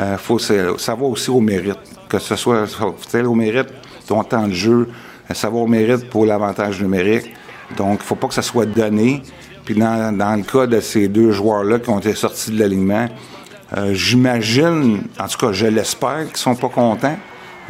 [0.00, 1.78] euh, faut savoir aussi au mérite.
[2.08, 2.66] Que ce soit
[3.24, 3.68] au mérite,
[4.06, 4.88] ton temps de jeu,
[5.32, 7.32] savoir au mérite pour l'avantage numérique.
[7.76, 9.22] Donc, il faut pas que ça soit donné.
[9.64, 13.08] Puis dans le cas de ces deux joueurs-là qui ont été sortis de l'alignement,
[13.76, 17.16] euh, j'imagine, en tout cas, je l'espère, qu'ils sont pas contents.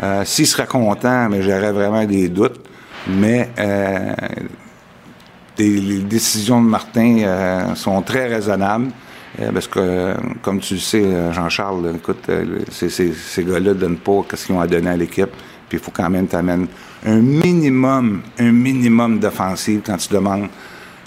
[0.03, 2.61] Euh, S'ils seraient contents, mais j'aurais vraiment des doutes.
[3.09, 4.12] Mais euh,
[5.59, 8.90] les décisions de Martin euh, sont très raisonnables.
[9.55, 12.30] parce que, comme tu le sais, Jean-Charles, écoute,
[12.70, 15.30] ces, gars-là ne donnent pas ce qu'ils ont à donner à l'équipe.
[15.68, 16.68] Puis il faut quand même t'amènes
[17.05, 20.49] un minimum, un minimum d'offensive quand tu demandes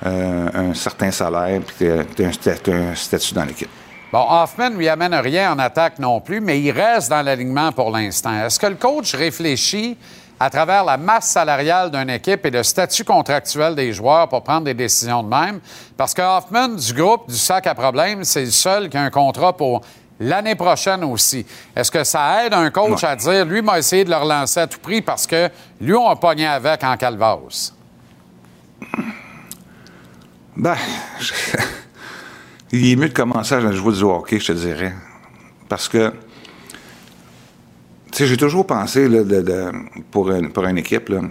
[0.03, 2.29] un certain salaire puis tu as
[2.71, 3.69] un statut dans l'équipe.
[4.11, 7.91] Bon, Hoffman lui amène rien en attaque non plus, mais il reste dans l'alignement pour
[7.91, 8.33] l'instant.
[8.43, 9.97] Est-ce que le coach réfléchit
[10.39, 14.63] à travers la masse salariale d'une équipe et le statut contractuel des joueurs pour prendre
[14.63, 15.59] des décisions de même?
[15.95, 19.11] Parce que Hoffman, du groupe du sac à problème, c'est le seul qui a un
[19.11, 19.81] contrat pour
[20.19, 21.45] l'année prochaine aussi.
[21.75, 24.65] Est-ce que ça aide un coach à dire, lui m'a essayé de le relancer à
[24.65, 25.49] tout prix parce que
[25.79, 27.73] lui, on a pogné avec en calvas?
[30.55, 30.75] Ben,
[32.71, 34.93] il est mieux de commencer à jouer du hockey, je te dirais.
[35.67, 36.11] Parce que,
[38.11, 39.71] tu sais, j'ai toujours pensé, là, de,
[40.11, 41.21] pour, une, pour une équipe, là,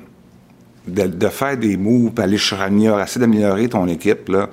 [0.87, 4.49] de, faire des moves, aller améliorer, essayer d'améliorer ton équipe, là.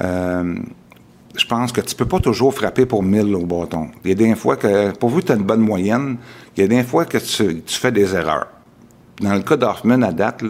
[0.00, 0.54] Euh,
[1.36, 3.88] je pense que tu peux pas toujours frapper pour 1000 au bâton.
[4.04, 6.16] Il y a des fois que, pourvu que tu as une bonne moyenne,
[6.56, 8.48] il y a des fois que tu, fais des erreurs.
[9.20, 10.42] Dans le cas d'Hoffman, à date,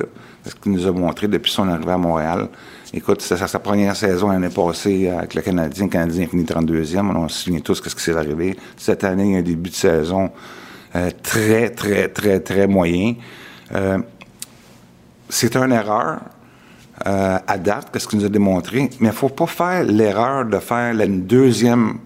[0.44, 2.48] ce qu'il nous a montré depuis son arrivée à Montréal,
[2.92, 5.84] écoute, c'est sa, première saison l'année passée avec le Canadien.
[5.84, 7.16] Le Canadien a fini 32e.
[7.16, 8.56] On se souvient tous ce qui s'est arrivé.
[8.76, 10.30] Cette année, il y a un début de saison
[10.96, 13.14] euh, très, très, très, très moyen.
[13.74, 13.98] Euh,
[15.28, 16.20] c'est une erreur
[17.06, 19.84] euh, à date, que ce qu'il nous a démontré, mais il ne faut pas faire
[19.84, 21.98] l'erreur de faire la deuxième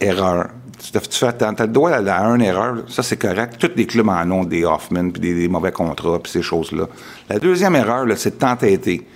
[0.00, 0.48] erreur.
[0.78, 3.56] Tu, fais, t'as, t'as le droit à, une erreur, ça c'est correct.
[3.58, 6.88] Tous les clubs en ont des Hoffman, puis des, mauvais contrats, puis ces choses-là.
[7.28, 9.06] La deuxième erreur, c'est de t'entêter.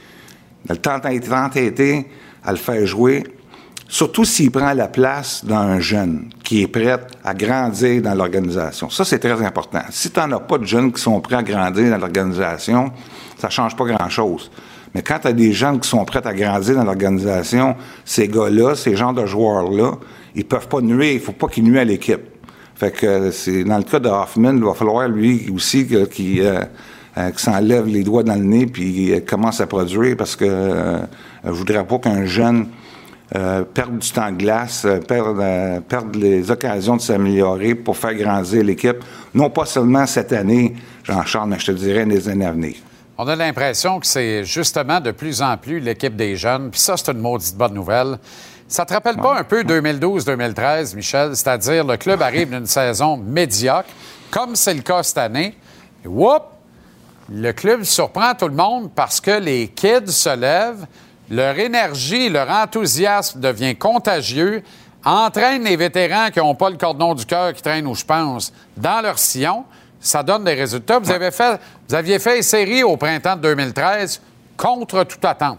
[0.68, 2.06] Le t'entêter, t'entêter
[2.44, 3.24] à le faire jouer,
[3.88, 8.90] surtout s'il prend la place d'un jeune qui est prêt à grandir dans l'organisation.
[8.90, 9.82] Ça, c'est très important.
[9.90, 12.92] Si tu n'en as pas de jeunes qui sont prêts à grandir dans l'organisation,
[13.38, 14.50] ça change pas grand-chose.
[14.94, 18.74] Mais quand tu as des jeunes qui sont prêts à grandir dans l'organisation, ces gars-là,
[18.74, 19.92] ces genres de joueurs-là,
[20.34, 21.12] ils peuvent pas nuire.
[21.12, 22.22] Il faut pas qu'ils nuisent à l'équipe.
[22.76, 26.42] Fait que euh, c'est dans le cas de Hoffman, il va falloir lui aussi qu'il
[26.42, 26.62] euh,
[27.18, 30.44] euh, qu'il s'enlève les doigts dans le nez puis euh, commence à produire parce que
[30.44, 30.98] euh,
[31.44, 32.68] je voudrais pas qu'un jeune
[33.34, 35.42] euh, perde du temps de glace, perde,
[35.88, 38.98] perde les occasions de s'améliorer pour faire grandir l'équipe,
[39.34, 42.76] non pas seulement cette année, Jean-Charles, mais je te dirais les années à venir.
[43.18, 46.70] On a l'impression que c'est justement de plus en plus l'équipe des jeunes.
[46.70, 48.18] Puis ça, c'est une maudite bonne nouvelle.
[48.68, 51.34] Ça te rappelle pas un peu 2012-2013, Michel?
[51.34, 53.88] C'est-à-dire, le club arrive d'une saison médiocre,
[54.30, 55.56] comme c'est le cas cette année.
[56.04, 56.55] Et whoop!
[57.32, 60.86] Le club surprend tout le monde parce que les kids se lèvent,
[61.28, 64.62] leur énergie, leur enthousiasme devient contagieux,
[65.04, 68.52] entraîne les vétérans qui n'ont pas le cordon du cœur qui traînent où je pense
[68.76, 69.64] dans leur sillon.
[69.98, 71.00] Ça donne des résultats.
[71.00, 74.20] Vous, avez fait, vous aviez fait une série au printemps de 2013
[74.56, 75.58] contre toute attente.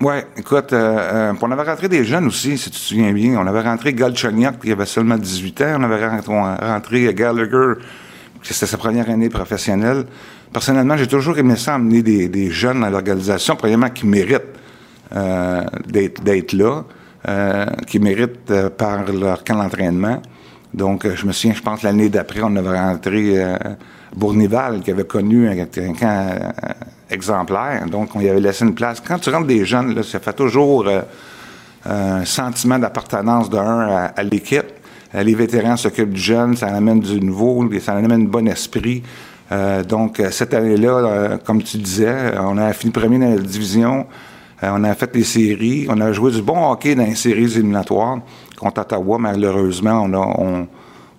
[0.00, 3.36] Oui, écoute, euh, euh, on avait rentré des jeunes aussi, si tu te souviens bien.
[3.36, 5.76] On avait rentré Galchenyuk, qui avait seulement 18 ans.
[5.78, 7.80] On avait rentré, rentré Gallagher,
[8.42, 10.04] c'était sa première année professionnelle.
[10.52, 14.42] Personnellement, j'ai toujours aimé ça, amener des, des jeunes à l'organisation, premièrement, qui méritent
[15.14, 16.84] euh, d'être là,
[17.28, 20.22] euh, qui méritent euh, par leur camp d'entraînement.
[20.72, 23.56] Donc, euh, je me souviens, je pense, l'année d'après, on avait rentré euh,
[24.14, 26.72] Bournival, qui avait connu un, un camp euh,
[27.10, 27.84] exemplaire.
[27.90, 29.02] Donc, on y avait laissé une place.
[29.06, 30.88] Quand tu rentres des jeunes, là, ça fait toujours
[31.84, 34.66] un sentiment d'appartenance d'un à, à l'équipe.
[35.14, 39.02] Euh, les vétérans s'occupent du jeune, ça amène du nouveau, ça amène un bon esprit.
[39.50, 43.38] Euh, donc, euh, cette année-là, euh, comme tu disais, on a fini premier dans la
[43.38, 44.06] division.
[44.62, 45.86] Euh, on a fait les séries.
[45.88, 48.18] On a joué du bon hockey dans les séries éliminatoires
[48.58, 49.18] contre Ottawa.
[49.18, 50.68] Malheureusement, on a, on,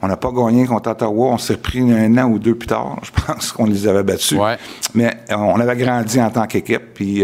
[0.02, 1.30] On n'a pas gagné contre Ottawa.
[1.32, 2.98] On s'est pris un an ou deux plus tard.
[3.04, 4.38] Je pense qu'on les avait battus.
[4.38, 4.58] Ouais.
[4.94, 6.94] Mais on avait grandi en tant qu'équipe.
[6.94, 7.24] Puis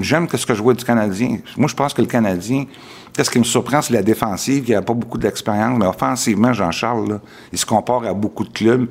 [0.00, 1.38] j'aime que ce que je vois du Canadien.
[1.56, 2.64] Moi, je pense que le Canadien,
[3.16, 4.64] qu'est-ce qui me surprend, c'est la défensive.
[4.66, 5.78] Il n'y a pas beaucoup d'expérience.
[5.78, 7.20] Mais offensivement, Jean-Charles,
[7.52, 8.86] il se compare à beaucoup de clubs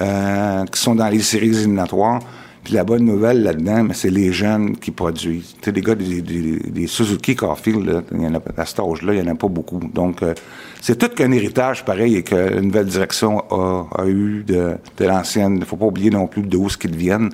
[0.00, 2.20] euh, qui sont dans les séries éliminatoires.
[2.64, 5.54] Puis la bonne nouvelle là-dedans, c'est les jeunes qui produisent.
[5.62, 9.22] Tu sais, les gars des, Suzuki Carfield, il y en a, à cet âge-là, il
[9.22, 9.80] n'y en a pas beaucoup.
[9.94, 10.34] Donc, euh,
[10.82, 15.04] c'est tout qu'un héritage pareil et que la nouvelle direction a, a eu de, de
[15.06, 15.54] l'ancienne.
[15.54, 17.30] Il ne faut pas oublier non plus d'où ce qu'ils viennent.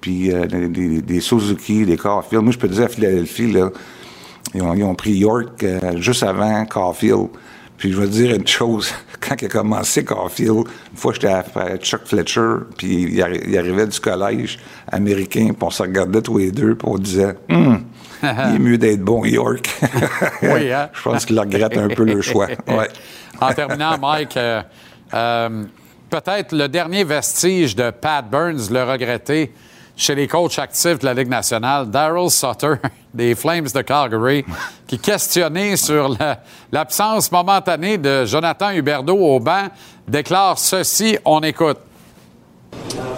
[0.00, 2.42] Puis euh, des, des- Suzuki, des Carfield.
[2.44, 3.70] Moi, je peux dire à Philadelphie, là,
[4.54, 7.28] ils ont, ils ont pris York euh, juste avant Caulfield.
[7.76, 11.28] Puis je vais te dire une chose, quand il a commencé Caulfield, une fois j'étais
[11.28, 11.44] à
[11.78, 14.58] Chuck Fletcher, puis il, arri- il arrivait du collège
[14.90, 17.84] américain, puis on se regardait tous les deux, puis on disait Hum,
[18.22, 19.68] il est mieux d'être bon York.
[20.42, 20.88] Oui, hein?
[20.92, 22.48] Je pense qu'il regrette un peu le choix.
[22.66, 22.88] Ouais.
[23.40, 24.60] En terminant, Mike, euh,
[25.14, 25.64] euh,
[26.10, 29.52] peut-être le dernier vestige de Pat Burns, le regretté,
[29.98, 32.74] chez les coachs actifs de la Ligue nationale, Daryl Sutter
[33.12, 34.44] des Flames de Calgary,
[34.86, 36.40] qui questionnait sur la-
[36.72, 39.66] l'absence momentanée de Jonathan Huberdeau au banc,
[40.06, 41.78] déclare ceci, on écoute.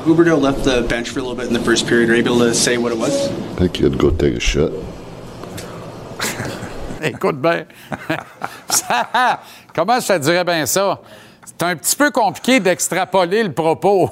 [0.07, 2.09] Huberto left the bench for a little bit in the first period.
[2.09, 3.29] Are you able to say what it was?
[3.29, 4.73] I think he had to go take a shit.
[7.03, 7.65] Écoute bien.
[9.75, 11.01] Comment je te dirais bien ça?
[11.45, 14.11] C'est un petit peu compliqué d'extrapoler le propos.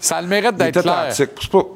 [0.00, 1.04] Ça a le mérite d'être clair.
[1.08, 1.30] authentique.
[1.40, 1.66] C'est pas-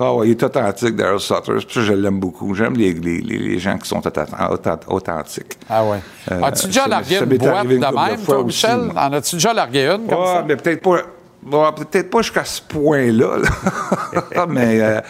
[0.00, 1.40] Ah ouais, il est authentique, Daryl Sutter.
[1.46, 2.54] C'est pour ça que je l'aime beaucoup.
[2.54, 5.58] J'aime les, les, les- gens qui sont authent- authent- authentiques.
[5.68, 5.98] Ah ouais.
[6.30, 8.76] Euh, As-tu déjà largué une boîte de même, toi, aussi, Michel?
[8.92, 9.02] moi.
[9.02, 10.44] En as-tu déjà largué une comme Ouais, ça?
[10.46, 10.98] mais peut-être pas.
[11.42, 14.46] bon, peut-être pas jusqu'à ce point-là, là.
[14.48, 15.00] mais euh,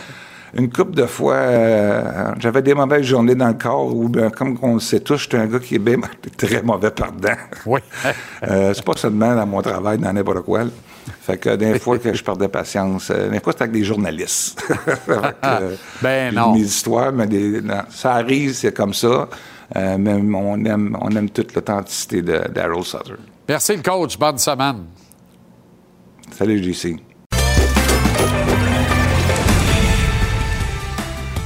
[0.55, 4.59] une couple de fois, euh, j'avais des mauvaises journées dans le corps où, ben, comme
[4.63, 5.97] on le sait tous, j'étais un gars qui est bien,
[6.37, 7.37] très mauvais perdant.
[7.67, 7.81] Oui.
[8.49, 10.63] Euh, c'est pas seulement dans mon travail, dans n'importe quoi.
[10.65, 10.71] là.
[11.23, 14.63] Fait que des fois que je perdais patience, euh, des fois c'était avec des journalistes.
[15.07, 15.13] Que,
[15.45, 16.53] euh, Ben non.
[16.55, 19.29] Mes histoires, mais des- non, ça arrive, c'est comme ça.
[19.75, 23.15] Mais on aime, on aime toute l'authenticité Daryl Sutter.
[23.49, 24.17] Merci, le coach.
[24.19, 24.85] Bonne semaine.
[26.31, 26.97] Salut, JC.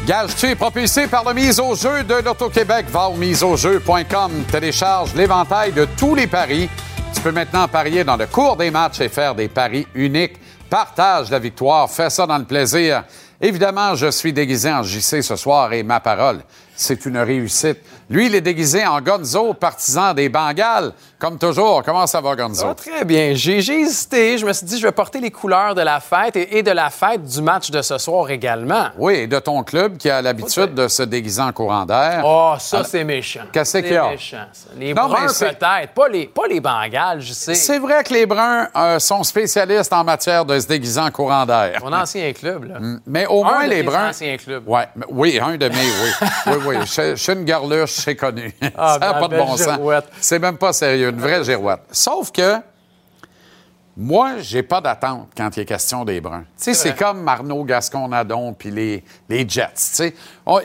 [0.07, 2.87] Gage-tu propulsé par le mise au jeu de l'Auto-Québec.
[2.89, 4.33] Va au miseaujeu.com.
[4.51, 6.69] Télécharge l'éventail de tous les paris.
[7.15, 10.41] Tu peux maintenant parier dans le cours des matchs et faire des paris uniques.
[10.69, 11.89] Partage la victoire.
[11.89, 13.05] Fais ça dans le plaisir.
[13.41, 16.41] Évidemment, je suis déguisé en JC ce soir et ma parole,
[16.75, 17.79] c'est une réussite.
[18.13, 20.93] Lui, il est déguisé en Gonzo, partisan des Bengals.
[21.19, 21.83] Comme toujours.
[21.85, 22.75] Comment ça va, Gonzo?
[22.75, 23.33] Très bien.
[23.35, 24.37] J'ai hésité.
[24.39, 26.71] Je me suis dit, je vais porter les couleurs de la fête et, et de
[26.73, 28.89] la fête du match de ce soir également.
[28.99, 32.23] Oui, et de ton club qui a l'habitude de se déguiser en courant d'air.
[32.25, 33.43] Oh, ça, c'est méchant.
[33.53, 34.09] Qu'est-ce qu'il y C'est a?
[34.11, 34.69] méchant, ça.
[34.77, 35.93] Les Non, bruns, peut-être.
[35.95, 37.55] Pas les, pas les Bengals, je sais.
[37.55, 41.47] C'est vrai que les Bruns euh, sont spécialistes en matière de se déguiser en courant
[41.47, 41.79] d'air.
[41.83, 42.75] Mon ancien club, là.
[43.07, 44.09] Mais au Un moins, de les Bruns.
[44.11, 44.69] anciens clubs.
[44.69, 46.29] Ouais, oui, un de mes, oui.
[46.67, 47.15] oui, oui.
[47.29, 48.53] Une garluche, c'est connu.
[48.77, 50.05] Ah, ça n'a ben, pas de bon sens.
[50.21, 51.83] C'est même pas sérieux, une vraie girouette.
[51.91, 52.57] Sauf que
[53.97, 56.45] moi, j'ai pas d'attente quand il est question des Bruns.
[56.57, 59.69] Tu sais, c'est comme Marneau, Gascon-Nadon puis les, les Jets.
[59.75, 60.15] Tu sais,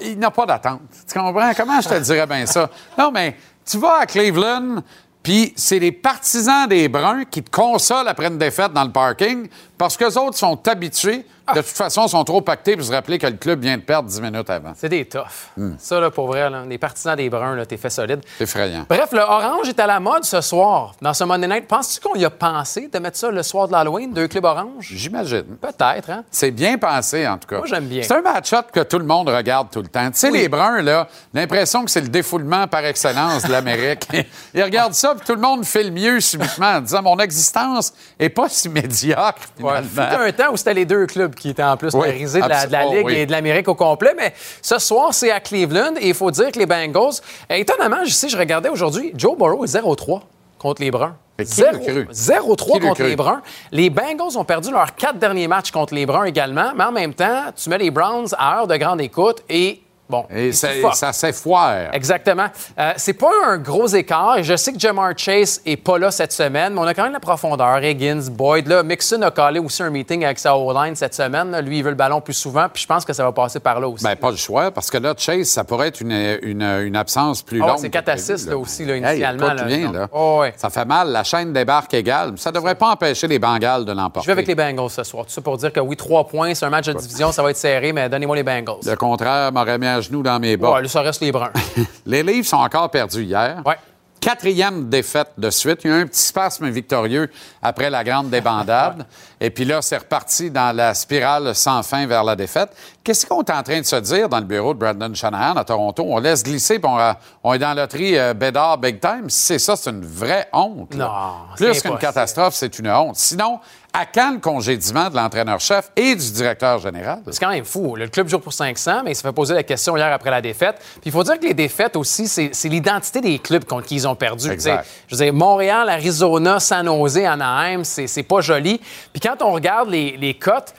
[0.03, 0.81] il n'a pas d'attente.
[1.05, 1.51] Tu comprends?
[1.55, 2.69] Comment je te dirais bien ça?
[2.97, 3.35] Non, mais
[3.65, 4.81] tu vas à Cleveland,
[5.21, 9.49] puis c'est les partisans des Bruns qui te consolent après une défaite dans le parking
[9.77, 11.25] parce que les autres sont habitués.
[11.55, 13.81] De toute façon, ils sont trop pactés pour se rappeler que le club vient de
[13.81, 14.73] perdre 10 minutes avant.
[14.75, 15.23] C'est des toughs.
[15.55, 15.75] Hmm.
[15.79, 18.21] Ça, là, pour vrai, là, les partisans des Bruns, là, t'es fait solide.
[18.37, 18.85] C'est effrayant.
[18.89, 20.93] Bref, le orange est à la mode ce soir.
[21.01, 23.71] Dans ce Monday Night, penses-tu qu'on y a pensé de mettre ça le soir de
[23.73, 24.87] l'Halloween, deux clubs orange?
[24.91, 25.43] J'imagine.
[25.61, 26.23] Peut-être, hein?
[26.31, 27.57] C'est bien pensé, en tout cas.
[27.57, 28.03] Moi, j'aime bien.
[28.03, 30.09] C'est un match-up que tout le monde regarde tout le temps.
[30.11, 30.39] Tu sais, Oui.
[30.39, 34.07] les Bruns, là, l'impression que c'est le défoulement par excellence de l'Amérique.
[34.53, 37.93] Ils regardent ça, puis tout le monde fait le mieux subitement en disant mon existence
[38.19, 40.17] est pas si médiocre, Ouais, finalement.
[40.17, 42.43] fut un temps où c'était les deux clubs qui étaient en plus Oui, de la,
[42.43, 43.15] de la absolument, Ligue oui.
[43.15, 44.13] et de l'Amérique au complet.
[44.17, 47.13] Mais ce soir, c'est à Cleveland et il faut dire que les Bengals,
[47.51, 50.21] euh, étonnamment, je sais, je regardais aujourd'hui, Joe Burrow est 0-3
[50.57, 51.15] contre les Bruns.
[51.39, 52.07] Mais qui Zéro- l'eût cru?
[52.11, 53.41] 0-3 Qui l'eût contre les Bruns.
[53.71, 57.13] Les Bengals ont perdu leurs quatre derniers matchs contre les Bruns également, mais en même
[57.13, 60.25] temps, tu mets les Browns à heure de grande écoute et bon.
[60.29, 61.93] Et ça, s'effoire.
[61.93, 62.47] Exactement.
[62.79, 64.41] Euh, c'est pas un gros écart.
[64.43, 67.13] Je sais que Jamar Chase est pas là cette semaine, mais on a quand même
[67.13, 67.83] la profondeur.
[67.83, 68.67] Higgins, Boyd.
[68.67, 71.51] Là, Mixon a collé aussi un meeting avec sa O-line cette semaine.
[71.51, 71.61] là.
[71.61, 73.79] Lui, il veut le ballon plus souvent, puis je pense que ça va passer par
[73.79, 74.03] là aussi.
[74.03, 77.41] Ben, pas le choix, parce que là, Chase, ça pourrait être une, une, une absence
[77.41, 77.79] plus Ah ouais, longue.
[77.79, 79.49] c'est que 4 à prévu, 6 là, aussi, là, initialement.
[79.49, 79.63] Hey, là.
[79.63, 80.53] bien, oh, ouais.
[80.57, 82.33] Ça fait mal, la chaîne débarque égale.
[82.37, 84.21] Ça devrait pas empêcher les Bengals de l'emporter.
[84.23, 85.25] Je vais avec les Bengals ce soir.
[85.25, 87.49] Tout ça pour dire que oui, trois points, c'est un match de division, ça va
[87.51, 88.77] être serré, mais donnez-moi les Bengals.
[88.85, 90.71] Le contraire m'aurait mis à genoux dans mes bas.
[90.79, 91.51] Ouais, ça reste les Bruns.
[92.05, 93.61] Les livres sont encore perdus hier.
[93.65, 93.75] Ouais.
[94.19, 95.81] quatrième défaite de suite.
[95.83, 97.29] Il y a eu un petit spasme victorieux
[97.61, 99.05] après la grande débandade.
[99.39, 102.69] Et puis là, c'est reparti dans la spirale sans fin vers la défaite.
[103.03, 105.63] Qu'est-ce qu'on est en train de se dire dans le bureau de Brandon Shanahan à
[105.63, 106.03] Toronto?
[106.07, 106.97] On laisse glisser, puis on,
[107.43, 109.29] on est dans la loterie euh, Bédard Big Time.
[109.29, 110.93] Si c'est ça, c'est une vraie honte.
[110.95, 111.05] là.
[111.05, 113.15] Non, Plus qu'une catastrophe, c'est une honte.
[113.15, 113.59] Sinon,
[113.93, 117.21] à quand le congédiement de l'entraîneur-chef et du directeur général?
[117.31, 117.95] C'est quand même fou.
[117.95, 120.41] Le club joue pour 500, mais il se fait poser la question hier après la
[120.41, 120.75] défaite.
[121.01, 124.07] Puis il faut dire que les défaites aussi, c'est l'identité des clubs contre qui ils
[124.07, 124.51] ont perdu.
[124.51, 124.85] Exact.
[125.07, 128.79] Je veux dire, Montréal, Arizona, San Jose, Anaheim, c'est c'est pas joli.
[129.11, 130.73] Puis quand on regarde les, les cotes,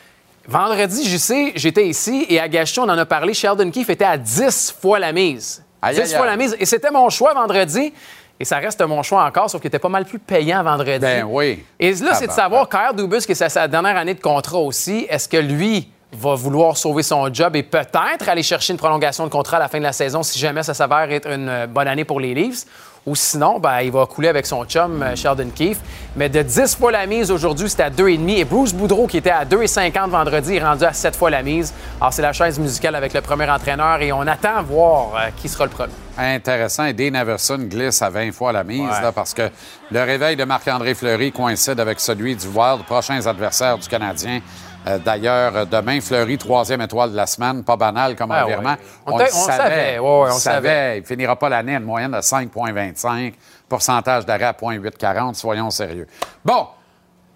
[0.46, 4.04] vendredi, je sais, j'étais ici et à Gachon, on en a parlé, Sheldon Keefe était
[4.04, 5.62] à 10 fois la mise.
[5.82, 6.30] Aïe, 10 aïe, fois aïe.
[6.30, 6.56] la mise.
[6.59, 7.92] Et c'était mon choix vendredi.
[8.41, 11.01] Et ça reste mon choix encore, sauf qu'il était pas mal plus payant vendredi.
[11.01, 11.64] Ben oui.
[11.78, 15.07] Et là, c'est de savoir, Kyle Dubus, que c'est sa dernière année de contrat aussi,
[15.09, 19.30] est-ce que lui va vouloir sauver son job et peut-être aller chercher une prolongation de
[19.30, 22.05] contrat à la fin de la saison si jamais ça s'avère être une bonne année
[22.05, 22.64] pour les Leafs?
[23.07, 25.78] Ou sinon, ben, il va couler avec son chum euh, Sheldon Keefe.
[26.16, 28.28] Mais de 10 fois la mise aujourd'hui, c'était à 2,5.
[28.36, 31.72] Et Bruce Boudreau, qui était à 2,50 vendredi, est rendu à 7 fois la mise.
[32.01, 35.49] Alors, c'est la chaise musicale avec le premier entraîneur et on attend voir euh, qui
[35.49, 35.92] sera le premier.
[36.18, 36.84] Intéressant.
[36.84, 39.01] Et Dean Everson glisse à 20 fois la mise, Ouais.
[39.03, 39.49] là, parce que
[39.90, 44.40] le réveil de Marc-André Fleury coïncide avec celui du Wild, prochains adversaires du Canadien.
[44.87, 47.62] Euh, D'ailleurs, euh, demain, Fleury, troisième étoile de la semaine.
[47.64, 48.70] Pas banal comme Ah environnement.
[48.70, 48.76] ouais.
[49.07, 49.57] On le savait.
[49.57, 49.99] savait.
[49.99, 50.99] Ouais, ouais, on savait.
[50.99, 53.35] Il finira pas l'année à une moyenne de 5,25.
[53.68, 55.37] Pourcentage d'arrêt à 0,840.
[55.37, 56.07] Soyons sérieux.
[56.45, 56.68] Bon.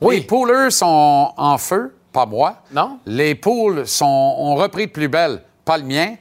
[0.00, 1.94] Les poolers sont en feu.
[2.12, 2.56] Pas moi.
[2.72, 2.98] Non?
[3.06, 4.04] Les poules sont,
[4.38, 5.42] ont repris de plus belle.
[5.64, 6.14] Pas le mien.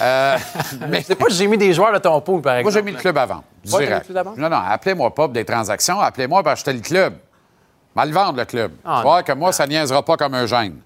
[0.00, 0.36] Euh,
[0.88, 2.74] mais C'est pas que j'ai mis des joueurs de ton pool, par moi, exemple.
[2.76, 3.42] j'ai mis le club avant.
[3.68, 4.08] T'as mis direct.
[4.08, 4.34] le club avant?
[4.36, 5.98] Non, non, appelez-moi pas pour des transactions.
[6.00, 7.14] Appelez-moi pour acheter le club.
[7.94, 8.72] Mal vendre le club.
[8.84, 10.76] Ah, tu vois que moi, ça niaisera pas comme un gène.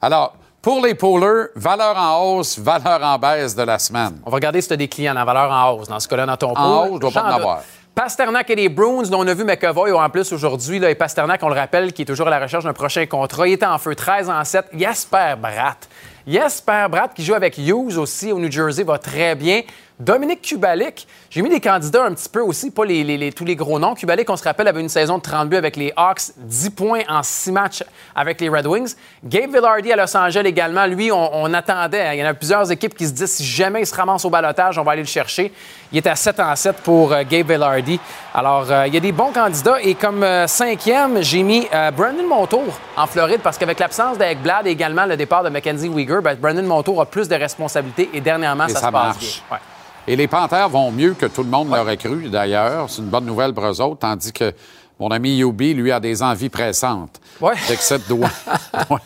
[0.00, 4.20] Alors, pour les poolers, valeur en hausse, valeur en baisse de la semaine.
[4.24, 5.88] On va regarder si tu as des clients en valeur en hausse.
[5.88, 6.64] Dans ce cas-là, dans ton pool.
[6.64, 7.60] En hausse, je dois pas en avoir.
[7.94, 10.78] Pasternak et les Bruins, dont on a vu McAvoy en plus aujourd'hui.
[10.78, 13.48] là, Et Pasternak, on le rappelle, qui est toujours à la recherche d'un prochain contrat.
[13.48, 14.66] Il était en feu 13 en 7.
[14.74, 15.88] Jasper Bratt.
[16.26, 19.62] Jasper Bratt, qui joue avec Hughes aussi au New Jersey, va très bien.
[20.00, 23.44] Dominique Kubalik, j'ai mis des candidats un petit peu aussi, pas les, les- les- tous
[23.44, 23.94] les gros noms.
[23.94, 27.02] Kubalik, on se rappelle, avait une saison de 30 buts avec les Hawks, 10 points
[27.08, 27.84] en 6 matchs
[28.16, 28.94] avec les Red Wings.
[29.22, 32.00] Gabe Villardy à Los Angeles également, lui, on, on attendait.
[32.00, 32.12] hein.
[32.14, 34.30] Il y en a plusieurs équipes qui se disent si jamais il se ramasse au
[34.30, 35.52] balotage, on va aller le chercher.
[35.92, 38.00] Il est à 7 en 7 pour euh, Gabe Villardy.
[38.32, 39.82] Alors, euh, il y a des bons candidats.
[39.82, 42.64] Et comme euh, cinquième, j'ai mis Brandon Montour
[42.96, 46.62] en Floride parce qu'avec l'absence d'Ekblad et également le départ de Mackenzie Weegar, ben, Brandon
[46.62, 49.28] Montour a plus de responsabilités et dernièrement, Et ça, ça se passe bien.
[49.52, 49.58] Ouais.
[50.06, 52.88] Et les Panthères vont mieux que tout le monde l'aurait cru, d'ailleurs.
[52.88, 54.52] C'est une bonne nouvelle pour eux autres, tandis que
[55.00, 57.18] mon ami Yubi, lui, a des envies pressantes.
[57.40, 57.54] Ouais.
[57.68, 58.30] D'excès de Dwayne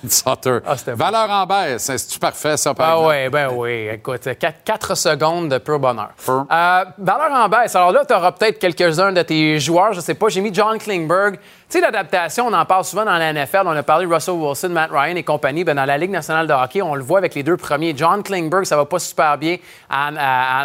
[0.09, 0.59] Sutter.
[0.67, 1.05] Ah, c'était bon.
[1.05, 1.85] Valeur en baisse.
[1.85, 3.89] C'est-tu parfait, ça, par Ah oui, ben oui.
[3.93, 4.29] Écoute,
[4.65, 6.11] 4, secondes de pur bonheur.
[6.25, 6.47] Pur.
[6.51, 7.77] Euh, valeur en baisse.
[7.77, 10.29] Alors là, tu auras peut-être quelques-uns de tes joueurs, je sais pas.
[10.29, 11.35] J'ai mis John Klingberg.
[11.37, 13.63] Tu sais, l'adaptation, on en parle souvent dans la NFL.
[13.65, 15.63] On a parlé de Russell Wilson, Matt Ryan et compagnie.
[15.65, 17.95] Ben, dans la Ligue nationale de hockey, on le voit avec les deux premiers.
[17.97, 19.57] John Klingberg, ça va pas super bien
[19.89, 20.11] à, à-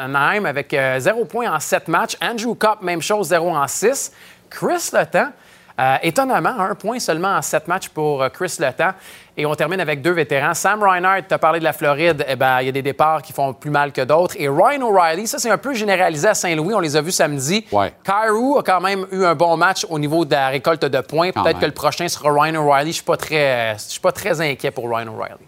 [0.02, 2.18] à Anaheim avec 0 points en 7 matchs.
[2.22, 4.12] Andrew Cup, même chose, 0 en 6.
[4.50, 5.30] Chris Letang,
[5.80, 8.91] euh, étonnamment, un point seulement en sept matchs pour euh, Chris Letang.
[9.38, 10.54] Et on termine avec deux vétérans.
[10.54, 13.22] Sam Reinhardt, tu as parlé de la Floride, eh ben, il y a des départs
[13.22, 14.36] qui font plus mal que d'autres.
[14.38, 17.66] Et Ryan O'Reilly, ça c'est un peu généralisé à Saint-Louis, on les a vus samedi.
[17.72, 17.93] Ouais.
[18.04, 21.32] Kyrou a quand même eu un bon match au niveau de la récolte de points.
[21.32, 22.91] Peut-être que le prochain sera Ryan O'Reilly.
[22.91, 25.45] Je je suis pas très inquiet pour Ryan O'Reilly.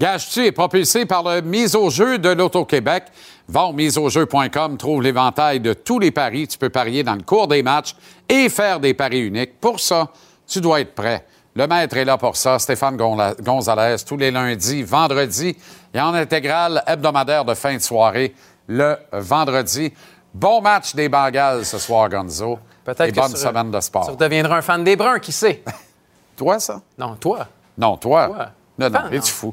[0.00, 3.04] Gage-tu est propulsé par le mise au jeu de l'Auto-Québec.
[3.48, 6.48] Va au miseaujeu.com, trouve l'éventail de tous les paris.
[6.48, 7.94] Tu peux parier dans le cours des matchs
[8.26, 9.60] et faire des paris uniques.
[9.60, 10.08] Pour ça,
[10.46, 11.26] tu dois être prêt.
[11.54, 15.54] Le maître est là pour ça, Stéphane Gonzalez, tous les lundis, vendredis
[15.92, 18.34] et en intégrale hebdomadaire de fin de soirée
[18.68, 19.92] le vendredi.
[20.32, 22.58] Bon match des Bengals ce soir, Gonzo.
[22.84, 24.06] Peut-être Et que bonne sur- semaine de Tu sport.
[24.12, 25.62] redeviendras un fan des Bruns, qui sait?
[26.36, 26.80] Toi, ça?
[26.96, 27.46] Non, toi.
[27.76, 28.26] Non, toi.
[28.28, 28.46] Toi.
[28.78, 29.52] Non, non, es-tu fou?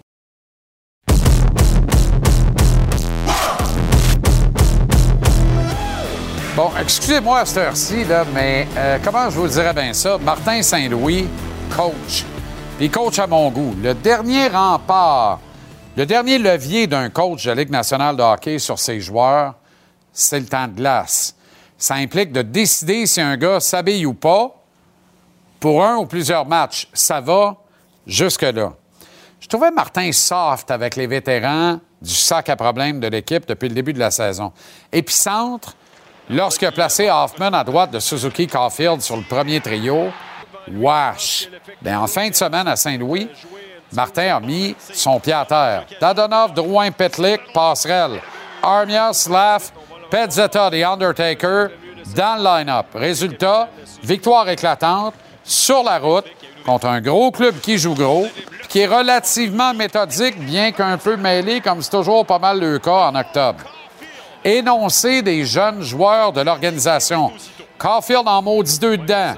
[6.58, 8.04] Bon, excusez-moi à cette heure-ci,
[8.34, 10.18] mais euh, comment je vous dirais bien ça?
[10.18, 11.28] Martin Saint-Louis,
[11.70, 12.26] coach.
[12.80, 13.76] Puis coach à mon goût.
[13.80, 15.40] Le dernier rempart,
[15.96, 19.54] le dernier levier d'un coach de la Ligue nationale de hockey sur ses joueurs,
[20.12, 21.36] c'est le temps de glace.
[21.78, 24.56] Ça implique de décider si un gars s'habille ou pas
[25.60, 26.90] pour un ou plusieurs matchs.
[26.92, 27.56] Ça va
[28.08, 28.74] jusque-là.
[29.40, 33.76] Je trouvais Martin soft avec les vétérans du sac à problème de l'équipe depuis le
[33.76, 34.52] début de la saison.
[34.92, 35.76] Épicentre,
[36.30, 40.12] lorsqu'il a placé Hoffman à droite de Suzuki Caulfield sur le premier trio,
[40.74, 41.50] wash!
[41.82, 43.30] Bien, en fin de semaine à Saint-Louis,
[43.94, 45.86] Martin a mis son pied à terre.
[46.00, 48.22] Dadonov, Drouin, Petlik, Passerelle.
[48.62, 49.72] Armia, Slav,
[50.10, 51.68] Petzetta, The Undertaker,
[52.16, 52.88] dans le line-up.
[52.94, 53.70] Résultat,
[54.04, 55.14] victoire éclatante
[55.44, 56.26] sur la route
[56.66, 58.28] contre un gros club qui joue gros,
[58.68, 63.10] qui est relativement méthodique, bien qu'un peu mêlé, comme c'est toujours pas mal le cas
[63.10, 63.64] en octobre.
[64.48, 67.34] Énoncé des jeunes joueurs de l'organisation.
[67.78, 69.34] Caulfield en maudit deux dedans,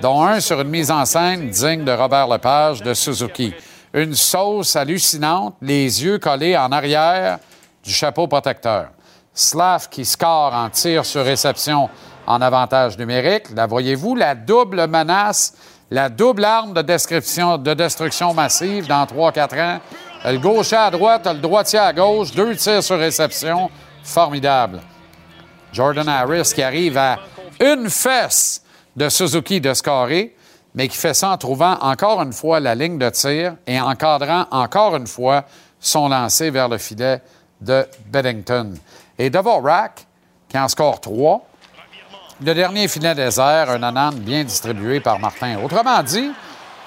[0.00, 3.52] dont un sur une mise en scène digne de Robert Lepage de Suzuki.
[3.92, 7.40] Une sauce hallucinante, les yeux collés en arrière
[7.84, 8.86] du chapeau protecteur.
[9.34, 11.90] Slav qui score en tir sur réception
[12.26, 13.50] en avantage numérique.
[13.54, 15.52] La voyez-vous, la double menace,
[15.90, 19.80] la double arme de, description, de destruction massive dans 3-4 ans.
[20.24, 23.70] Le gaucher à droite, le droitier à gauche, deux tirs sur réception.
[24.04, 24.80] Formidable.
[25.72, 27.18] Jordan Harris qui arrive à
[27.58, 28.62] une fesse
[28.94, 30.36] de Suzuki de scorer,
[30.74, 34.46] mais qui fait ça en trouvant encore une fois la ligne de tir et encadrant
[34.50, 35.44] encore une fois
[35.80, 37.20] son lancer vers le filet
[37.60, 38.74] de Beddington.
[39.18, 40.06] Et Dvorak,
[40.48, 41.46] qui en score trois,
[42.40, 45.58] le dernier filet désert, un anane bien distribué par Martin.
[45.62, 46.30] Autrement dit,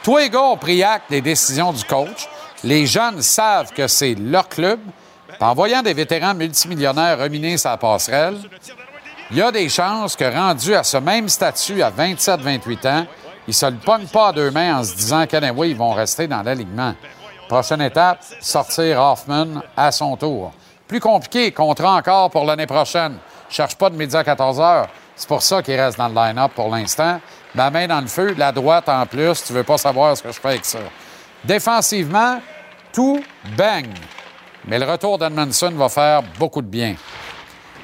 [0.04, 2.28] tous les pris des décisions du coach.
[2.64, 4.80] Les jeunes savent que c'est leur club.
[5.40, 8.38] En voyant des vétérans multimillionnaires reminer sa passerelle,
[9.30, 13.06] il y a des chances que, rendu à ce même statut à 27-28 ans,
[13.48, 15.94] ils ne se le pognent pas à deux mains en se disant qu'anyway, ils vont
[15.94, 16.96] rester dans l'alignement.
[17.48, 20.52] Prochaine étape, sortir Hoffman à son tour.
[20.88, 23.18] Plus compliqué, contrat encore pour l'année prochaine.
[23.50, 24.88] Cherche pas de midi à 14 heures.
[25.16, 27.20] C'est pour ça qu'il reste dans le line-up pour l'instant.
[27.56, 30.32] Ma main dans le feu, la droite en plus, tu veux pas savoir ce que
[30.32, 30.80] je fais avec ça.
[31.44, 32.40] Défensivement,
[32.92, 33.24] tout
[33.58, 33.88] bang.
[34.68, 36.96] Mais le retour d'Edmondson va faire beaucoup de bien.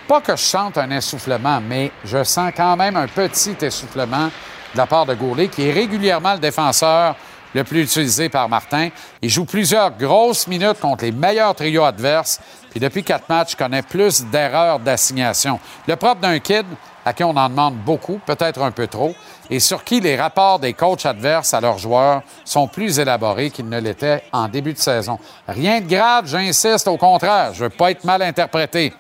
[0.07, 4.25] Pas que je sente un essoufflement, mais je sens quand même un petit essoufflement
[4.73, 7.15] de la part de Goulet, qui est régulièrement le défenseur
[7.53, 8.89] le plus utilisé par Martin.
[9.21, 13.84] Il joue plusieurs grosses minutes contre les meilleurs trios adverses, puis depuis quatre matchs, connaît
[13.84, 15.59] plus d'erreurs d'assignation.
[15.88, 16.65] Le propre d'un kid
[17.05, 19.13] à qui on en demande beaucoup, peut-être un peu trop,
[19.49, 23.69] et sur qui les rapports des coachs adverses à leurs joueurs sont plus élaborés qu'ils
[23.69, 25.19] ne l'étaient en début de saison.
[25.47, 28.93] Rien de grave, j'insiste, au contraire, je veux pas être mal interprété.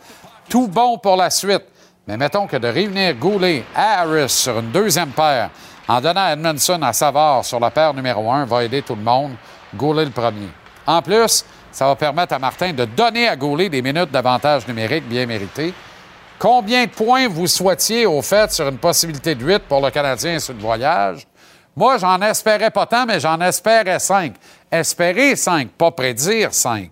[0.49, 1.63] Tout bon pour la suite.
[2.07, 5.49] Mais mettons que de revenir Goulet à Harris sur une deuxième paire,
[5.87, 9.31] en donnant Edmondson à Savard sur la paire numéro un, va aider tout le monde.
[9.75, 10.49] Goulet le premier.
[10.85, 15.07] En plus, ça va permettre à Martin de donner à Goulet des minutes d'avantage numérique
[15.07, 15.73] bien méritées.
[16.43, 20.39] Combien de points vous souhaitiez au fait sur une possibilité de 8 pour le Canadien
[20.39, 21.25] sur le voyage?
[21.73, 24.33] Moi, j'en espérais pas tant, mais j'en espérais 5.
[24.69, 26.91] Espérer 5, pas prédire 5.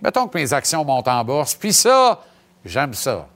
[0.00, 2.22] Mettons que mes actions montent en bourse, puis ça,
[2.64, 3.26] j'aime ça.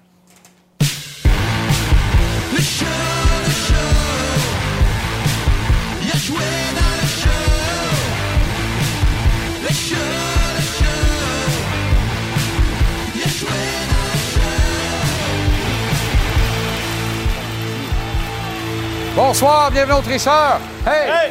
[19.17, 20.59] Bonsoir, bienvenue au tricheur.
[20.85, 21.31] Hey!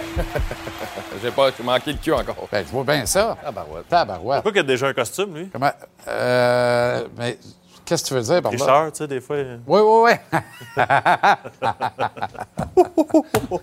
[1.21, 2.47] J'ai pas manqué le cul encore.
[2.49, 3.37] Ben, tu vois bien ça.
[3.43, 3.89] Tabarouette.
[3.89, 4.41] Tabarouette.
[4.41, 5.49] Pourquoi qu'il a déjà un costume, lui?
[5.51, 5.71] Comment?
[6.07, 7.37] Euh, mais
[7.83, 8.57] qu'est-ce que tu veux dire par là?
[8.57, 9.35] Tricheur, tu sais, des fois.
[9.67, 10.11] Oui, oui,
[10.77, 10.83] oui.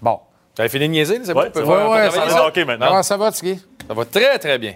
[0.00, 0.20] bon.
[0.54, 1.40] T'avais fini de niaiser, c'est bon?
[1.40, 2.48] ouais, peut ça va.
[2.48, 2.86] OK, maintenant.
[2.88, 3.62] Comment ça va, Tiggy?
[3.86, 4.74] Ça va très, très bien.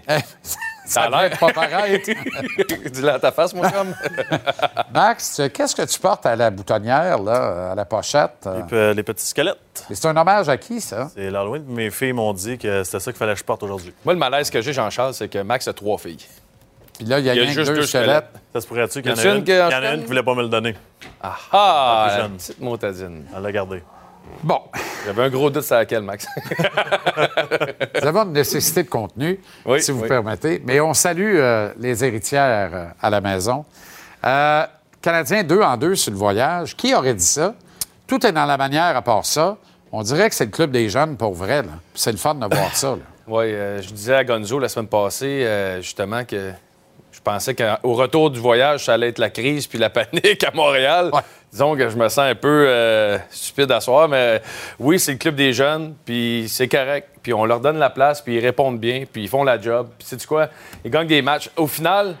[0.85, 1.37] Ça a l'air.
[1.39, 2.09] pas paraître.
[2.91, 3.93] Dis-le à ta face, mon chum.
[4.93, 8.47] Max, qu'est-ce que tu portes à la boutonnière, là, à la pochette?
[8.71, 9.85] Les, les petits squelettes.
[9.89, 11.09] Et C'est un hommage à qui, ça?
[11.15, 11.63] C'est l'Halloween.
[11.67, 13.93] Mes filles m'ont dit que c'était ça qu'il fallait que je porte aujourd'hui.
[14.03, 16.25] Moi, le malaise que j'ai, Jean-Charles, c'est que Max a trois filles.
[16.97, 18.27] Puis là, il y a, Il y a juste deux deux squelettes.
[18.53, 19.77] Ça se pourrait-tu qu'il y en a une une, qui il est en y en
[19.77, 20.01] a une chaîne?
[20.01, 20.75] qui voulait pas me le donner?
[21.21, 22.37] Ah, ah jeune.
[22.37, 23.25] petite motadine.
[23.35, 23.83] Elle l'a gardé.
[24.43, 24.59] Bon,
[25.05, 26.25] J'avais un gros doute sur laquelle, Max.
[28.01, 30.07] nous avons une nécessité de contenu, Oui, si vous oui.
[30.07, 30.61] permettez.
[30.65, 33.63] Mais on salue euh, les héritières euh, à la maison.
[34.25, 34.65] Euh,
[35.01, 36.75] Canadiens deux en deux sur le voyage.
[36.75, 37.55] Qui aurait dit ça?
[38.07, 39.57] Tout est dans la manière à part ça.
[39.91, 41.63] On dirait que c'est le club des jeunes pour vrai.
[41.93, 42.91] C'est le fun de voir ça.
[42.91, 42.97] là.
[43.27, 45.47] Oui, je disais à Gonzo la semaine passée,
[45.81, 46.51] justement, que
[47.23, 51.09] pensais qu'au retour du voyage, ça allait être la crise puis la panique à Montréal.
[51.13, 51.21] Ouais.
[51.51, 54.41] Disons que je me sens un peu euh, stupide à soir, mais
[54.79, 57.09] oui, c'est le club des jeunes, puis c'est correct.
[57.21, 59.87] Puis on leur donne la place, puis ils répondent bien, puis ils font la job.
[59.97, 60.49] Puis sais-tu quoi?
[60.83, 61.49] Ils gagnent des matchs.
[61.55, 62.15] Au final,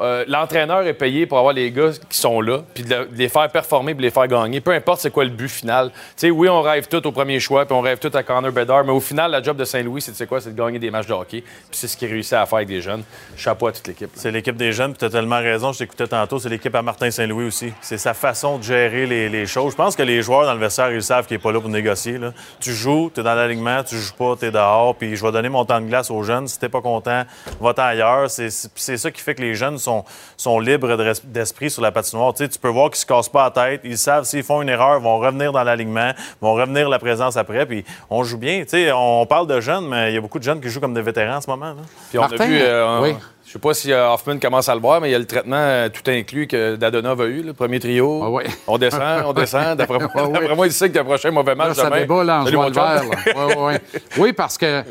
[0.00, 3.48] euh, l'entraîneur est payé pour avoir les gars qui sont là, puis de, les faire
[3.50, 4.60] performer, puis de les faire gagner.
[4.60, 5.90] Peu importe c'est quoi le but final.
[6.22, 8.92] Oui, on rêve tout au premier choix, puis on rêve tout à Connor Bedard, mais
[8.92, 10.40] au final, la job de Saint-Louis, c'est quoi?
[10.40, 11.40] C'est de gagner des matchs de hockey.
[11.40, 13.02] Puis c'est ce qu'il réussit à faire avec des jeunes.
[13.36, 14.10] Chapeau à toute l'équipe.
[14.14, 16.82] C'est l'équipe des jeunes, puis tu as tellement raison, je t'écoutais tantôt, c'est l'équipe à
[16.82, 17.72] Martin Saint-Louis aussi.
[17.80, 19.72] C'est sa façon de gérer les, choses.
[19.72, 21.70] Je pense que les joueurs dans le vestiaire, ils savent qu'il n'est pas là pour
[21.70, 22.18] négocier.
[22.60, 25.32] Tu joues, tu es dans l'alignement, tu joues pas, tu es dehors, puis je vais
[25.32, 26.46] donner mon temps de glace aux jeunes.
[26.46, 27.24] Si t'es pas content,
[27.60, 28.30] va-t'en ailleurs.
[28.30, 28.50] C'est
[28.96, 30.04] ça qui fait que les jeunes jeunes sont,
[30.36, 32.34] sont libres d'es- d'esprit sur la patinoire.
[32.34, 33.80] Tu sais, tu peux voir qu'ils se cassent pas la tête.
[33.84, 37.36] Ils savent s'ils font une erreur, ils vont revenir dans l'alignement, vont revenir la présence
[37.36, 37.66] après.
[37.66, 38.60] Puis on joue bien.
[38.62, 40.80] Tu sais, on parle de jeunes, mais il y a beaucoup de jeunes qui jouent
[40.80, 41.66] comme des vétérans en ce moment.
[41.70, 41.82] là.
[42.10, 43.14] Puis on a vu, euh, oui.
[43.46, 45.26] je sais pas si euh, Hoffman commence à le voir, mais il y a le
[45.26, 48.38] traitement euh, tout inclus que Dadonov a eu, le premier trio.
[48.66, 49.76] On descend, on descend.
[49.78, 52.00] D'après moi, d'après moi, il sait que le prochain mauvais match Là, ça demain.
[52.00, 53.56] débat, là, en Salut, jouant le vert, là.
[53.58, 53.80] Ouais.
[54.18, 54.82] Oui, parce que,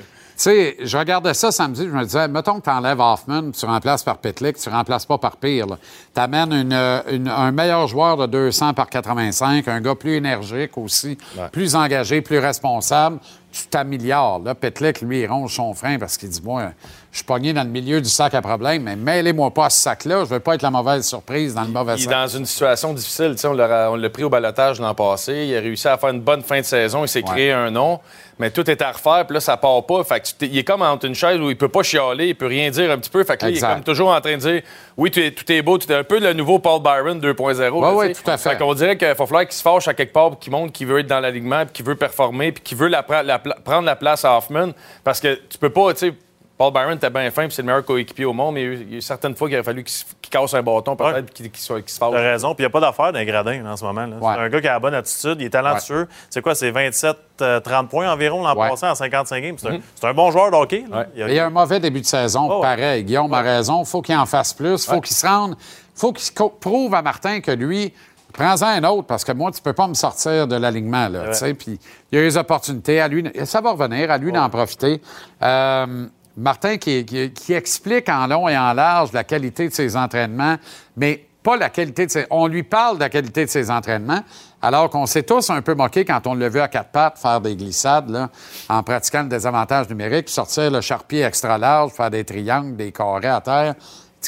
[0.43, 4.03] sais, je regardais ça samedi, je me disais, mettons que tu enlèves Hoffman, tu remplaces
[4.03, 5.67] par Petlick, tu remplaces pas par Pire.
[6.13, 11.17] Tu amènes un meilleur joueur de 200 par 85, un gars plus énergique aussi,
[11.51, 13.19] plus engagé, plus responsable.
[13.51, 14.39] Tu t'améliores.
[14.39, 16.71] Là, Petlick, lui, il ronge son frein parce qu'il dit, moi,
[17.11, 19.81] je suis pogné dans le milieu du sac à problème, mais mêlez-moi pas à ce
[19.81, 22.13] sac-là, je veux pas être la mauvaise surprise dans le mauvais Il est sac.
[22.13, 23.35] dans une situation difficile.
[23.45, 25.45] On l'a pris au balotage l'an passé.
[25.47, 27.03] Il a réussi à faire une bonne fin de saison.
[27.03, 27.99] Il s'est créé un nom.
[28.39, 29.25] Mais tout est à refaire.
[29.25, 30.03] Puis là, ça part pas.
[30.03, 32.27] Fait que il est comme entre une chaise où il peut pas chialer.
[32.27, 33.23] Il peut rien dire un petit peu.
[33.23, 34.61] Fait que là, il est comme toujours en train de dire
[34.95, 35.77] Oui, tout est, tout est beau.
[35.79, 37.39] Tu es un peu le nouveau Paul Byron 2.0.
[37.71, 38.23] Ouais, là, ouais, tu sais.
[38.23, 38.49] tout à fait.
[38.51, 40.85] Fait qu'on dirait qu'il va falloir qu'il se fâche à quelque part qu'il montre qu'il
[40.85, 43.95] veut être dans l'alignement puis qu'il veut performer puis qu'il veut la la prendre la
[43.95, 44.69] place à Hoffman.
[45.03, 46.13] Parce que tu peux pas, tu sais.
[46.57, 48.93] Paul Byron était bien fin, puis c'est le meilleur coéquipier au monde, mais il y
[48.93, 51.31] a eu- a certaines fois qu'il aurait fallu qu'il se- qu'il casse un bâton, peut-être,
[51.31, 52.11] qu'il soit- qu'il se fâche.
[52.11, 52.55] T'as raison.
[52.55, 54.07] Puis il n'y a pas d'affaire gradins là, en ce moment.
[54.07, 54.15] là.
[54.19, 56.07] C'est un gars qui a la bonne attitude, il est talentueux.
[56.31, 58.69] C'est quoi, c'est 27-30 points environ l'an Ouais.
[58.69, 59.55] passé en 55 games?
[59.63, 59.81] Mhm.
[59.95, 60.83] C'est un, bon joueur de hockey.
[61.15, 62.61] Il a- y a un mauvais début de saison, Oh, ouais.
[62.61, 63.03] pareil.
[63.03, 63.85] Guillaume a raison.
[63.85, 64.85] faut qu'il en fasse plus.
[64.85, 65.55] faut qu'il se rende.
[65.95, 67.93] faut qu'il prouve à Martin que lui,
[68.33, 71.07] prends-en un autre, parce que moi, tu peux pas me sortir de l'alignement.
[71.09, 71.53] Ouais.
[71.55, 71.79] Puis
[72.11, 72.99] il y a eu les opportunités.
[73.01, 75.01] À lui, ça va revenir, à lui d'en profiter.
[75.41, 76.05] Euh,
[76.37, 77.03] Martin qui,
[77.49, 80.57] explique en long et en large la qualité de ses entraînements,
[80.95, 82.27] mais pas la qualité de ses...
[82.29, 84.21] On lui parle de la qualité de ses entraînements,
[84.61, 87.41] alors qu'on s'est tous un peu moqués quand on l'a vu à quatre pattes faire
[87.41, 88.29] des glissades là,
[88.69, 93.27] en pratiquant le désavantage numérique, sortir le charpier extra large, faire des triangles, des carrés
[93.27, 93.75] à terre.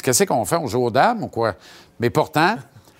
[0.02, 0.56] Qu'est-ce qu'on fait?
[0.56, 1.54] On joue aux dames ou quoi?
[1.98, 2.56] Mais pourtant,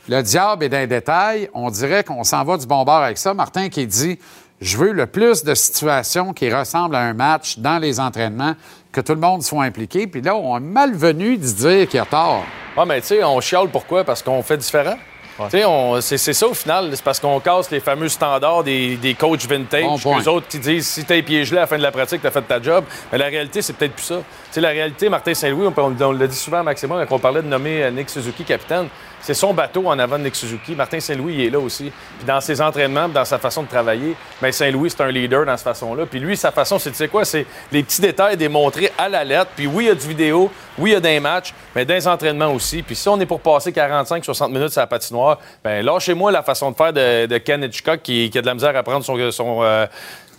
[0.08, 1.48] le diable est dans les détails.
[1.54, 3.32] On dirait qu'on s'en va du bon bord avec ça.
[3.32, 4.18] Martin qui dit
[4.60, 8.54] Je veux le plus de situations qui ressemblent à un match dans les entraînements,
[8.92, 10.06] que tout le monde soit impliqué.
[10.06, 12.44] Puis là, on est malvenu de se dire qu'il a tort.
[12.76, 14.04] Ah, mais tu sais, on chiale pourquoi?
[14.04, 14.96] Parce qu'on fait différent.
[15.44, 16.90] Tu sais, on- c'est c'est ça au final.
[16.92, 20.02] C'est parce qu'on casse les fameux standards des, des coachs vintage.
[20.04, 20.18] Bon.
[20.18, 22.30] Les autres qui disent si t'es pieds gelés à la fin de la pratique, t'as
[22.30, 22.84] fait ta job.
[23.10, 24.16] Mais la réalité, c'est peut-être plus ça.
[24.16, 27.14] Tu sais, la réalité, Martin Saint-Louis, on, on- on l'a dit souvent à Maximum quand
[27.16, 28.88] on parlait de nommer euh, Nick Suzuki capitaine.
[29.22, 30.36] C'est son bateau en avant de Nick.
[30.76, 31.92] Martin Saint-Louis, il est là aussi.
[32.18, 35.56] Puis dans ses entraînements, dans sa façon de travailler, ben Saint-Louis, c'est un leader dans
[35.56, 36.06] cette façon-là.
[36.06, 39.50] Puis lui, sa façon, c'est, tu quoi, c'est les petits détails démontrés à la lettre.
[39.54, 42.08] Puis oui, il y a du vidéo, oui, il y a des matchs, mais les
[42.08, 42.82] entraînements aussi.
[42.82, 46.70] Puis si on est pour passer 45-60 minutes sur la patinoire, ben lâchez-moi la façon
[46.70, 49.86] de faire de, Ken Hitchcock qui, a de la misère à prendre son, son, euh,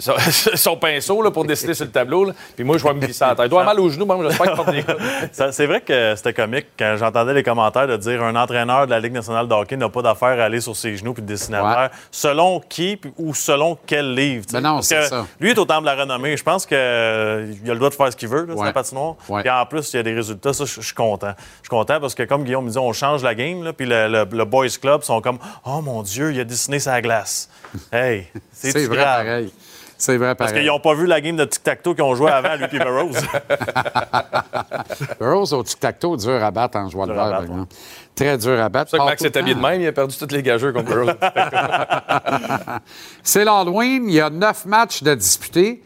[0.02, 0.14] son,
[0.56, 2.26] son pinceau là, pour dessiner sur le tableau.
[2.26, 2.34] là.
[2.56, 3.46] Puis moi, je vais me glisser à la tête.
[3.46, 6.34] Il doit avoir mal aux genoux, moi, j'espère qu'il porte des C'est vrai que c'était
[6.34, 9.78] comique quand j'entendais les commentaires de dire un entraîneur de la Ligue nationale de hockey
[9.78, 11.90] n'a pas d'affaire à aller sur ses genoux puis de dessiner à terre.
[12.12, 14.46] Selon qui puis- ou selon quel livre.
[14.52, 15.26] Ben non, c'est ça.
[15.40, 16.36] Lui est au temple de la renommée.
[16.36, 18.66] Je pense qu'il a le droit de faire ce qu'il veut là, sur Ouais.
[18.68, 19.16] la patinoire.
[19.30, 19.42] Ouais.
[19.42, 20.54] Puis en plus, il y a des résultats.
[20.54, 21.34] Ça, je suis content.
[21.38, 23.64] Je suis content parce que, comme Guillaume me dit, on change la game.
[23.64, 26.80] Là, puis le, le- le Boys Club sont comme Oh mon Dieu, il a dessiné
[26.80, 27.50] sa glace.
[27.92, 29.26] Hey, c'est C'est vrai grave?
[29.26, 29.54] pareil.
[30.02, 32.56] C'est vrai Parce qu'ils n'ont pas vu la game de tic-tac-toe qu'ils ont joué avant,
[32.56, 33.20] lui et Burroughs.
[35.20, 37.74] Burroughs au tic-tac-toe, dur à battre en jouant le vert, par battre, exemple.
[38.16, 38.90] Très dur à battre.
[38.90, 39.70] C'est ça que Max est habillé de temps.
[39.70, 41.14] même, il a perdu tous les gageurs contre Burroughs.
[43.24, 44.06] C'est l'Halloween.
[44.08, 45.84] Il y a neuf matchs de disputés.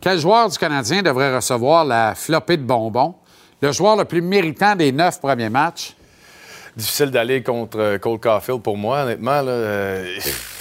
[0.00, 3.16] Quel joueur du Canadien devrait recevoir la flopée de bonbons?
[3.60, 5.94] Le joueur le plus méritant des neuf premiers matchs?
[6.74, 9.42] difficile d'aller contre euh, Cole Caulfield pour moi, honnêtement.
[9.42, 9.50] là.
[9.50, 10.16] Euh,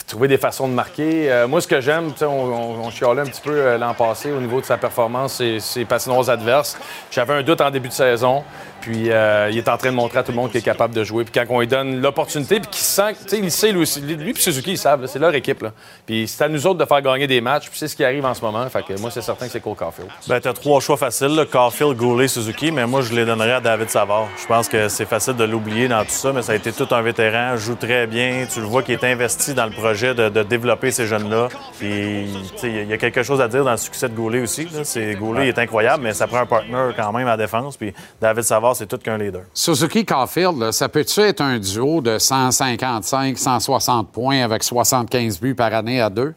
[0.08, 1.30] trouver des façons de marquer.
[1.32, 4.32] Euh, moi, ce que j'aime, on, on, on chialait un petit peu euh, l'an passé
[4.32, 6.78] au niveau de sa performance, c'est ses patinoires adverses.
[7.12, 8.44] J'avais un doute en début de saison.
[8.88, 10.96] Puis euh, il est en train de montrer à tout le monde qu'il est capable
[10.96, 11.26] de jouer.
[11.26, 13.84] Puis quand on lui donne l'opportunité, puis qu'il sent, tu sais, il sait lui.
[14.16, 15.66] Lui, puis Suzuki, ils savent, c'est leur équipe.
[16.06, 17.68] Puis c'est à nous autres de faire gagner des matchs.
[17.70, 18.66] Puis c'est ce qui arrive en ce moment.
[18.70, 20.10] Fait que moi, c'est certain que c'est Cole Caulfield.
[20.30, 23.60] Ben, t'as trois choix faciles, là, Caulfield, Goulet, Suzuki, mais moi, je les donnerais à
[23.60, 24.30] David Savard.
[24.42, 26.88] Je pense que c'est facile de l'oublier dans tout ça, mais ça a été tout
[26.92, 28.46] un vétéran, joue très bien.
[28.50, 31.50] Tu le vois qu'il est investi dans le projet de, développer ces jeunes-là.
[31.78, 32.26] Puis,
[32.64, 34.66] il y a quelque chose à dire dans le succès de Goulet aussi.
[34.84, 37.76] C'est, Goulet il est incroyable, mais ça prend un partner quand même à la défense.
[37.76, 39.44] Puis David Savard, c'est tout qu'un leader.
[39.54, 45.56] Suzuki Caulfield, là, ça peut-tu être un duo de 155, 160 points avec 75 buts
[45.56, 46.34] par année à deux?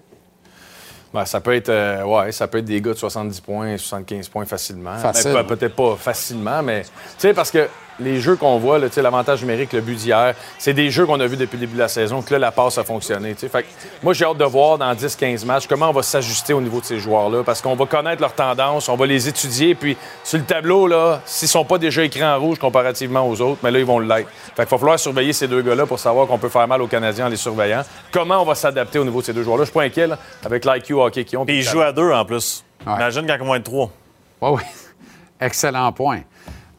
[1.12, 4.28] Ben, ça peut être euh, ouais, ça peut être des gars de 70 points, 75
[4.28, 4.96] points facilement.
[4.96, 5.32] Facile.
[5.32, 6.88] Ben, pe- peut-être pas facilement, mais tu
[7.18, 7.68] sais parce que
[8.00, 11.36] les jeux qu'on voit, l'avantage numérique, le but d'hier, c'est des jeux qu'on a vus
[11.36, 13.34] depuis le début de la saison, que là, la passe a fonctionné.
[13.34, 13.68] Fait que
[14.02, 16.84] moi, j'ai hâte de voir dans 10-15 matchs comment on va s'ajuster au niveau de
[16.84, 20.44] ces joueurs-là, parce qu'on va connaître leurs tendances, on va les étudier, puis sur le
[20.44, 23.84] tableau, là, s'ils sont pas déjà écrits en rouge comparativement aux autres, mais là, ils
[23.84, 24.28] vont l'être.
[24.56, 26.86] Fait qu'il va falloir surveiller ces deux gars-là pour savoir qu'on peut faire mal aux
[26.86, 27.82] Canadiens en les surveillant.
[28.12, 29.64] Comment on va s'adapter au niveau de ces deux joueurs-là?
[29.64, 31.44] Je suis pas inquiet, là, avec l'IQ hockey qu'ils ont.
[31.44, 32.64] Puis ils jouent à deux en plus.
[32.86, 33.90] Imagine quand ils vont être trois.
[34.40, 34.62] Oui, oui.
[35.40, 36.20] Excellent point.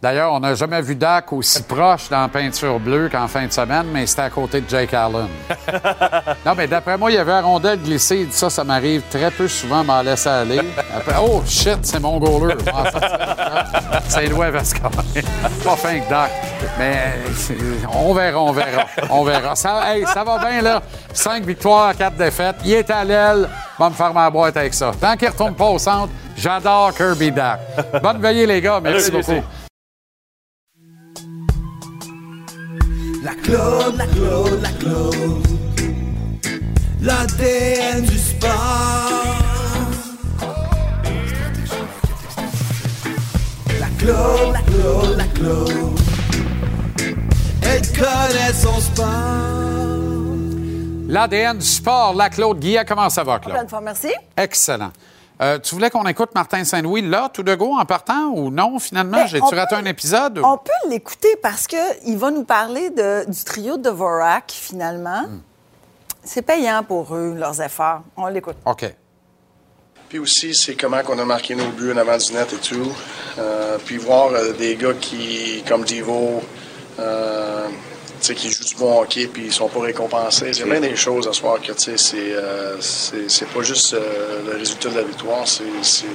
[0.02, 3.52] D'ailleurs, on n'a jamais vu Dak aussi proche dans la peinture bleue qu'en fin de
[3.52, 5.28] semaine, mais c'était à côté de Jake Allen.
[6.46, 8.22] non, mais d'après moi, il y avait un rondelle glissé.
[8.22, 10.60] Il dit ça, ça m'arrive très peu souvent, m'en laisser aller.
[10.98, 12.56] Après, oh, shit, c'est mon goaler.
[14.08, 14.92] C'est Saint-Louis Vascogne.
[15.64, 16.32] Pas fin que Dak.
[16.80, 17.56] Mais c'est-
[17.94, 18.86] on verra, on verra.
[19.10, 19.56] On verra.
[19.56, 20.82] Ça, hey, ça va bien, là.
[21.14, 22.56] Cinq victoires, quatre défaites.
[22.66, 23.48] Il est à l'aile.
[23.78, 24.92] Va me faire ma boîte avec ça.
[25.00, 27.60] Tant qu'il retourne pas au centre, j'adore Kirby Dak.
[28.02, 28.80] Bonne veillée, les gars.
[28.82, 29.42] Merci beaucoup.
[33.24, 35.48] La Claude, la Claude, la Claude.
[37.02, 39.38] L'ADN du sport.
[43.80, 46.00] La Claude, la Claude, la Claude.
[47.62, 49.06] Elle connaît son sport.
[51.08, 53.56] L'ADN du sport, la Claude Guillet, comment ça va, Claude?
[53.56, 54.10] Bonne fois, merci.
[54.36, 54.92] Excellent.
[55.42, 58.78] Euh, tu voulais qu'on écoute Martin Saint-Louis là, tout de go, en partant, ou non,
[58.78, 59.18] finalement?
[59.18, 60.38] Ben, J'ai-tu on raté peut- un épisode?
[60.38, 65.24] ou- On peut l'écouter parce qu'il va nous parler de- du trio de Vorak, finalement.
[65.24, 65.40] Hmm.
[66.24, 68.02] C'est payant pour eux, leurs efforts.
[68.16, 68.58] On l'écoute.
[68.66, 68.94] OK.
[70.10, 72.92] Puis aussi, c'est comment qu'on a marqué nos buts en avant du net et tout.
[73.40, 76.44] Euh, puis voir euh, des gars qui, comme Divo,
[77.00, 77.68] euh,
[78.34, 80.52] qui jouent du bon hockey puis ils sont pas récompensés.
[80.52, 83.48] Il y a bien des choses à soir que, tu sais, c'est, euh, c'est, c'est
[83.48, 86.06] pas juste euh, le résultat de la victoire, c'est, c'est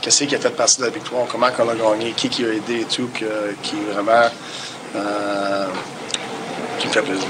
[0.00, 2.48] qu'est-ce qui a fait partie de la victoire, comment qu'on a gagné, qui qui a
[2.52, 4.28] aidé et tout, que- qui vraiment,
[4.96, 5.66] euh,
[6.78, 7.28] qui me fait plaisir.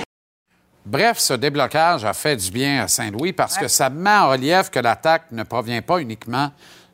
[0.87, 4.71] Bref, ce déblocage a fait du bien à Saint-Louis parce que ça met en relief
[4.71, 6.51] que l'attaque ne provient pas uniquement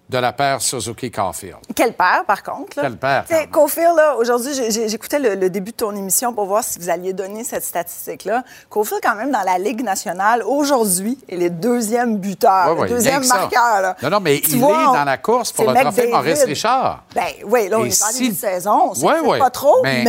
[0.08, 1.56] de la paire Suzuki-Caulfield.
[1.74, 2.76] Quel père, par contre.
[2.76, 2.82] là?
[2.84, 4.52] Quel père, Tu sais, Caulfield, là, aujourd'hui,
[4.88, 8.44] j'écoutais le, le début de ton émission pour voir si vous alliez donner cette statistique-là.
[8.70, 13.80] Caulfield, quand même, dans la Ligue nationale, aujourd'hui, il est deuxième buteur, le deuxième marqueur.
[13.82, 13.96] Là.
[14.02, 16.08] Non, non, mais Tu il vois, est on- dans la course pour le trophée.
[16.10, 17.02] Maurice Richard.
[17.14, 19.80] Ben oui, là, on Et est en si- début de saison, on c'est pas trop,
[19.82, 20.04] mais...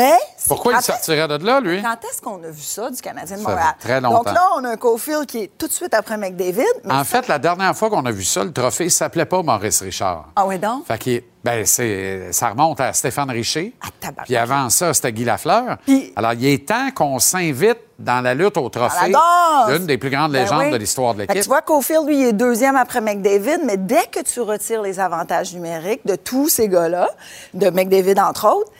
[0.48, 1.82] Pourquoi il sortirait de là, lui?
[1.82, 3.76] Quand est-ce qu'on a vu ça du Canadien de Montréal?
[3.80, 4.32] très Donc longtemps.
[4.34, 6.64] là, on a un Caulfield qui est tout de suite après McDavid.
[6.84, 9.82] mais En fait, la dernière fois qu'on a vu ça, le trophée s'appelait pas Maurice
[9.82, 10.26] Richard.
[10.36, 10.86] Ah oui, donc?
[10.88, 13.74] Fait qu'il- ben, c'est, ça remonte à Stéphane Richer.
[14.02, 14.26] tabarnak.
[14.26, 15.78] Puis avant ça, c'était Guy Lafleur.
[16.18, 19.69] Alors, il est temps qu'on s'invite dans la lutte au trophée danse!
[19.72, 20.72] d'une des plus grandes Ben légendes oui.
[20.72, 21.41] de l'histoire de l'équipe.
[21.41, 24.99] tu vois, Caulfield, lui, il est deuxième après McDavid, mais dès que tu retires les
[24.99, 27.10] avantages numériques de tous ces gars-là,
[27.53, 28.72] de McDavid entre autres,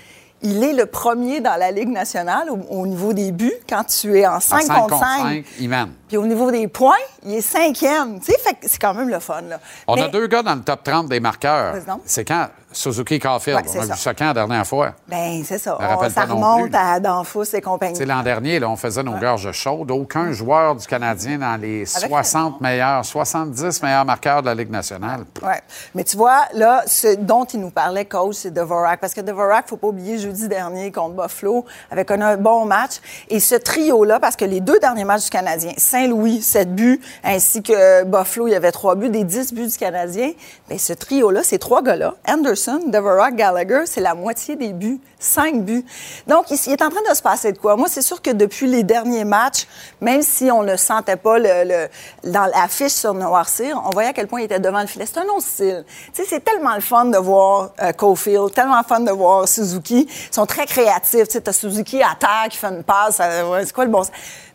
[0.42, 4.18] il est le premier dans la Ligue nationale au, au niveau des buts quand tu
[4.20, 5.06] es en 5 À contre 5.
[5.22, 5.92] cinq, il mène.
[6.08, 6.96] Puis au niveau des points,
[7.26, 8.20] il est cinquième.
[8.20, 9.42] Tu sais, c'est quand même le fun.
[9.42, 9.60] Là.
[9.88, 11.76] On a deux gars dans le top 30 des marqueurs.
[12.06, 12.48] C'est quand?
[12.78, 13.58] Suzuki Caulfield.
[13.60, 13.94] Ouais, on a ça.
[13.94, 14.94] vu ça quand la dernière fois?
[15.08, 15.78] Ben, c'est ça.
[15.80, 16.80] On- ça pas non remonte plus.
[16.80, 18.06] à Danfous et compagnie.
[18.06, 19.90] L'an dernier, là, on faisait nos gorges chaudes.
[19.92, 24.70] Aucun joueur du Canadien dans les Avec 60 meilleurs, 70 meilleurs marqueurs de la Ligue
[24.70, 25.26] nationale.
[25.42, 25.54] Oui.
[25.96, 29.00] Mais tu vois, là, ce dont il nous parlait, coach, c'est Devorak.
[29.00, 32.98] Parce que Devorak, faut pas oublier, jeudi dernier contre Buffalo, avec un, un bon match.
[33.30, 37.64] Et ce trio-là, parce que les deux derniers matchs du Canadien, Saint-Louis, 7 buts, ainsi
[37.64, 40.32] que Buffalo, il y avait 3 buts, des 10 buts du Canadien.
[40.70, 45.00] Bien, ce trio-là, ces trois gars-là, Anderson, Devorak, Gallagher, c'est la moitié des buts.
[45.20, 45.86] 5 buts.
[46.28, 47.76] Donc, il, est en train de se passer de quoi?
[47.76, 49.68] Moi, c'est sûr que depuis les derniers matchs,
[50.00, 51.88] même si on ne sentait pas le,
[52.24, 55.06] dans l'affiche sur Noircir, on voyait à quel point il était devant le filet.
[55.08, 55.86] C'est un autre style.
[56.14, 59.48] Tu sais, c'est tellement le fun de voir euh, Caulfield, tellement le fun de voir
[59.48, 60.08] Suzuki.
[60.08, 61.28] Ils sont très créatifs.
[61.28, 63.20] Tu sais, t'as Suzuki à terre qui fait une passe.
[63.20, 64.04] ouais, c'est quoi le bon?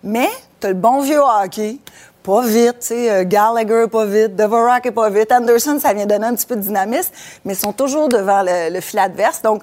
[0.05, 0.28] Mais
[0.60, 1.78] t'as le bon vieux hockey.
[2.23, 6.07] Pas vite, tu sais, euh, Gallagher pas vite, Devorak est pas vite, Anderson, ça vient
[6.07, 7.12] donner un petit peu de dynamisme,
[7.44, 9.43] mais ils sont toujours devant le, le filet adverse.
[9.43, 9.62] Donc,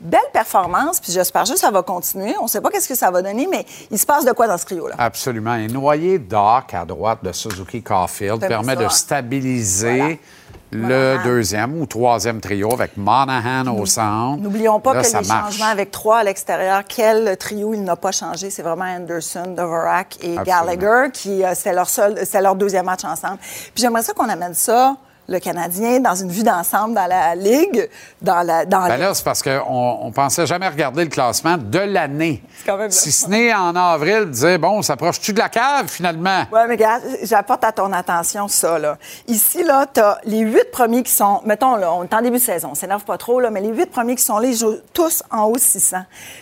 [0.00, 2.34] belle performance, puis j'espère juste que ça va continuer.
[2.40, 4.56] On sait pas qu'est-ce que ça va donner, mais il se passe de quoi dans
[4.58, 4.94] ce trio-là?
[4.98, 5.56] Absolument.
[5.56, 8.90] Et noyer Doc à droite de Suzuki Caulfield permet ça, de hein?
[8.90, 10.20] stabiliser
[10.70, 11.24] le Monahan.
[11.24, 14.42] deuxième ou troisième trio avec Monahan au centre.
[14.42, 15.52] N'oublions pas Là, que les marche.
[15.54, 20.16] changements avec trois à l'extérieur, quel trio il n'a pas changé, c'est vraiment Anderson, Dvorak
[20.22, 20.44] et Absolument.
[20.44, 23.38] Gallagher qui euh, c'était leur seul, leur deuxième match ensemble.
[23.38, 24.96] Puis j'aimerais ça qu'on amène ça
[25.28, 27.88] le Canadien dans une vue d'ensemble dans la Ligue,
[28.22, 28.64] dans la...
[28.64, 32.42] Dans Ben là, c'est parce qu'on on pensait jamais regarder le classement de l'année.
[32.88, 36.44] Si ce n'est en avril, dire, bon, s'approche-tu de la cave, finalement?
[36.50, 38.78] Oui, mais regarde, j'apporte à ton attention ça.
[38.78, 38.96] Là.
[39.26, 41.42] Ici, là, tu as les huit premiers qui sont.
[41.44, 43.68] Mettons, là, on est en début de saison, on s'énerve pas trop, là, mais les
[43.68, 45.98] huit premiers qui sont là, ils jouent tous en haut de 600.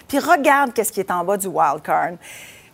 [0.06, 2.12] Puis regarde qu'est-ce qui est en bas du wild card.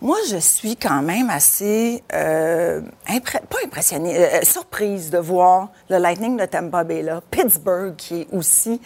[0.02, 2.02] Moi, je suis quand même assez.
[2.12, 7.20] euh, pas impressionnée, euh, surprise de voir le Lightning de Tampa Bay là.
[7.30, 8.80] Pittsburgh, qui est aussi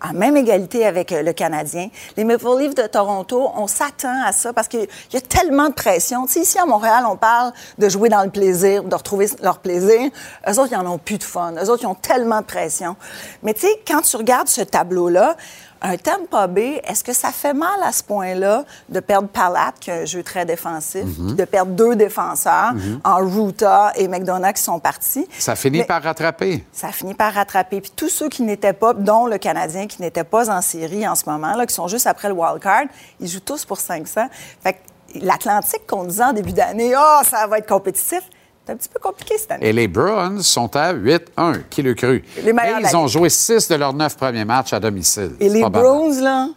[0.00, 1.88] en même égalité avec euh, le Canadien.
[2.16, 5.74] Les Maple Leafs de Toronto, on s'attend à ça parce qu'il y a tellement de
[5.74, 6.26] pression.
[6.26, 9.58] Tu sais, ici à Montréal, on parle de jouer dans le plaisir, de retrouver leur
[9.58, 10.08] plaisir.
[10.48, 11.52] Eux autres, ils en ont plus de fun.
[11.60, 12.94] Eux autres, ils ont tellement de pression.
[13.42, 15.36] Mais tu sais, quand tu regardes ce tableau-là,
[15.82, 19.90] un Tampa Bay, est-ce que ça fait mal à ce point-là de perdre Palat, qui
[19.90, 21.26] a un jeu très défensif, Mhm.
[21.28, 23.00] puis de perdre deux défenseurs Mhm.
[23.04, 25.26] en Ruta et McDonough qui sont partis?
[25.38, 26.64] Ça finit Mais- par rattraper.
[26.72, 27.80] ça finit par rattraper.
[27.80, 31.14] Puis tous ceux qui n'étaient pas, dont le Canadien qui n'était pas en série en
[31.14, 32.84] ce moment, là, qui sont juste après le wild card,
[33.18, 34.26] ils jouent tous pour 500.
[34.62, 34.78] Fait que
[35.24, 38.22] l'Atlantique qu'on disait en début d'année, oh, ça va être compétitif,
[38.70, 39.66] c'est un petit peu compliqué cette année.
[39.66, 41.62] Et les Bruins sont à 8-1.
[41.70, 42.22] Qui le cru?
[42.42, 45.32] Les ils ont joué six de leurs neuf premiers matchs à domicile.
[45.40, 45.68] Et les.
[45.68, 46.48] Bruins, là,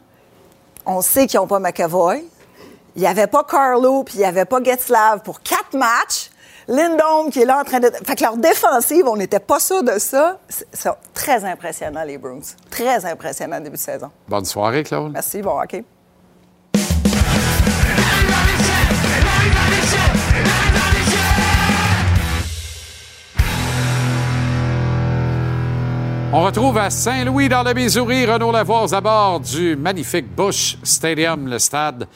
[0.85, 2.23] on sait qu'ils n'ont pas McAvoy.
[2.95, 6.29] Il n'y avait pas Carlo, puis il n'y avait pas Getzlav pour quatre matchs.
[6.67, 7.91] Lindholm qui est là en train de...
[8.05, 10.39] Fait que leur défensive, on n'était pas sûr de ça.
[10.47, 12.39] C'est c'est très impressionnant, les Bruins.
[12.69, 14.11] Très impressionnant début de saison.
[14.29, 15.11] Bonne soirée, Claude.
[15.11, 15.83] Merci, bon hockey.
[26.35, 31.47] On retrouve à Saint-Louis, dans le Missouri, Renaud Lavoie à bord du magnifique Bush Stadium,
[31.47, 32.07] le stade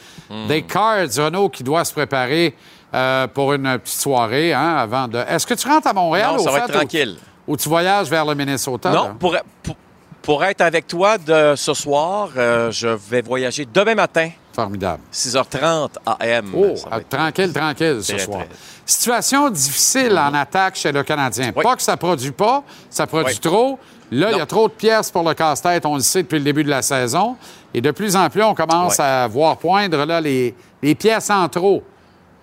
[0.48, 1.06] des Cards.
[1.16, 2.52] Renaud qui doit se préparer
[2.92, 5.18] euh, pour une petite soirée hein, avant de.
[5.18, 7.16] Est-ce que tu rentres à Montréal Non, ça au va fait, être tranquille.
[7.46, 8.90] Ou, ou tu voyages vers le Minnesota?
[8.90, 9.14] Non, là?
[9.20, 9.76] pour, pour,
[10.20, 14.30] pour être avec toi de ce soir, euh, je vais voyager demain matin.
[14.58, 15.02] Formidable.
[15.12, 16.46] 6h30 AM.
[16.52, 18.40] Oh, être- tranquille, tranquille ce soir.
[18.40, 18.48] très.
[18.84, 21.52] Situation difficile en attaque chez le Canadien.
[21.52, 23.38] Pas que ça produit pas, ça produit Oui.
[23.38, 23.78] trop.
[24.10, 26.44] Là, il y a trop de pièces pour le casse-tête, on le sait depuis le
[26.44, 27.36] début de la saison.
[27.72, 30.52] Et de plus en plus, on commence à voir poindre là, les,
[30.82, 31.84] les pièces en trop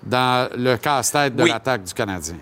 [0.02, 2.36] dans le casse-tête de l'attaque du Canadien.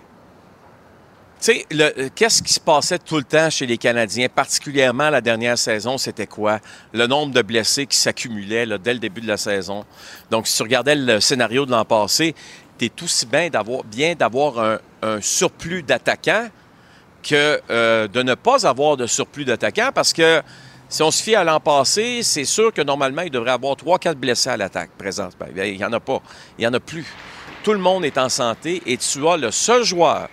[1.44, 5.58] Sais, euh, qu'est-ce qui se passait tout le temps chez les Canadiens, particulièrement la dernière
[5.58, 6.62] saison, c'était quoi?
[6.94, 9.84] Le nombre de blessés qui s'accumulait dès le début de la saison.
[10.32, 12.34] Donc, si tu regardais le scénario de l'an passé,
[12.80, 16.48] tu es aussi bien d'avoir, bien d'avoir un, surplus d'attaquants
[17.22, 20.42] que euh, de ne pas avoir de surplus d'attaquants parce que
[20.88, 24.14] si on se fie à l'an passé, c'est sûr que normalement, il devrait avoir 3-4
[24.14, 25.48] blessés à l'attaque présentement.
[25.54, 26.22] Ben, Il n'y en a pas.
[26.58, 27.06] Il n'y en a plus.
[27.64, 30.30] Tout le monde est en santé et tu as le seul joueur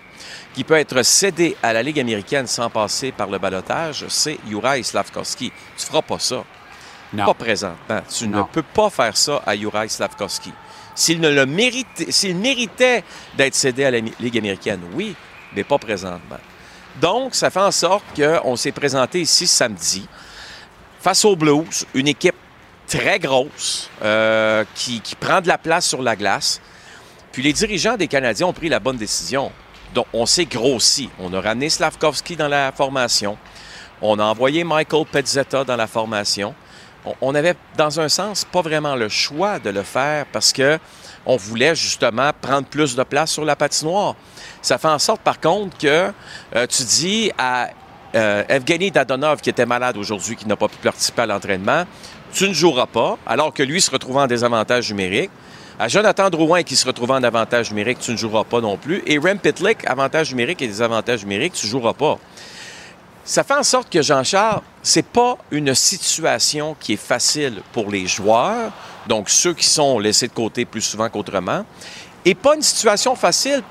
[0.61, 4.83] qui peut être cédé à la Ligue américaine sans passer par le balotage, c'est Juraj
[4.83, 5.51] Slavkovski.
[5.79, 6.45] Tu feras pas ça.
[7.15, 7.25] Non.
[7.25, 8.03] Pas présentement.
[8.15, 10.53] Tu ne peux pas faire ça à Juraj Slavkovski.
[10.95, 13.05] S'il ne le méritait, s'il méritait
[13.39, 15.17] d'être cédé à la Ligue américaine, oui,
[15.57, 16.37] mais pas présentement.
[17.01, 20.07] Donc, ça fait en sorte qu'on s'est présenté ici samedi
[21.01, 22.37] face aux Blues, une équipe
[22.87, 26.61] très grosse euh, qui, qui prend de la place sur la glace.
[27.33, 29.51] Puis les dirigeants des Canadiens ont pris la bonne décision.
[30.13, 31.11] On s'est grossi.
[31.19, 33.37] On a ramené Slavkovski dans la formation.
[34.03, 36.55] On a envoyé Michael Pezzetta dans la formation.
[37.21, 40.79] On- avait, dans un sens, pas vraiment le choix de le faire parce que
[41.27, 44.15] on voulait justement prendre plus de place sur la patinoire.
[44.63, 46.13] Ça fait en sorte, par contre, que
[46.57, 47.69] euh, tu dis à
[48.15, 51.85] euh, Evgeny Dadonov, qui était malade aujourd'hui, qui n'a pas pu participer à l'entraînement,
[52.33, 55.31] tu ne joueras pas, alors que lui se retrouvait en désavantage numérique.
[55.81, 59.03] À Jonathan Drouin, qui se retrouvait en avantage numérique, tu ne joueras pas non plus.
[59.07, 62.19] Et Rem Pitlick, avantage numérique et désavantage numérique, tu ne joueras pas.
[63.25, 68.07] Ça fait en sorte que Jean-Charles, c'est pas une situation qui est facile pour les
[68.07, 68.73] joueurs,
[69.09, 71.65] donc ceux qui sont laissés de côté plus souvent qu'autrement,
[72.27, 73.63] et pas une situation facile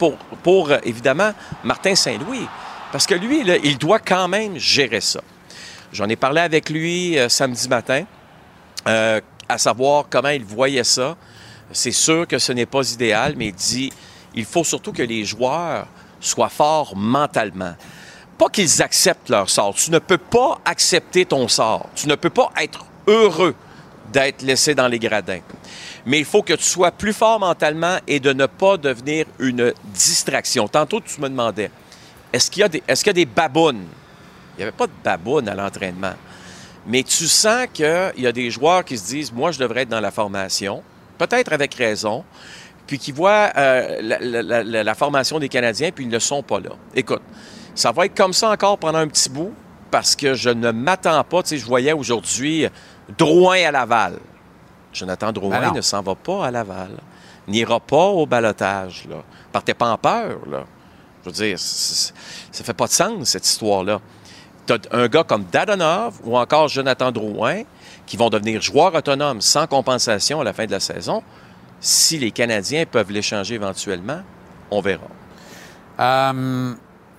[0.43, 1.33] pour, évidemment,
[1.63, 2.47] Martin Saint-Louis,
[2.91, 5.21] parce que lui, il doit quand même gérer ça.
[5.93, 8.03] J'en ai parlé avec lui euh, samedi matin,
[8.87, 11.15] euh, à savoir comment il voyait ça.
[11.71, 13.91] C'est sûr que ce n'est pas idéal, mais il dit
[14.35, 15.87] il faut surtout que les joueurs
[16.19, 17.75] soient forts mentalement.
[18.37, 19.75] Pas qu'ils acceptent leur sort.
[19.75, 21.89] Tu ne peux pas accepter ton sort.
[21.95, 23.55] Tu ne peux pas être heureux
[24.11, 25.41] d'être laissé dans les gradins.
[26.05, 29.73] Mais il faut que tu sois plus fort mentalement et de ne pas devenir une
[29.93, 30.67] distraction.
[30.67, 31.69] Tantôt, tu me demandais,
[32.31, 33.85] est-ce qu'il y a des, est-ce babounes?
[34.55, 36.13] Il n'y avait pas de babounes à l'entraînement.
[36.87, 39.89] Mais tu sens qu'il y a des joueurs qui se disent, moi, je devrais être
[39.89, 40.81] dans la formation,
[41.19, 42.23] peut-être avec raison,
[42.87, 46.41] puis qui voient euh, la, la- la- la formation des Canadiens, puis ils ne sont
[46.41, 46.71] pas là.
[46.95, 47.21] Écoute,
[47.75, 49.53] Ça va être comme ça encore pendant un petit bout
[49.91, 51.43] parce que je ne m'attends pas.
[51.43, 52.67] Tu sais, je voyais aujourd'hui
[53.17, 54.17] Drouin à Laval.
[54.91, 56.89] Jonathan Drouin Ben ne s'en va pas à Laval.
[57.47, 59.05] N'ira pas au balotage.
[59.09, 59.17] Là.
[59.51, 60.39] Partez pas en peur.
[60.49, 60.63] Là.
[61.23, 63.99] Je veux dire, ça fait pas de sens, cette histoire-là.
[64.67, 67.61] Tu as un gars comme Dadonov ou encore Jonathan Drouin
[68.09, 71.21] qui vont devenir joueurs autonomes sans compensation à la fin de la saison.
[71.79, 74.21] Si les Canadiens peuvent l'échanger éventuellement,
[74.71, 75.05] on verra.
[75.99, 76.73] Euh,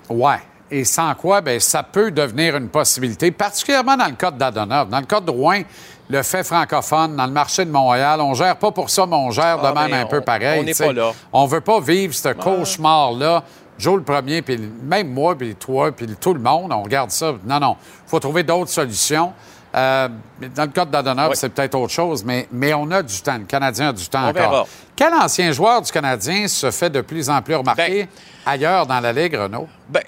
[0.09, 0.41] ouais.
[0.69, 4.89] Et sans quoi, ben, ça peut devenir une possibilité, particulièrement dans le cas de Dadonov.
[4.89, 5.63] Dans le cas de Rouen,
[6.09, 9.31] le fait francophone, dans le marché de Montréal, on gère pas pour ça, mais on
[9.31, 10.61] gère Ah, de même ben, un peu pareil.
[10.61, 11.13] on n'est pas là.
[11.33, 13.45] On veut pas vivre ce cauchemar-là.
[13.79, 17.33] Joe le premier, puis même moi, puis toi, puis tout le monde, on regarde ça.
[17.47, 17.77] Non, non.
[18.07, 19.33] Il faut trouver d'autres solutions.
[19.75, 20.09] Euh,
[20.55, 21.37] dans le cas de Dadonov, Oui.
[21.37, 23.39] c'est peut-être autre chose, mais, mais on a du temps.
[23.39, 24.51] Le Canadien a du temps On encore.
[24.51, 24.67] verra.
[24.97, 28.09] Quel ancien joueur du Canadien se fait de plus en plus remarquer
[28.45, 29.69] ailleurs dans la Ligue, Renaud?
[29.89, 30.03] Ben,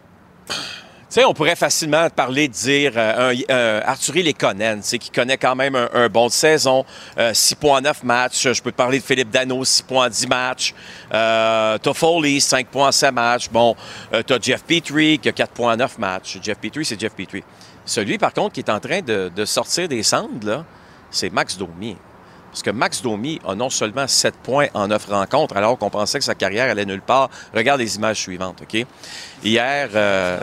[0.48, 4.98] tu sais, on pourrait facilement parler de dire euh, un, un Arthurie Lekonen, tu sais,
[4.98, 6.86] qui connaît quand même un, un bon de saison,
[7.18, 8.48] euh, 6 points en 9 matchs.
[8.52, 10.74] Je peux te parler de Philippe Dano, 6 points en 10 matchs.
[11.12, 13.48] Euh, t'as Foley, 5 points en 7 matchs.
[13.50, 13.76] Bon,
[14.14, 16.38] euh, t'as Jeff Petrie, qui a 4 points en 9 matchs.
[16.42, 17.44] Jeff Petrie, c'est Jeff Petrie.
[17.84, 20.64] Celui, par contre, qui est en train de, sortir des cendres,
[21.10, 21.96] c'est Max Domi.
[22.50, 26.18] Parce que Max Domi a non seulement 7 points en 9 rencontres, alors qu'on pensait
[26.18, 27.30] que sa carrière allait nulle part.
[27.54, 28.86] Regarde les images suivantes, OK?
[29.42, 30.40] Hier, euh,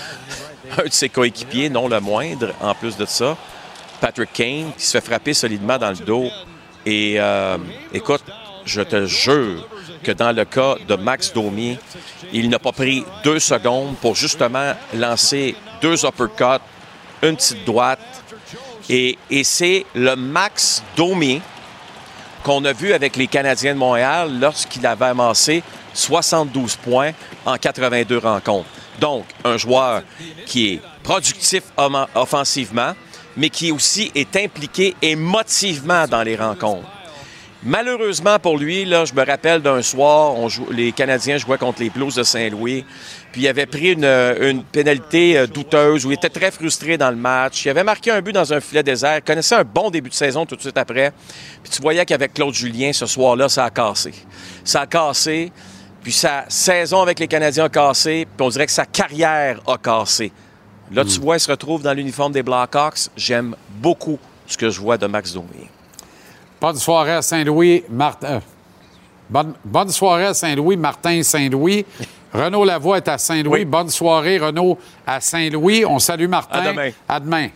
[0.78, 3.36] un de ses coéquipiers, non le moindre, en plus de ça,
[4.00, 6.28] Patrick Kane, qui se fait frapper solidement dans le dos.
[6.84, 7.56] Et euh,
[7.94, 8.24] écoute,
[8.66, 9.66] je te jure
[10.02, 11.78] que dans le cas de Max Domi,
[12.32, 16.62] il n'a pas pris deux secondes pour justement lancer deux uppercuts,
[17.22, 18.00] une petite droite.
[18.88, 21.42] Et, c'est le Max Domi
[22.42, 25.62] qu'on a vu avec les Canadiens de Montréal lorsqu'il avait amassé
[25.94, 27.12] 72 points
[27.44, 28.68] en 82 rencontres.
[29.00, 30.02] Donc, un joueur
[30.46, 31.62] qui est productif
[32.14, 32.94] offensivement,
[33.36, 36.88] mais qui aussi est impliqué émotivement dans les rencontres.
[37.64, 40.34] Malheureusement pour lui, là, je me rappelle d'un soir,
[40.72, 42.84] les Canadiens jouaient contre les Blues de Saint-Louis,
[43.32, 47.10] puis il avait pris une, une pénalité euh, douteuse où il était très frustré dans
[47.10, 47.64] le match.
[47.64, 50.14] Il avait marqué un but dans un filet désert, il connaissait un bon début de
[50.14, 51.12] saison tout de suite après.
[51.62, 54.12] Puis tu voyais qu'avec Claude Julien, ce soir-là, ça a cassé.
[54.64, 55.50] Ça a cassé,
[56.02, 59.78] puis sa saison avec les Canadiens a cassé, puis on dirait que sa carrière a
[59.78, 60.30] cassé.
[60.92, 63.08] Là, tu vois, il se retrouve dans l'uniforme des Blackhawks.
[63.16, 65.68] J'aime beaucoup ce que je vois de Max Domi.
[66.60, 68.42] Bonne soirée à Saint-Louis, Martin.
[69.30, 71.86] Bonne, bonne soirée à Saint-Louis, Martin Saint-Louis.
[72.32, 73.64] Renaud Lavoie est à Saint-Louis.
[73.64, 75.84] Bonne soirée, Renaud, à Saint-Louis.
[75.84, 76.60] On salue Martin.
[76.60, 76.90] À demain.
[77.08, 77.48] À demain.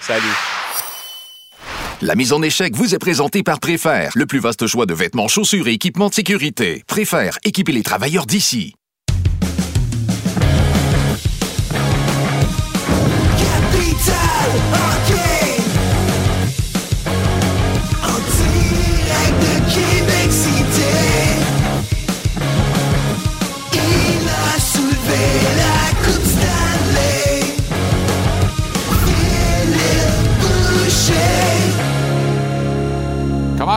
[0.00, 0.24] Salut.
[2.00, 5.26] La mise en échec vous est présentée par Préfère, le plus vaste choix de vêtements,
[5.26, 6.84] chaussures et équipements de sécurité.
[6.86, 8.77] Préfère, équiper les travailleurs d'ici.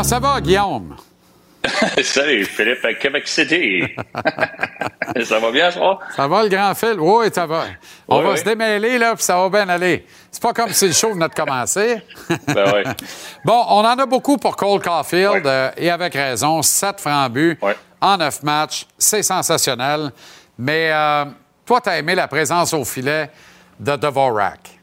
[0.02, 0.96] Comment ça va, Guillaume?
[2.04, 3.84] Salut, Philippe à Québec City.
[5.24, 6.00] ça va bien, ça?
[6.16, 6.96] Ça va, le grand fil?
[7.00, 7.66] Oui, ça va.
[8.08, 8.38] On Oui, va oui.
[8.40, 10.04] se démêler, là, puis ça va bien aller.
[10.32, 12.02] C'est pas comme si le show venait de commencer.
[12.48, 12.92] Ben oui.
[13.46, 16.64] Bon, on en a beaucoup pour Cole Caulfield, euh, et avec raison.
[16.64, 17.60] 7 francs buts
[18.02, 18.88] en 9 matchs.
[18.98, 20.12] C'est sensationnel.
[20.58, 21.26] Mais euh,
[21.64, 23.30] toi, tu as aimé la présence au filet
[23.80, 24.81] de Dvorak.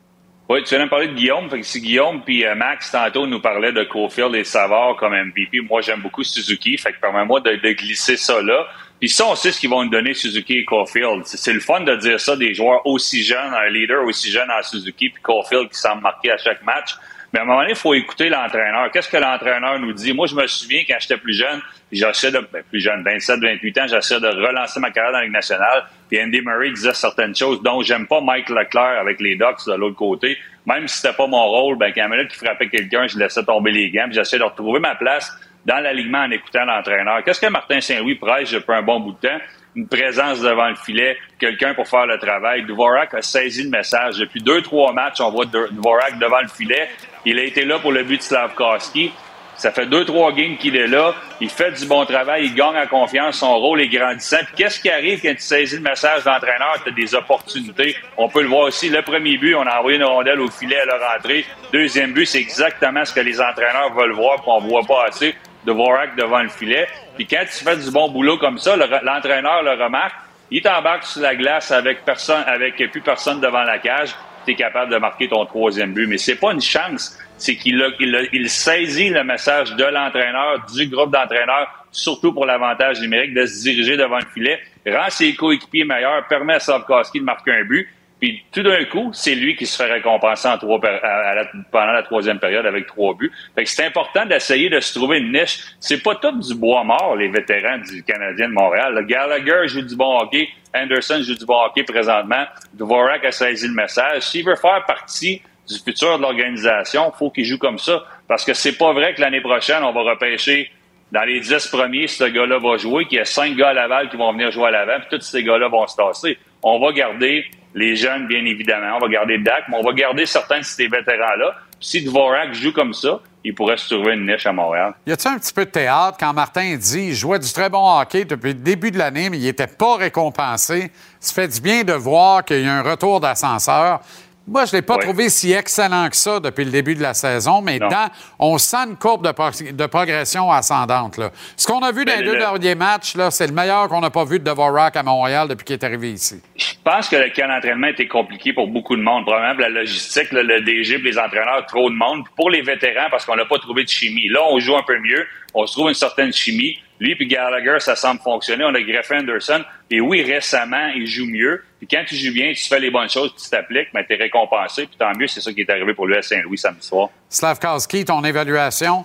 [0.48, 1.50] Oui, tu viens de parler de Guillaume.
[1.50, 5.12] Fait que si Guillaume puis euh, Max, tantôt, nous parlaient de Cofield et Savard comme
[5.12, 6.78] MVP, moi, j'aime beaucoup Suzuki.
[6.78, 8.66] Fait que permets-moi de, glisser ça là.
[8.98, 11.26] Puis ça, on sait ce qu'ils vont nous donner Suzuki et Caulfield.
[11.26, 14.62] C'est le fun de dire ça des joueurs aussi jeunes, un leader aussi jeune en
[14.62, 16.94] Suzuki puis Caulfield qui semble marquer à chaque match.
[17.32, 18.90] Mais à un moment donné, il faut écouter l'entraîneur.
[18.90, 20.14] Qu'est-ce que l'entraîneur nous dit?
[20.14, 21.60] Moi, je me souviens quand j'étais plus jeune,
[21.92, 25.24] j'essayais de, ben, plus jeune, 27, 28 ans, j'essayais de relancer ma carrière dans la
[25.24, 25.84] Ligue nationale.
[26.08, 29.74] Puis Andy Murray disait certaines choses, dont j'aime pas Mike Leclerc avec les Ducks de
[29.74, 30.38] l'autre côté.
[30.64, 33.72] Même si c'était pas mon rôle, ben, quand il qui frappait quelqu'un, je laissais tomber
[33.72, 35.30] les gants, j'essayais de retrouver ma place
[35.66, 37.22] dans l'alignement en écoutant l'entraîneur.
[37.24, 39.38] Qu'est-ce que Martin Saint-Louis prêche depuis un bon bout de temps?
[39.76, 42.64] Une présence devant le filet, quelqu'un pour faire le travail.
[42.64, 44.16] Dvorak a saisi le message.
[44.16, 46.88] Depuis deux, trois matchs, on voit Dvorak devant le filet.
[47.24, 49.12] Il a été là pour le but de Slavkowski.
[49.58, 51.14] Ça fait deux, trois games qu'il est là.
[51.40, 52.46] Il fait du bon travail.
[52.46, 53.38] Il gagne en confiance.
[53.38, 54.38] Son rôle est grandissant.
[54.46, 56.80] Puis qu'est-ce qui arrive quand tu saisis le message de l'entraîneur?
[56.84, 57.96] Tu as des opportunités.
[58.16, 58.88] On peut le voir aussi.
[58.88, 61.44] Le premier but, on a envoyé une rondelle au filet à leur entrée.
[61.72, 65.34] Deuxième but, c'est exactement ce que les entraîneurs veulent voir qu'on voit pas assez
[65.68, 66.86] de Vorak devant le filet.
[67.16, 70.14] Puis quand tu fais du bon boulot comme ça, le- l'entraîneur le remarque.
[70.50, 74.14] Il t'embarque sur la glace avec personne, avec plus personne devant la cage.
[74.46, 76.06] Tu es capable de marquer ton troisième but.
[76.06, 77.18] Mais c'est pas une chance.
[77.36, 82.98] C'est qu'il il il saisit le message de l'entraîneur, du groupe d'entraîneurs, surtout pour l'avantage
[83.00, 87.24] numérique, de se diriger devant le filet, rend ses coéquipiers meilleurs, permet à Slavkowski de
[87.24, 87.86] marquer un but.
[88.20, 92.38] Puis tout d'un coup, c'est lui qui se fait récompenser en trois pendant la troisième
[92.38, 93.30] période avec trois buts.
[93.54, 95.60] Fait que c'est important d'essayer de se trouver une niche.
[95.78, 98.94] C'est pas tout du bois mort, les vétérans du Canadien de Montréal.
[98.94, 103.68] Le Gallagher joue du bon hockey, Anderson joue du bon hockey présentement, Dvorak a saisi
[103.68, 104.22] le message.
[104.22, 108.04] S'il veut faire partie du futur de l'organisation, faut qu'il joue comme ça.
[108.26, 110.70] Parce que c'est pas vrai que l'année prochaine, on va repêcher
[111.12, 114.10] dans les dix premiers, ce gars-là va jouer, qu'il y a cinq gars à Laval
[114.10, 116.38] qui vont venir jouer à l'avant, puis tous ces gars-là vont se tasser.
[116.62, 117.44] On va garder
[117.74, 118.96] les jeunes, bien évidemment.
[118.96, 121.54] On va garder Dak, mais on va garder certains de ces vétérans-là.
[121.80, 124.94] Si Dvorak joue comme ça, il pourrait se trouver une niche à Montréal.
[125.06, 127.98] Y a-t-il un petit peu de théâtre quand Martin dit il jouait du très bon
[127.98, 130.90] hockey depuis le début de l'année, mais il n'était pas récompensé?
[131.20, 134.00] Ça fait du bien de voir qu'il y a un retour d'ascenseur.
[134.48, 137.12] Moi, je ne l'ai pas trouvé si excellent que ça depuis le début de la
[137.12, 138.08] saison, mais dans,
[138.38, 141.18] on sent une courbe de, pro- de progression ascendante.
[141.18, 141.30] là.
[141.56, 144.00] Ce qu'on a vu dans Ben, les deux le- derniers matchs, c'est le meilleur qu'on
[144.00, 146.40] n'a pas vu de Dvorak à Montréal depuis qu'il est arrivé ici.
[146.56, 149.24] Je pense que le camp d'entraînement était compliqué pour beaucoup de monde.
[149.26, 152.24] Probablement la logistique, là, le DG, les entraîneurs, trop de monde.
[152.36, 154.28] Pour les vétérans, parce qu'on n'a pas trouvé de chimie.
[154.28, 155.26] Là, on joue un peu mieux.
[155.60, 156.78] On se trouve une certaine chimie.
[157.00, 158.62] Lui puis Gallagher, ça semble fonctionner.
[158.64, 159.64] On a greffé Anderson.
[159.90, 161.64] Et oui, récemment, il joue mieux.
[161.78, 164.16] Puis quand tu joues bien, tu fais les bonnes choses, tu t'appliques, mais tu es
[164.16, 164.86] récompensé.
[164.86, 167.08] Puis tant mieux, c'est ça qui est arrivé pour lui à Saint-Louis samedi soir.
[167.28, 169.04] Slavkowski, ton évaluation?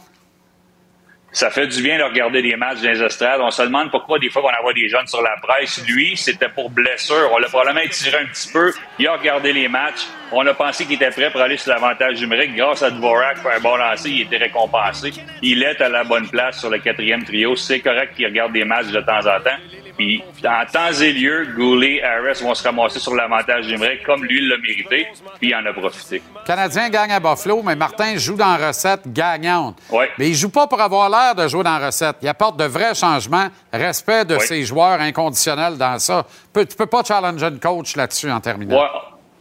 [1.34, 3.42] Ça fait du bien de regarder des matchs dans les estrades.
[3.42, 5.84] On se demande pourquoi des fois on envoie des jeunes sur la presse.
[5.88, 7.32] Lui, c'était pour blessure.
[7.34, 8.72] On l'a probablement étiré un petit peu.
[9.00, 10.06] Il a regardé les matchs.
[10.32, 12.56] On a pensé qu'il était prêt pour aller sur l'avantage numérique.
[12.56, 15.12] Grâce à Dvorak, pour un bon lancer, il était récompensé.
[15.42, 17.56] Il est à la bonne place sur le quatrième trio.
[17.56, 19.83] C'est correct qu'il regarde des matchs de temps en temps.
[19.98, 24.48] Puis, en temps et lieu, Goulet, Harris vont se ramasser sur l'avantage numérique comme lui
[24.48, 25.08] l'a mérité.
[25.40, 26.22] Puis, il en a profité.
[26.42, 29.78] Le Canadien gagne à Buffalo, mais Martin joue dans recette gagnante.
[29.92, 30.10] Ouais.
[30.18, 32.16] Mais il joue pas pour avoir l'air de jouer dans recette.
[32.22, 34.40] Il apporte de vrais changements, respect de Ouais.
[34.42, 36.26] ses joueurs inconditionnels dans ça.
[36.52, 38.80] Peu- Tu peux pas challenger une coach là-dessus en terminant.
[38.82, 38.88] Ouais,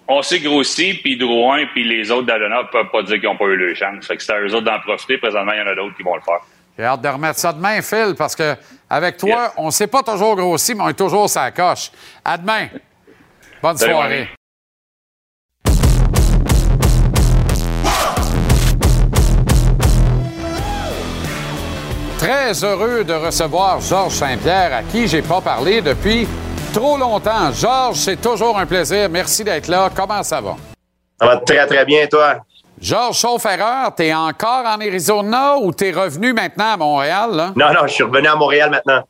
[0.08, 3.44] on s'est grossi, puis Drouin, puis les autres d'Alona peuvent pas dire qu'ils n'ont pas
[3.46, 4.06] eu le chance.
[4.06, 5.16] Fait que c'est à eux autres d'en profiter.
[5.16, 6.40] Présentement, il y en a d'autres qui vont le faire.
[6.78, 8.56] J'ai hâte de remettre ça demain, Phil, parce que
[8.88, 11.90] avec toi, on s'est pas toujours grossi, mais on est toujours sa coche.
[12.24, 12.68] À demain.
[13.62, 14.28] Bonne Salut, soirée.
[22.18, 26.26] Très heureux de recevoir Georges Saint-Pierre, à qui j'ai pas parlé depuis
[26.72, 27.52] trop longtemps.
[27.52, 29.10] Georges, c'est toujours un plaisir.
[29.10, 29.90] Merci d'être là.
[29.94, 30.56] Comment ça va?
[31.20, 32.36] Ça va très, très bien, toi?
[32.82, 37.30] Georges Chaufferreur, t'es encore en Arizona ou t'es revenu maintenant à Montréal?
[37.30, 37.52] Là?
[37.54, 39.04] Non, non, je suis revenu à Montréal maintenant.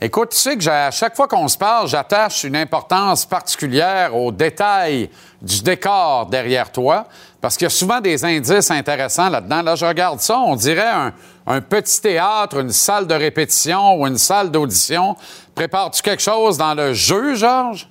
[0.00, 4.32] Écoute, tu sais que à chaque fois qu'on se parle, j'attache une importance particulière aux
[4.32, 5.10] détails
[5.42, 7.04] du décor derrière toi,
[7.42, 9.60] parce qu'il y a souvent des indices intéressants là-dedans.
[9.60, 11.12] Là, je regarde ça, on dirait un,
[11.46, 15.14] un petit théâtre, une salle de répétition ou une salle d'audition.
[15.54, 17.89] Prépares-tu quelque chose dans le jeu, Georges?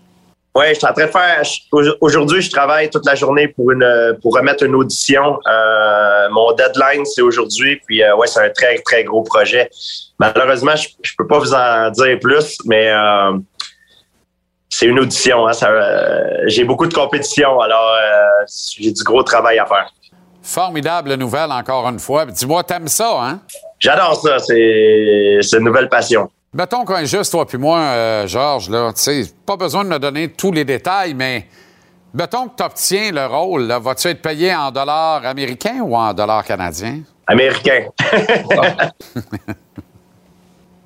[0.60, 1.42] Oui, je suis en train de faire.
[2.02, 5.40] Aujourd'hui, je travaille toute la journée pour une pour remettre une audition.
[5.48, 7.78] Euh, mon deadline, c'est aujourd'hui.
[7.86, 9.70] Puis, euh, ouais, c'est un très, très gros projet.
[10.20, 13.38] Malheureusement, je, je peux pas vous en dire plus, mais euh,
[14.68, 15.48] c'est une audition.
[15.48, 17.96] hein, euh, j'ai beaucoup de compétition, alors
[18.78, 19.90] j'ai du gros travail à faire.
[20.42, 22.26] Formidable nouvelle, encore une fois.
[22.26, 23.40] Dis-moi, t'aimes ça, hein?
[23.80, 24.40] J'adore ça.
[24.40, 26.30] C'est une nouvelle passion.
[26.54, 29.90] Mettons qu'on est juste, toi puis moi, euh, Georges, là, tu sais, pas besoin de
[29.90, 31.48] me donner tous les détails, mais
[32.14, 36.12] mettons que tu obtiens le rôle, là, vas-tu être payé en dollars américains ou en
[36.14, 37.02] dollars canadiens?
[37.28, 37.86] Américain.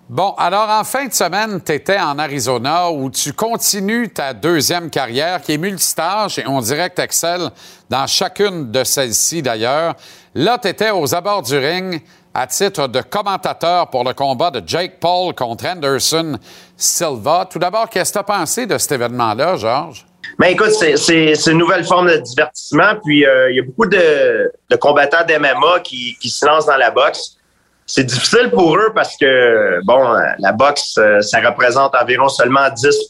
[0.09, 4.91] Bon, alors en fin de semaine, tu étais en Arizona où tu continues ta deuxième
[4.91, 7.49] carrière qui est multitâche et on dirait que excelles
[7.89, 9.95] dans chacune de celles-ci d'ailleurs.
[10.35, 11.99] Là, tu étais aux abords du ring
[12.33, 16.37] à titre de commentateur pour le combat de Jake Paul contre Anderson
[16.75, 17.47] Silva.
[17.49, 20.05] Tout d'abord, qu'est-ce que tu as pensé de cet événement-là, Georges?
[20.39, 22.93] Mais écoute, c'est- une nouvelle forme de divertissement.
[23.05, 26.77] Puis euh, il y a beaucoup de, de combattants d'MMA qui, qui se lancent dans
[26.77, 27.37] la boxe.
[27.85, 33.07] C'est difficile pour eux parce que, bon, la boxe, euh, ça représente environ seulement 10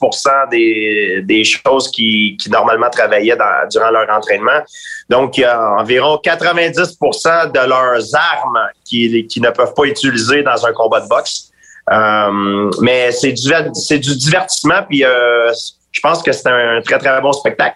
[0.50, 4.62] des, des choses qui, qui normalement travaillaient dans- durant leur entraînement.
[5.10, 10.66] Donc, il y a environ 90% de leurs armes qui, ne peuvent pas utiliser dans
[10.66, 11.52] un combat de boxe.
[11.92, 15.52] Euh, mais c'est du, du divertissement, puis euh,
[15.92, 17.76] je pense que c'est un très, très bon spectacle.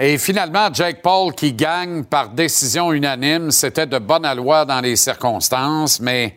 [0.00, 4.94] Et finalement, Jake Paul qui gagne par décision unanime, c'était de bonne loi dans les
[4.94, 6.36] circonstances, mais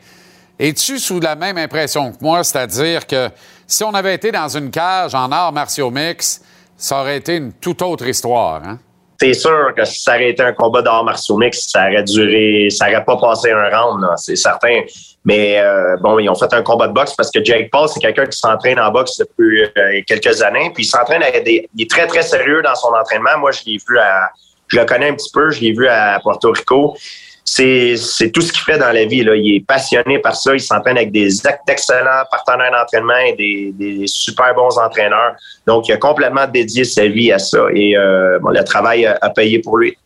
[0.57, 3.29] es-tu sous la même impression que moi, c'est-à-dire que
[3.67, 6.41] si on avait été dans une cage en arts martiaux mix,
[6.75, 8.63] ça aurait été une toute autre histoire.
[8.65, 8.79] Hein?
[9.21, 12.69] C'est sûr que si ça aurait été un combat d'arts martiaux mix, ça aurait duré,
[12.71, 14.81] ça aurait pas passé un round, c'est certain.
[15.23, 17.99] Mais euh, bon, ils ont fait un combat de boxe parce que Jake Paul, c'est
[17.99, 20.71] quelqu'un qui s'entraîne en boxe depuis euh, quelques années.
[20.73, 21.69] Puis il s'entraîne avec des.
[21.75, 23.37] Il est très, très sérieux dans son entraînement.
[23.37, 24.31] Moi, je l'ai vu à.
[24.69, 26.97] Je le connais un petit peu, je l'ai vu à Porto Rico.
[27.43, 29.23] C'est c'est tout ce qu'il fait dans la vie.
[29.23, 29.35] Là.
[29.35, 30.53] Il est passionné par ça.
[30.53, 35.33] Il s'entraîne avec des ex- excellents partenaires d'entraînement et des, des super bons entraîneurs.
[35.65, 37.65] Donc, il a complètement dédié sa vie à ça.
[37.73, 39.97] Et euh, bon, le travail a, a payé pour lui.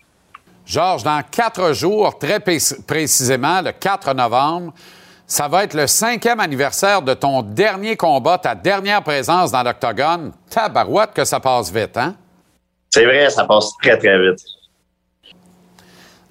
[0.65, 4.73] Georges, dans quatre jours, très précisément, le 4 novembre,
[5.27, 10.31] ça va être le cinquième anniversaire de ton dernier combat, ta dernière présence dans l'octogone.
[10.49, 12.15] Tabarouette que ça passe vite, hein?
[12.89, 14.39] C'est vrai, ça passe très, très vite.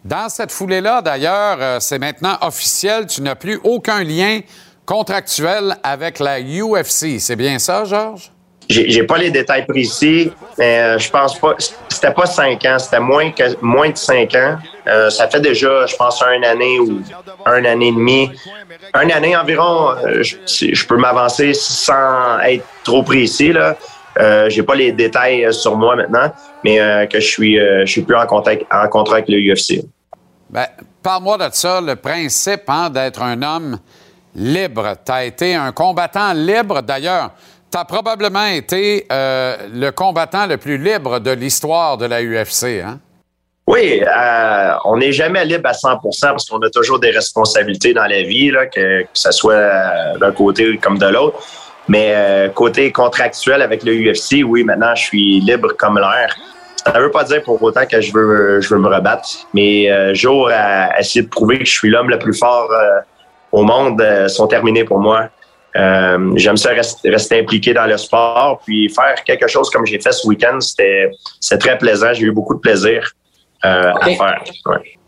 [0.04, 4.40] Dans cette foulée-là, d'ailleurs, euh, c'est maintenant officiel, tu n'as plus aucun lien
[4.84, 7.18] contractuel avec la UFC.
[7.18, 8.30] C'est bien ça, Georges?
[8.68, 11.54] J'ai pas les détails précis, mais euh, je pense pas.
[11.88, 14.56] C'était pas cinq ans, c'était moins que moins de cinq ans.
[14.86, 17.00] Euh, ça fait déjà, je pense, un année ou
[17.46, 18.30] un année et demi.
[18.92, 23.52] Un année environ, je, je peux m'avancer sans être trop précis.
[23.52, 23.76] Là.
[24.48, 26.32] J'ai pas les détails sur moi maintenant,
[26.62, 29.84] mais que je suis, je suis plus en contact, en contrat avec le UFC.
[30.54, 30.66] Ben,
[31.02, 33.76] parle-moi de ça, le principe hein, d'être un homme
[34.36, 34.94] libre.
[35.04, 36.80] Tu as été un combattant libre.
[36.80, 37.32] D'ailleurs,
[37.72, 42.80] tu as probablement été euh, le combattant le plus libre de l'histoire de la UFC.
[42.84, 43.00] Hein?
[43.66, 48.06] Oui, euh, on n'est jamais libre à 100% parce qu'on a toujours des responsabilités dans
[48.06, 51.38] la vie, que ce soit euh, d'un côté comme de l'autre.
[51.88, 56.36] Mais euh, côté contractuel avec le UFC, oui, maintenant je suis libre comme l'air.
[56.86, 59.28] Ça ne veut pas dire pour autant que je veux, je veux me rebattre.
[59.54, 63.00] Mes euh, jours à essayer de prouver que je suis l'homme le plus fort euh,
[63.52, 65.28] au monde euh, sont terminés pour moi.
[65.76, 69.98] Euh, J'aime ça rest- rester impliqué dans le sport, puis faire quelque chose comme j'ai
[69.98, 71.10] fait ce week-end, c'était
[71.58, 72.12] très plaisant.
[72.12, 73.10] J'ai eu beaucoup de plaisir
[73.64, 74.44] euh, à faire.
[74.66, 74.98] Ouais.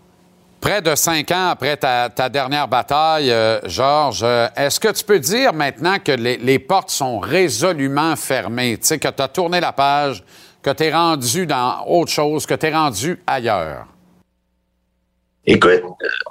[0.61, 5.05] Près de cinq ans après ta, ta dernière bataille, euh, Georges, euh, est-ce que tu
[5.05, 8.79] peux dire maintenant que les, les portes sont résolument fermées?
[8.79, 10.25] Tu sais, que tu as tourné la page,
[10.67, 13.87] que tu es rendu dans autre chose, que tu es rendu ailleurs?
[15.47, 15.81] Écoute,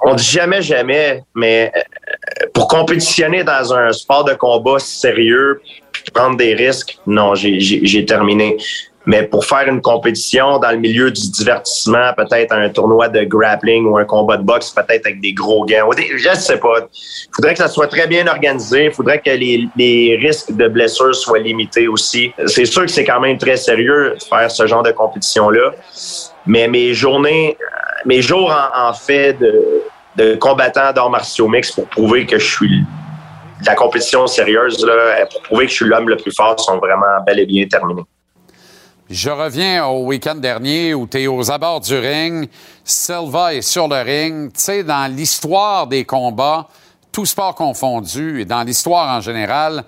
[0.02, 5.62] on dit jamais jamais, mais euh, pour compétitionner dans un sport de combat sérieux,
[6.12, 8.58] prendre des risques, non, j'ai terminé.
[9.06, 13.86] Mais pour faire une compétition dans le milieu du divertissement, peut-être un tournoi de grappling
[13.86, 16.88] ou un combat de boxe, peut-être avec des gros gants, je ne sais pas.
[16.92, 18.86] Il faudrait que ça soit très bien organisé.
[18.86, 22.32] Il faudrait que les, les risques de blessures soient limités aussi.
[22.46, 25.70] C'est sûr que c'est quand même très sérieux de faire ce genre de compétition-là.
[26.44, 27.56] Mais mes journées,
[28.04, 29.82] mes jours en, en fait de,
[30.16, 32.82] de combattant d'arts martiaux mix pour prouver que je suis
[33.64, 37.22] la compétition sérieuse, là, pour prouver que je suis l'homme le plus fort, sont vraiment
[37.26, 38.04] bel et bien terminés.
[39.08, 42.48] Je reviens au week-end dernier où tu es aux abords du ring.
[42.82, 44.52] Silva est sur le ring.
[44.52, 46.66] Tu sais, dans l'histoire des combats,
[47.12, 49.84] tout sport confondu, et dans l'histoire en général,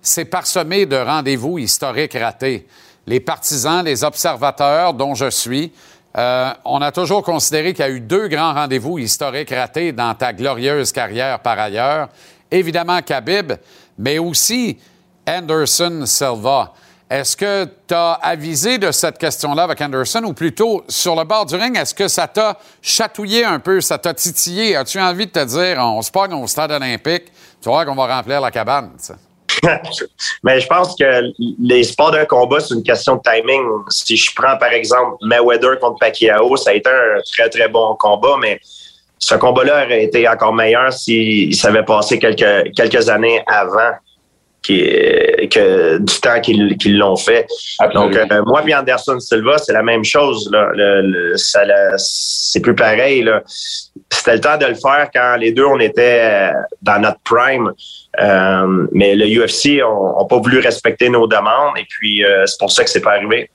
[0.00, 2.66] c'est parsemé de rendez-vous historiques ratés.
[3.06, 5.70] Les partisans, les observateurs, dont je suis,
[6.16, 10.14] euh, on a toujours considéré qu'il y a eu deux grands rendez-vous historiques ratés dans
[10.14, 12.08] ta glorieuse carrière par ailleurs.
[12.50, 13.52] Évidemment, Khabib,
[13.98, 14.78] mais aussi
[15.28, 16.72] Anderson Silva.
[17.12, 21.44] Est-ce que tu as avisé de cette question-là avec Anderson ou plutôt sur le bord
[21.44, 24.76] du ring, est-ce que ça t'a chatouillé un peu, ça t'a titillé?
[24.76, 27.24] As-tu envie de te dire, on se pogne au stade olympique,
[27.60, 28.92] tu voir qu'on va remplir la cabane?
[30.42, 31.30] Mais je pense que
[31.60, 33.60] les sports de combat, c'est une question de timing.
[33.90, 37.94] Si je prends, par exemple, Mayweather contre Pacquiao, ça a été un très, très bon
[37.96, 38.58] combat, mais
[39.18, 43.92] ce combat-là aurait été encore meilleur s'il s'avait passé quelques années avant
[44.62, 44.80] qui,
[45.50, 47.46] que du temps qu'ils l'ont fait.
[47.94, 50.48] Donc, euh, moi et Anderson Silva, c'est la même chose.
[50.52, 50.68] Là.
[50.74, 53.28] Le- le- ça la- c'est plus pareil.
[54.10, 56.52] C'était le temps de le faire quand les deux, on était euh,
[56.82, 57.72] dans notre prime.
[58.20, 62.70] Euh, mais le UFC n'a pas voulu respecter nos demandes et puis euh, c'est pour
[62.70, 63.50] ça que c'est pas arrivé.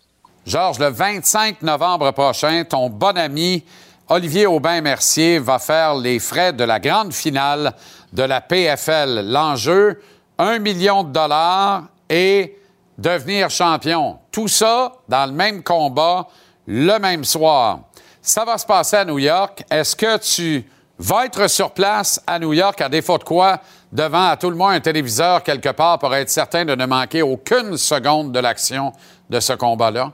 [0.45, 3.63] Georges, le 25 novembre prochain, ton bon ami
[4.09, 7.73] Olivier Aubin-Mercier va faire les frais de la grande finale
[8.13, 9.29] de la PFL.
[9.29, 9.99] L'enjeu,
[10.37, 12.57] un million de dollars et
[12.97, 14.17] devenir champion.
[14.31, 16.27] Tout ça dans le même combat,
[16.67, 17.79] le même soir.
[18.21, 19.63] Ça va se passer à New York.
[19.69, 20.65] Est-ce que tu
[20.99, 23.59] vas être sur place à New York, à défaut de quoi,
[23.91, 27.21] devant à tout le monde un téléviseur quelque part pour être certain de ne manquer
[27.21, 28.91] aucune seconde de l'action
[29.29, 30.11] de ce combat-là?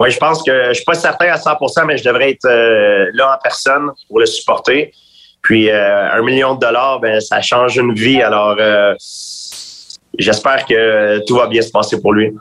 [0.00, 3.10] Oui, je pense que je suis pas certain à 100% mais je devrais être euh,
[3.14, 4.92] là en personne pour le supporter.
[5.44, 8.20] Puis euh, un million de dollars, ben ça change une vie.
[8.20, 8.94] Alors euh,
[10.18, 12.32] j'espère que tout va bien se passer pour lui.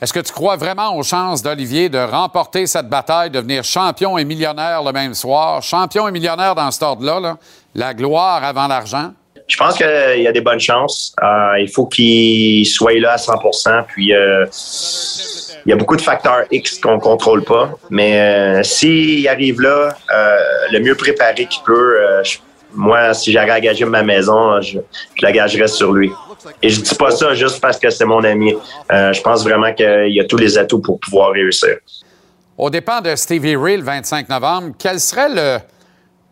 [0.00, 4.16] Est-ce que tu crois vraiment aux chances d'Olivier de remporter cette bataille, de devenir champion
[4.16, 5.62] et millionnaire le même soir?
[5.62, 7.36] Champion et millionnaire dans cet ordre-là, là,
[7.74, 9.10] la gloire avant l'argent?
[9.46, 11.14] Je pense qu'il y a des bonnes chances.
[11.22, 13.34] Euh, il faut qu'il soit là à 100
[13.88, 14.46] Puis euh,
[15.66, 17.72] il y a beaucoup de facteurs X qu'on ne contrôle pas.
[17.90, 20.36] Mais euh, s'il arrive là, euh,
[20.72, 22.22] le mieux préparé qu'il peut, euh,
[22.74, 24.78] moi, si j'avais à gager ma maison, je,
[25.20, 26.10] la gagerais sur lui.
[26.62, 28.54] Et je dis pas ça juste parce que c'est mon ami.
[28.88, 31.76] Je pense vraiment qu'il y a tous les atouts pour pouvoir réussir.
[32.56, 35.58] Au dépend de Stevie Ray le 25 novembre, quel serait le,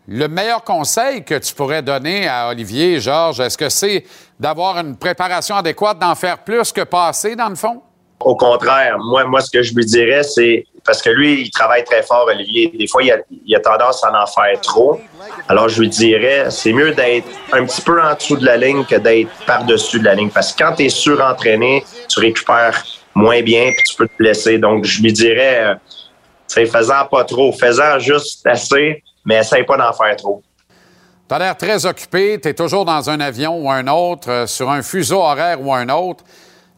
[0.07, 3.41] le meilleur conseil que tu pourrais donner à Olivier, Georges?
[3.41, 4.05] Est-ce que c'est
[4.41, 7.83] d'avoir une préparation adéquate, d'en faire plus que passer, dans le fond?
[8.29, 11.83] Au contraire, moi, moi, ce que je lui dirais, c'est parce que lui, il travaille
[11.83, 12.71] très fort, Olivier.
[12.79, 13.11] Des fois, il
[13.57, 15.01] a, tendance à en faire trop.
[15.49, 18.85] Alors, je lui dirais, c'est mieux d'être un petit peu en dessous de la ligne
[18.85, 20.29] que d'être par-dessus de la ligne.
[20.29, 22.85] Parce que quand tu es surentraîné, tu récupères
[23.15, 24.59] moins bien puis tu peux te blesser.
[24.59, 25.75] Donc, je lui dirais, euh,
[26.49, 30.43] sais, faisant pas trop, faisant juste assez, mais essaye pas d'en faire trop.
[31.27, 34.47] Tu as l'air très occupé, tu es toujours dans un avion ou un autre, euh,
[34.47, 36.25] sur un fuseau horaire ou un autre.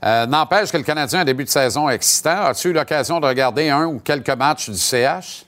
[0.05, 2.47] Euh, N'empêche que le Canadien a un début de saison excitant.
[2.47, 5.45] As-tu eu l'occasion de regarder un ou quelques matchs du CH?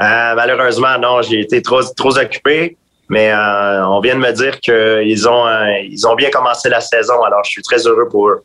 [0.00, 2.76] Euh, malheureusement, non, j'ai été trop, trop occupé.
[3.08, 5.46] Mais euh, on vient de me dire qu'ils ont,
[5.82, 7.22] ils ont bien commencé la saison.
[7.22, 8.42] Alors, je suis très heureux pour eux.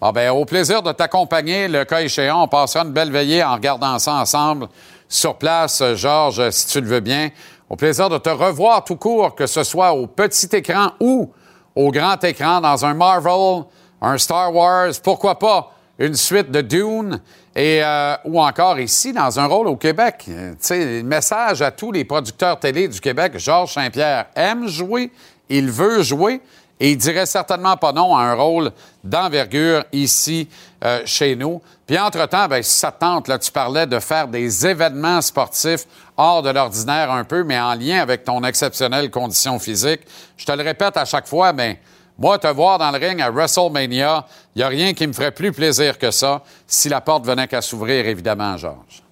[0.00, 2.42] Ah ben, au plaisir de t'accompagner, le cas échéant.
[2.42, 4.68] On passera une belle veillée en regardant ça ensemble
[5.08, 7.30] sur place, Georges, si tu le veux bien.
[7.70, 11.32] Au plaisir de te revoir tout court, que ce soit au petit écran ou
[11.74, 13.64] au grand écran, dans un Marvel,
[14.00, 17.20] un Star Wars, pourquoi pas une suite de Dune,
[17.56, 20.24] euh, ou encore ici, dans un rôle au Québec.
[20.28, 25.12] Euh, sais, message à tous les producteurs télé du Québec, Georges Saint-Pierre aime jouer,
[25.48, 26.40] il veut jouer,
[26.80, 28.72] et il dirait certainement pas non à un rôle
[29.04, 30.48] d'envergure ici
[30.84, 31.62] euh, chez nous.
[31.86, 35.86] Puis entre-temps, ben, si ça te tente, là, tu parlais de faire des événements sportifs
[36.16, 40.00] hors de l'ordinaire un peu, mais en lien avec ton exceptionnelle condition physique.
[40.36, 41.78] Je te le répète à chaque fois, mais
[42.18, 44.24] moi, te voir dans le ring à WrestleMania,
[44.54, 47.48] il n'y a rien qui me ferait plus plaisir que ça si la porte venait
[47.48, 49.02] qu'à s'ouvrir, évidemment, Georges.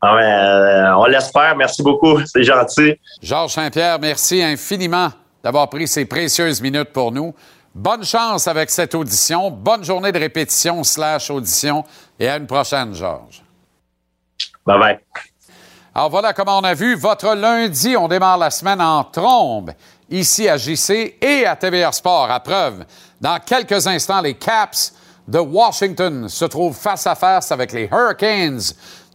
[0.00, 1.56] Ah ouais, euh, on l'espère.
[1.56, 2.24] Merci beaucoup.
[2.26, 2.94] C'est gentil.
[3.22, 5.10] Georges Saint-Pierre, merci infiniment
[5.42, 7.34] d'avoir pris ces précieuses minutes pour nous.
[7.74, 9.50] Bonne chance avec cette audition.
[9.50, 11.84] Bonne journée de répétition slash audition.
[12.18, 13.42] Et à une prochaine, Georges.
[14.66, 14.98] Bye bye.
[15.94, 17.96] Alors voilà comment on a vu votre lundi.
[17.96, 19.72] On démarre la semaine en trombe
[20.10, 22.30] ici à JC et à TVR Sport.
[22.30, 22.84] À preuve,
[23.20, 24.94] dans quelques instants, les Caps
[25.26, 28.60] de Washington se trouvent face à face avec les Hurricanes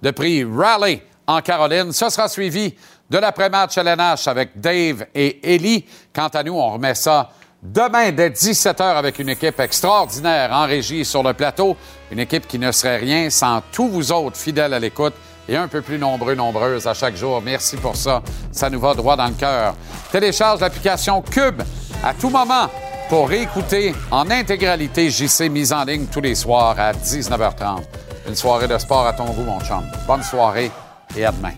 [0.02, 1.92] de prix Raleigh en Caroline.
[1.92, 2.74] Ce sera suivi
[3.10, 5.86] de l'après-match LNH avec Dave et Ellie.
[6.14, 7.30] Quant à nous, on remet ça
[7.62, 11.78] demain dès 17h avec une équipe extraordinaire en régie sur le plateau.
[12.12, 15.14] Une équipe qui ne serait rien sans tous vous autres fidèles à l'écoute
[15.48, 17.42] et un peu plus nombreux, nombreuses à chaque jour.
[17.42, 18.22] Merci pour ça.
[18.52, 19.76] Ça nous va droit dans le cœur.
[20.12, 21.62] Télécharge l'application Cube
[22.04, 22.70] à tout moment
[23.10, 27.84] pour réécouter en intégralité JC mise en ligne tous les soirs à 19h30.
[28.28, 29.84] Une soirée de sport à ton goût, mon chum.
[30.08, 30.72] Bonne soirée
[31.16, 31.54] et à demain.